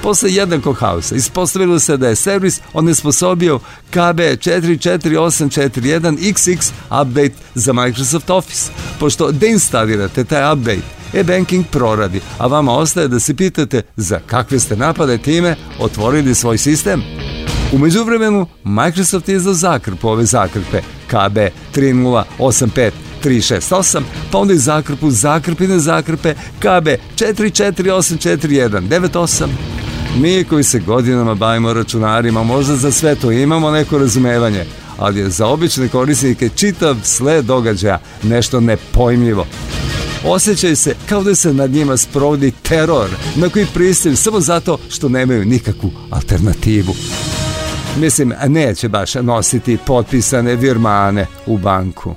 Posle 0.03 0.31
jednakog 0.31 0.77
hausa 0.77 1.15
ispostavilo 1.15 1.79
se 1.79 1.97
da 1.97 2.07
je 2.07 2.15
servis 2.15 2.61
onesposobio 2.73 3.59
KB 3.89 4.19
44841XX 4.19 6.71
update 7.01 7.33
za 7.55 7.73
Microsoft 7.73 8.29
Office. 8.29 8.71
Pošto 8.99 9.31
deinstalirate 9.31 10.23
taj 10.23 10.53
update, 10.53 10.81
e-banking 11.15 11.65
proradi, 11.71 12.21
a 12.37 12.47
vama 12.47 12.77
ostaje 12.77 13.07
da 13.07 13.19
se 13.19 13.35
pitate 13.35 13.81
za 13.95 14.19
kakve 14.25 14.59
ste 14.59 14.75
napade 14.75 15.17
time 15.17 15.55
otvorili 15.79 16.35
svoj 16.35 16.57
sistem. 16.57 17.03
Umeđu 17.73 18.03
vremenu, 18.03 18.47
Microsoft 18.63 19.29
je 19.29 19.35
izdao 19.35 19.53
zakrpu 19.53 20.09
ove 20.09 20.25
zakrpe 20.25 20.81
KB 21.07 21.37
3085 21.75 22.91
368, 23.25 24.01
pa 24.31 24.37
onda 24.37 24.53
i 24.53 24.57
zakrpu 24.57 25.11
zakrpine 25.11 25.79
zakrpe 25.79 26.33
KB 26.33 26.87
44844198. 27.15 29.47
Mi 30.17 30.43
koji 30.43 30.63
se 30.63 30.79
godinama 30.79 31.35
bavimo 31.35 31.73
računarima, 31.73 32.43
možda 32.43 32.75
za 32.75 32.91
sve 32.91 33.15
to 33.15 33.31
imamo 33.31 33.71
neko 33.71 33.97
razumevanje, 33.97 34.65
ali 34.97 35.19
je 35.19 35.29
za 35.29 35.47
obične 35.47 35.87
korisnike 35.87 36.49
čitav 36.55 36.95
sled 37.03 37.45
događaja 37.45 37.99
nešto 38.23 38.59
nepojmljivo. 38.59 39.45
Osjećaju 40.27 40.75
se 40.75 40.95
kao 41.09 41.23
da 41.23 41.35
se 41.35 41.53
nad 41.53 41.71
njima 41.71 41.97
sprovodi 41.97 42.51
teror 42.51 43.09
na 43.35 43.49
koji 43.49 43.65
pristaju 43.73 44.15
samo 44.15 44.39
zato 44.39 44.77
što 44.89 45.09
nemaju 45.09 45.45
nikakvu 45.45 45.91
alternativu. 46.09 46.93
Mislim, 47.99 48.33
neće 48.47 48.89
baš 48.89 49.15
nositi 49.15 49.77
potpisane 49.85 50.55
virmane 50.55 51.25
u 51.45 51.57
banku. 51.57 52.15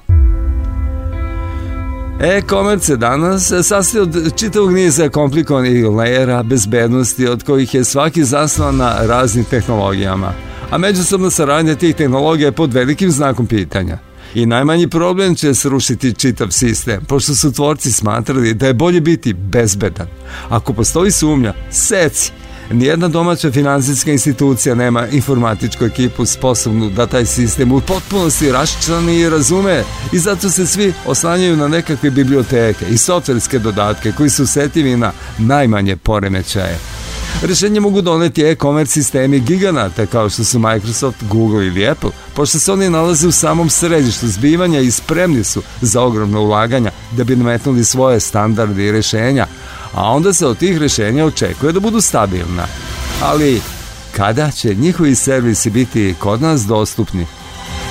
E-commerce 2.21 2.97
danas 2.97 3.53
sastoji 3.63 4.03
od 4.03 4.37
čitavog 4.37 4.73
niza 4.73 5.09
komplikovanih 5.09 5.87
lejera 5.87 6.43
bezbednosti 6.43 7.27
od 7.27 7.43
kojih 7.43 7.75
je 7.75 7.85
svaki 7.85 8.25
zasnovan 8.25 8.77
na 8.77 8.97
raznim 9.07 9.45
tehnologijama, 9.45 10.33
a 10.71 10.79
međusobna 10.79 11.31
saradnja 11.31 11.75
tih 11.75 11.97
tehnologija 11.97 12.47
je 12.47 12.53
pod 12.53 12.75
velikim 12.75 13.11
znakom 13.11 13.47
pitanja. 13.47 14.08
I 14.35 14.47
najmanji 14.47 14.89
problem 14.89 15.35
će 15.35 15.55
srušiti 15.55 16.15
čitav 16.15 16.51
sistem, 16.51 17.05
pošto 17.09 17.35
su 17.35 17.53
tvorci 17.53 17.93
smatrali 17.93 18.55
da 18.55 18.67
je 18.67 18.75
bolje 18.75 19.01
biti 19.01 19.33
bezbedan. 19.33 20.07
Ako 20.49 20.73
postoji 20.73 21.11
sumnja, 21.11 21.55
seci, 21.71 22.33
Nijedna 22.73 23.09
domaća 23.09 23.51
finansijska 23.53 24.13
institucija 24.13 24.75
nema 24.75 25.07
informatičku 25.07 25.85
ekipu 25.85 26.27
sposobnu 26.27 26.91
da 26.91 27.07
taj 27.07 27.27
sistem 27.27 27.73
u 27.73 27.81
potpunosti 27.81 28.53
raščlani 28.53 29.17
i 29.17 29.29
razume 29.29 29.83
i 30.13 30.19
zato 30.19 30.51
se 30.51 30.67
svi 30.67 30.93
oslanjaju 31.07 31.57
na 31.57 31.69
nekakve 31.69 32.11
biblioteke 32.11 32.85
i 32.91 32.99
softverske 32.99 33.59
dodatke 33.59 34.13
koji 34.13 34.31
su 34.31 34.47
setivi 34.47 34.97
na 34.97 35.13
najmanje 35.39 35.97
poremećaje. 35.97 36.98
Rešenje 37.43 37.81
mogu 37.81 38.03
doneti 38.03 38.43
e-commerce 38.43 38.93
sistemi 38.93 39.41
giganata 39.41 40.07
kao 40.07 40.31
što 40.31 40.45
su 40.45 40.59
Microsoft, 40.59 41.25
Google 41.31 41.67
ili 41.67 41.89
Apple, 41.89 42.11
pošto 42.35 42.59
se 42.59 42.73
oni 42.73 42.91
nalaze 42.91 43.29
u 43.29 43.33
samom 43.33 43.71
središtu 43.71 44.29
zbivanja 44.29 44.81
i 44.81 44.91
spremni 44.91 45.45
su 45.45 45.63
za 45.81 46.03
ogromno 46.03 46.41
ulaganja 46.41 46.91
da 47.17 47.25
bi 47.25 47.37
nametnuli 47.37 47.85
svoje 47.85 48.21
standarde 48.21 48.87
i 48.87 48.93
rešenja, 48.93 49.47
a 49.95 50.11
onda 50.11 50.33
se 50.33 50.47
od 50.47 50.59
tih 50.59 50.79
rešenja 50.79 51.25
očekuje 51.25 51.73
da 51.73 51.81
budu 51.81 52.01
stabilna. 52.01 52.67
Ali 53.23 53.61
kada 54.17 54.51
će 54.51 54.75
njihovi 54.75 55.15
servisi 55.15 55.71
biti 55.71 56.15
kod 56.19 56.43
nas 56.43 56.63
dostupni? 56.67 57.27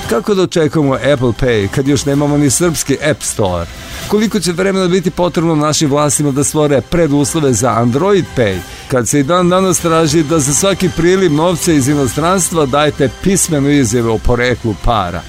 Kako 0.08 0.34
da 0.34 0.42
očekujemo 0.42 0.94
Apple 0.94 1.32
Pay 1.40 1.68
kad 1.68 1.88
još 1.88 2.04
nemamo 2.04 2.36
ni 2.36 2.50
srpski 2.50 2.98
App 3.10 3.22
Store? 3.22 3.66
Koliko 4.08 4.40
će 4.40 4.52
vremena 4.52 4.88
biti 4.88 5.10
potrebno 5.10 5.54
našim 5.54 5.90
vlastima 5.90 6.30
da 6.30 6.44
stvore 6.44 6.80
preduslove 6.80 7.52
za 7.52 7.70
Android 7.70 8.24
Pay, 8.36 8.58
kad 8.90 9.08
se 9.08 9.20
i 9.20 9.22
dan 9.22 9.48
danas 9.48 9.80
traži 9.80 10.22
da 10.22 10.38
za 10.38 10.54
svaki 10.54 10.88
priliv 10.96 11.32
novca 11.32 11.72
iz 11.72 11.88
inostranstva 11.88 12.66
dajte 12.66 13.10
pismenu 13.22 13.70
izjavu 13.70 14.14
o 14.14 14.18
poreklu 14.18 14.74
para. 14.84 15.22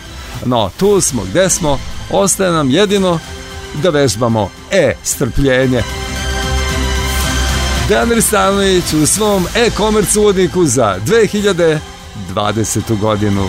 No, 0.46 0.70
tu 0.78 1.02
smo 1.02 1.24
gde 1.24 1.50
smo, 1.50 1.80
ostaje 2.12 2.52
nam 2.52 2.70
jedino 2.70 3.20
da 3.84 3.90
vežbamo 3.90 4.50
e-strpljenje. 4.72 5.84
Dejan 7.88 8.12
Ristanović 8.12 8.94
u 8.94 9.08
svom 9.08 9.46
e-commerce 9.56 10.20
uvodniku 10.20 10.66
za 10.66 10.98
2020. 11.06 11.80
godinu. 13.02 13.48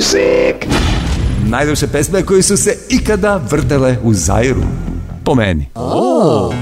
Music. 0.00 0.56
Najljepše 1.48 1.86
pesme 1.86 2.22
koje 2.22 2.42
su 2.42 2.56
se 2.56 2.76
ikada 2.88 3.40
vrtele 3.50 3.96
u 4.02 4.14
Zairu. 4.14 4.62
Po 5.24 5.34
meni. 5.34 5.68
Oh. 5.74 6.54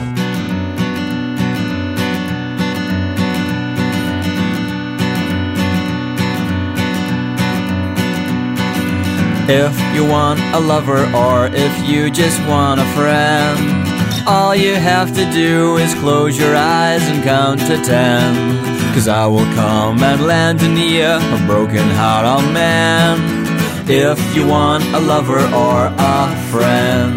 If 9.48 9.97
you 9.97 10.05
want 10.10 10.40
a 10.55 10.59
lover 10.59 11.09
or 11.15 11.47
if 11.47 11.89
you 11.89 12.10
just 12.10 12.40
want 12.48 12.81
a 12.81 12.86
friend, 12.97 13.59
all 14.27 14.55
you 14.56 14.74
have 14.74 15.15
to 15.15 15.24
do 15.32 15.77
is 15.77 15.94
close 16.01 16.43
your 16.43 16.56
eyes 16.56 17.02
and 17.09 17.24
count 17.24 17.60
to 17.60 17.77
ten. 17.86 18.88
Cause 18.99 19.07
I 19.07 19.29
will 19.29 19.47
come 19.55 20.03
and 20.03 20.27
land 20.27 20.61
an 20.61 20.77
ear, 20.77 21.20
a 21.23 21.47
broken 21.47 21.89
hearted 21.91 22.45
oh 22.45 22.53
man. 22.53 23.15
If 23.89 24.19
you 24.35 24.45
want 24.45 24.83
a 24.93 24.99
lover 24.99 25.39
or 25.39 25.87
a 25.87 26.37
friend. 26.51 27.15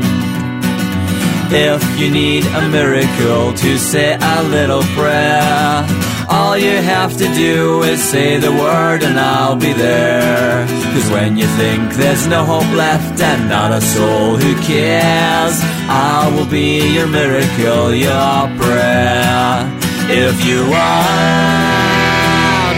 If 1.51 1.81
you 1.99 2.11
need 2.11 2.45
a 2.45 2.69
miracle 2.69 3.53
to 3.53 3.79
say 3.79 4.15
a 4.15 4.43
little 4.43 4.83
prayer, 4.93 5.83
all 6.29 6.55
you 6.55 6.69
have 6.69 7.17
to 7.17 7.25
do 7.33 7.81
is 7.81 7.99
say 7.99 8.37
the 8.37 8.51
word 8.51 9.01
and 9.01 9.19
I'll 9.19 9.55
be 9.55 9.73
there. 9.73 10.67
Cause 10.93 11.09
when 11.09 11.35
you 11.35 11.47
think 11.57 11.93
there's 11.95 12.27
no 12.27 12.45
hope 12.45 12.71
left 12.75 13.19
and 13.19 13.49
not 13.49 13.71
a 13.71 13.81
soul 13.81 14.37
who 14.37 14.53
cares, 14.61 15.57
I 15.89 16.31
will 16.35 16.45
be 16.45 16.93
your 16.93 17.07
miracle, 17.07 17.91
your 17.91 18.37
prayer. 18.61 19.90
If 20.13 20.45
you 20.45 20.59
want 20.69 21.21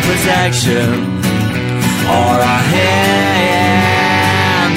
protection 0.06 0.94
or 2.06 2.38
a 2.40 2.58
hand 2.74 3.94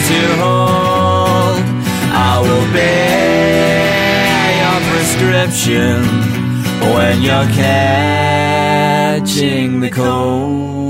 to 0.09 0.20
hold, 0.41 1.61
I 2.16 2.41
will 2.41 2.66
be 2.73 2.97
your 4.62 4.81
prescription 4.91 5.97
when 6.95 7.15
you're 7.20 7.51
catching 9.27 9.69
the 9.81 9.91
cold. 9.91 10.85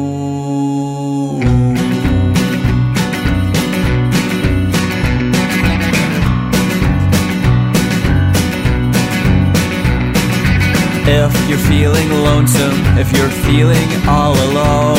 Feeling 11.68 12.08
lonesome, 12.10 12.78
if 12.96 13.10
you're 13.16 13.34
feeling 13.46 13.88
all 14.08 14.34
alone, 14.34 14.98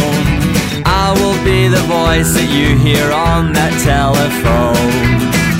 I 0.85 1.15
will 1.19 1.39
be 1.43 1.67
the 1.67 1.83
voice 1.87 2.33
that 2.35 2.47
you 2.51 2.77
hear 2.77 3.11
on 3.11 3.53
that 3.53 3.73
telephone. 3.83 4.75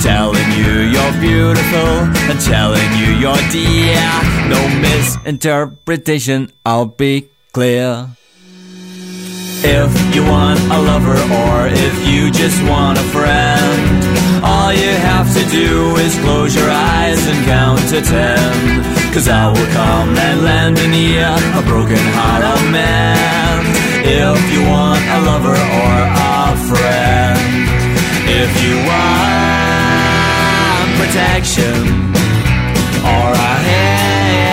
Telling 0.02 0.50
you 0.54 0.88
you're 0.94 1.16
beautiful 1.20 2.06
and 2.30 2.38
telling 2.40 2.90
you 3.00 3.08
you're 3.18 3.44
dear. 3.50 3.98
No 4.48 4.60
misinterpretation, 4.80 6.52
I'll 6.64 6.86
be 6.86 7.28
clear. 7.52 8.08
If 9.60 9.90
you 10.14 10.22
want 10.22 10.60
a 10.70 10.78
lover 10.80 11.18
or 11.42 11.66
if 11.66 11.94
you 12.06 12.30
just 12.30 12.62
want 12.62 12.96
a 12.96 13.06
friend, 13.10 14.44
all 14.44 14.72
you 14.72 14.92
have 15.10 15.26
to 15.34 15.42
do 15.50 15.96
is 15.96 16.16
close 16.20 16.54
your 16.54 16.70
eyes 16.70 16.77
to 17.98 18.04
ten. 18.10 18.82
Cause 19.12 19.28
I 19.28 19.48
will 19.48 19.70
come 19.72 20.16
and 20.16 20.42
lend 20.42 20.78
an 20.78 20.94
ear, 20.94 21.34
a 21.58 21.62
broken 21.62 21.98
heart 22.14 22.44
of 22.44 22.70
man. 22.70 23.64
If 24.04 24.52
you 24.52 24.62
want 24.74 25.02
a 25.16 25.18
lover 25.28 25.58
or 25.82 25.94
a 26.14 26.56
friend, 26.68 27.40
if 28.42 28.50
you 28.62 28.74
want 28.90 29.68
protection 31.00 31.78
or 33.02 33.28
a 33.32 33.54
hand 33.70 34.48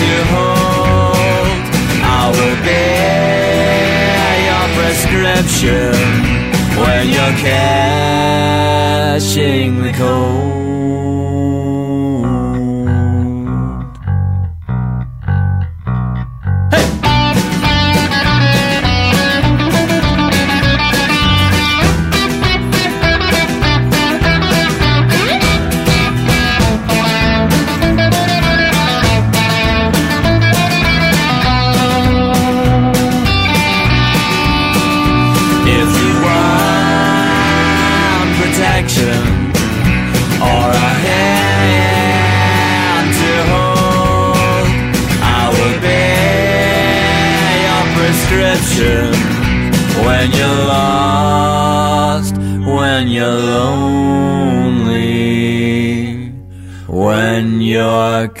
to 0.00 0.12
hold, 0.32 1.62
I 2.18 2.22
will 2.36 2.58
be 2.68 2.86
your 4.48 4.66
prescription 4.78 5.94
when 6.80 7.02
you're 7.14 7.36
catching 9.06 9.68
the 9.82 9.92
cold. 9.92 10.66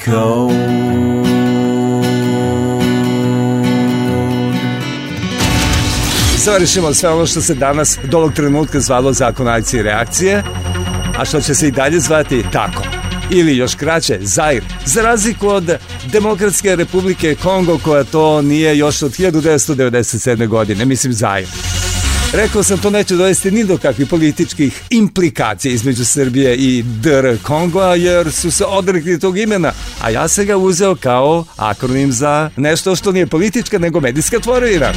Cold. 0.06 0.52
Završimo 6.44 6.94
sve 6.94 7.08
ono 7.10 7.26
što 7.26 7.40
se 7.40 7.54
danas 7.54 7.98
do 8.04 8.18
ovog 8.18 8.32
trenutka 8.32 8.80
zvalo 8.80 9.12
zakon 9.12 9.48
akcije 9.48 9.80
i 9.80 9.82
reakcije, 9.82 10.42
a 11.18 11.24
što 11.24 11.40
će 11.40 11.54
se 11.54 11.68
i 11.68 11.70
dalje 11.70 12.00
zvati 12.00 12.44
tako. 12.52 12.82
Ili 13.30 13.56
još 13.56 13.74
kraće, 13.74 14.18
Zair. 14.20 14.62
Za 14.84 15.02
razliku 15.02 15.48
od 15.48 15.78
Demokratske 16.12 16.76
republike 16.76 17.36
Kongo 17.42 17.78
koja 17.78 18.04
to 18.04 18.42
nije 18.42 18.78
još 18.78 19.02
od 19.02 19.12
1997. 19.12 20.46
godine, 20.46 20.84
mislim 20.84 21.12
Zair. 21.12 21.48
Rekao 22.32 22.62
sam 22.62 22.78
to 22.78 22.90
neće 22.90 23.14
dovesti 23.14 23.50
ni 23.50 23.64
do 23.64 23.78
kakvih 23.78 24.08
političkih 24.08 24.82
implikacija 24.90 25.72
između 25.72 26.04
Srbije 26.04 26.56
i 26.56 26.82
DR 26.82 27.36
Kongoa 27.42 27.94
jer 27.94 28.32
su 28.32 28.50
se 28.50 28.64
odrekli 28.64 29.20
tog 29.20 29.38
imena, 29.38 29.72
a 30.02 30.10
ja 30.10 30.28
sam 30.28 30.46
ga 30.46 30.56
uzeo 30.56 30.94
kao 30.94 31.44
akronim 31.56 32.12
za 32.12 32.50
nešto 32.56 32.96
što 32.96 33.12
nije 33.12 33.26
politička 33.26 33.78
nego 33.78 34.00
medijska 34.00 34.38
tvorevina. 34.38 34.92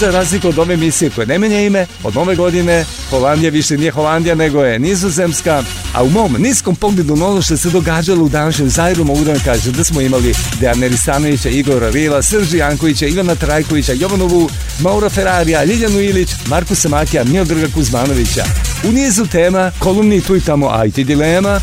Za 0.00 0.10
razliku 0.10 0.48
od 0.48 0.58
ove 0.58 0.74
emisije 0.74 1.10
koje 1.10 1.26
ne 1.26 1.38
menja 1.38 1.60
ime, 1.60 1.86
od 2.02 2.14
nove 2.14 2.36
godine 2.36 2.84
Holandija 3.10 3.50
više 3.50 3.76
nije 3.76 3.90
Holandija 3.90 4.34
nego 4.34 4.64
je 4.64 4.78
Nizozemska, 4.78 5.62
a 5.94 6.02
u 6.02 6.10
mom 6.10 6.36
niskom 6.38 6.76
pogledu 6.76 7.16
na 7.16 7.26
ono 7.26 7.42
što 7.42 7.56
se 7.56 7.70
događalo 7.70 8.24
u 8.24 8.28
današnjem 8.28 8.68
Zajru 8.68 9.04
mogu 9.04 9.24
da 9.24 9.32
vam 9.32 9.40
kažem 9.44 9.72
da 9.72 9.84
smo 9.84 10.00
imali 10.00 10.34
Dejana 10.60 10.86
Ristanovića, 10.86 11.48
Igora 11.48 11.90
Rila, 11.90 12.22
Srži 12.22 12.56
Jankovića, 12.56 13.06
Ivana 13.06 13.34
Trajkovića, 13.34 13.92
Jovanovu, 13.92 14.50
Maura 14.80 15.08
Ferrarija, 15.08 15.64
Ljiljanu 15.64 16.00
Ilić, 16.00 16.30
Markusa 16.46 16.88
Makija, 16.88 17.24
Miodraga 17.24 17.66
Kuzmanovića. 17.74 18.44
U 18.88 18.92
nizu 18.92 19.26
tema, 19.26 19.70
kolumni 19.78 20.20
tu 20.20 20.36
i 20.36 20.40
tamo 20.40 20.84
IT 20.84 21.06
dilema, 21.06 21.60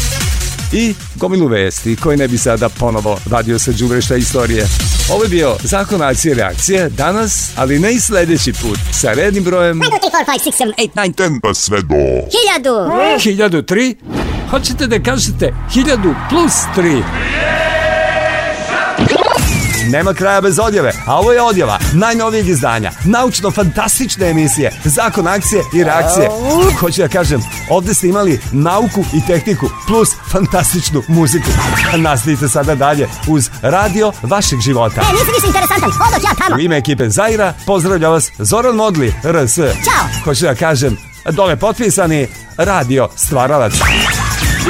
i 0.73 0.93
gomilu 1.15 1.47
vesti 1.47 1.95
koje 1.95 2.17
ne 2.17 2.27
bi 2.27 2.37
sada 2.37 2.69
ponovo 2.69 3.19
vadio 3.25 3.59
sa 3.59 3.71
džubrešta 3.71 4.15
istorije. 4.15 4.67
Ovo 5.13 5.23
je 5.23 5.29
bio 5.29 5.55
zakon 5.63 6.01
akcije 6.01 6.35
reakcije 6.35 6.89
danas, 6.89 7.51
ali 7.55 7.79
ne 7.79 7.93
i 7.93 7.99
sledeći 7.99 8.53
put 8.53 8.79
sa 8.91 9.13
rednim 9.13 9.43
brojem 9.43 9.79
1, 9.79 9.81
2, 9.81 9.89
3, 9.91 10.11
4, 10.11 10.25
5, 10.25 10.51
6, 10.51 10.63
7, 10.63 10.89
8, 10.95 11.13
9, 11.13 11.39
pa 11.43 11.53
sve 11.53 11.81
do 11.81 11.95
1000. 11.95 13.61
1003. 13.61 13.95
Hoćete 14.49 14.87
da 14.87 15.03
kažete 15.03 15.53
1000 15.75 16.13
plus 16.29 16.53
3. 16.77 17.50
Nema 19.89 20.13
kraja 20.13 20.41
bez 20.41 20.59
odjave, 20.59 20.91
a 21.05 21.19
ovo 21.19 21.31
je 21.31 21.41
odjava 21.41 21.79
najnovijeg 21.93 22.47
izdanja, 22.47 22.91
naučno-fantastične 23.05 24.29
emisije, 24.29 24.71
zakon 24.83 25.27
akcije 25.27 25.63
i 25.73 25.83
reakcije. 25.83 26.29
Hoću 26.79 27.01
da 27.01 27.07
kažem, 27.07 27.41
ovde 27.69 27.93
ste 27.93 28.07
imali 28.07 28.39
nauku 28.51 29.05
i 29.13 29.25
tehniku 29.27 29.69
plus 29.87 30.09
fantastičnu 30.31 31.03
muziku. 31.07 31.49
Nastavite 31.97 32.47
sada 32.47 32.75
dalje 32.75 33.07
uz 33.27 33.49
radio 33.61 34.11
vašeg 34.21 34.59
života. 34.59 35.01
E, 35.01 35.13
nisi 35.13 35.31
više 35.35 35.47
interesantan, 35.47 35.89
odoć 35.89 36.23
ja 36.23 36.45
tamo. 36.45 36.55
U 36.55 36.59
ime 36.59 36.77
ekipe 36.77 37.09
Zaira 37.09 37.53
pozdravlja 37.65 38.09
vas 38.09 38.31
Zoran 38.37 38.75
Modli, 38.75 39.13
RS. 39.23 39.55
Ćao. 39.55 40.23
Hoću 40.23 40.45
da 40.45 40.55
kažem, 40.55 40.97
dole 41.29 41.55
potpisani 41.55 42.27
radio 42.57 43.09
stvaralac. 43.15 43.73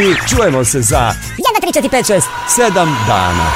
I 0.02 0.30
čujemo 0.30 0.66
se 0.66 0.82
za 0.82 0.98
1, 0.98 1.14
2, 1.62 1.82
3, 1.82 1.90
4, 1.90 1.90
5, 1.90 2.14
6, 2.14 2.22
7 2.58 2.72
dana. 3.08 3.52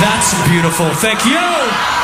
That's 0.00 0.34
beautiful. 0.48 0.92
Thank 0.94 1.24
you. 1.24 1.95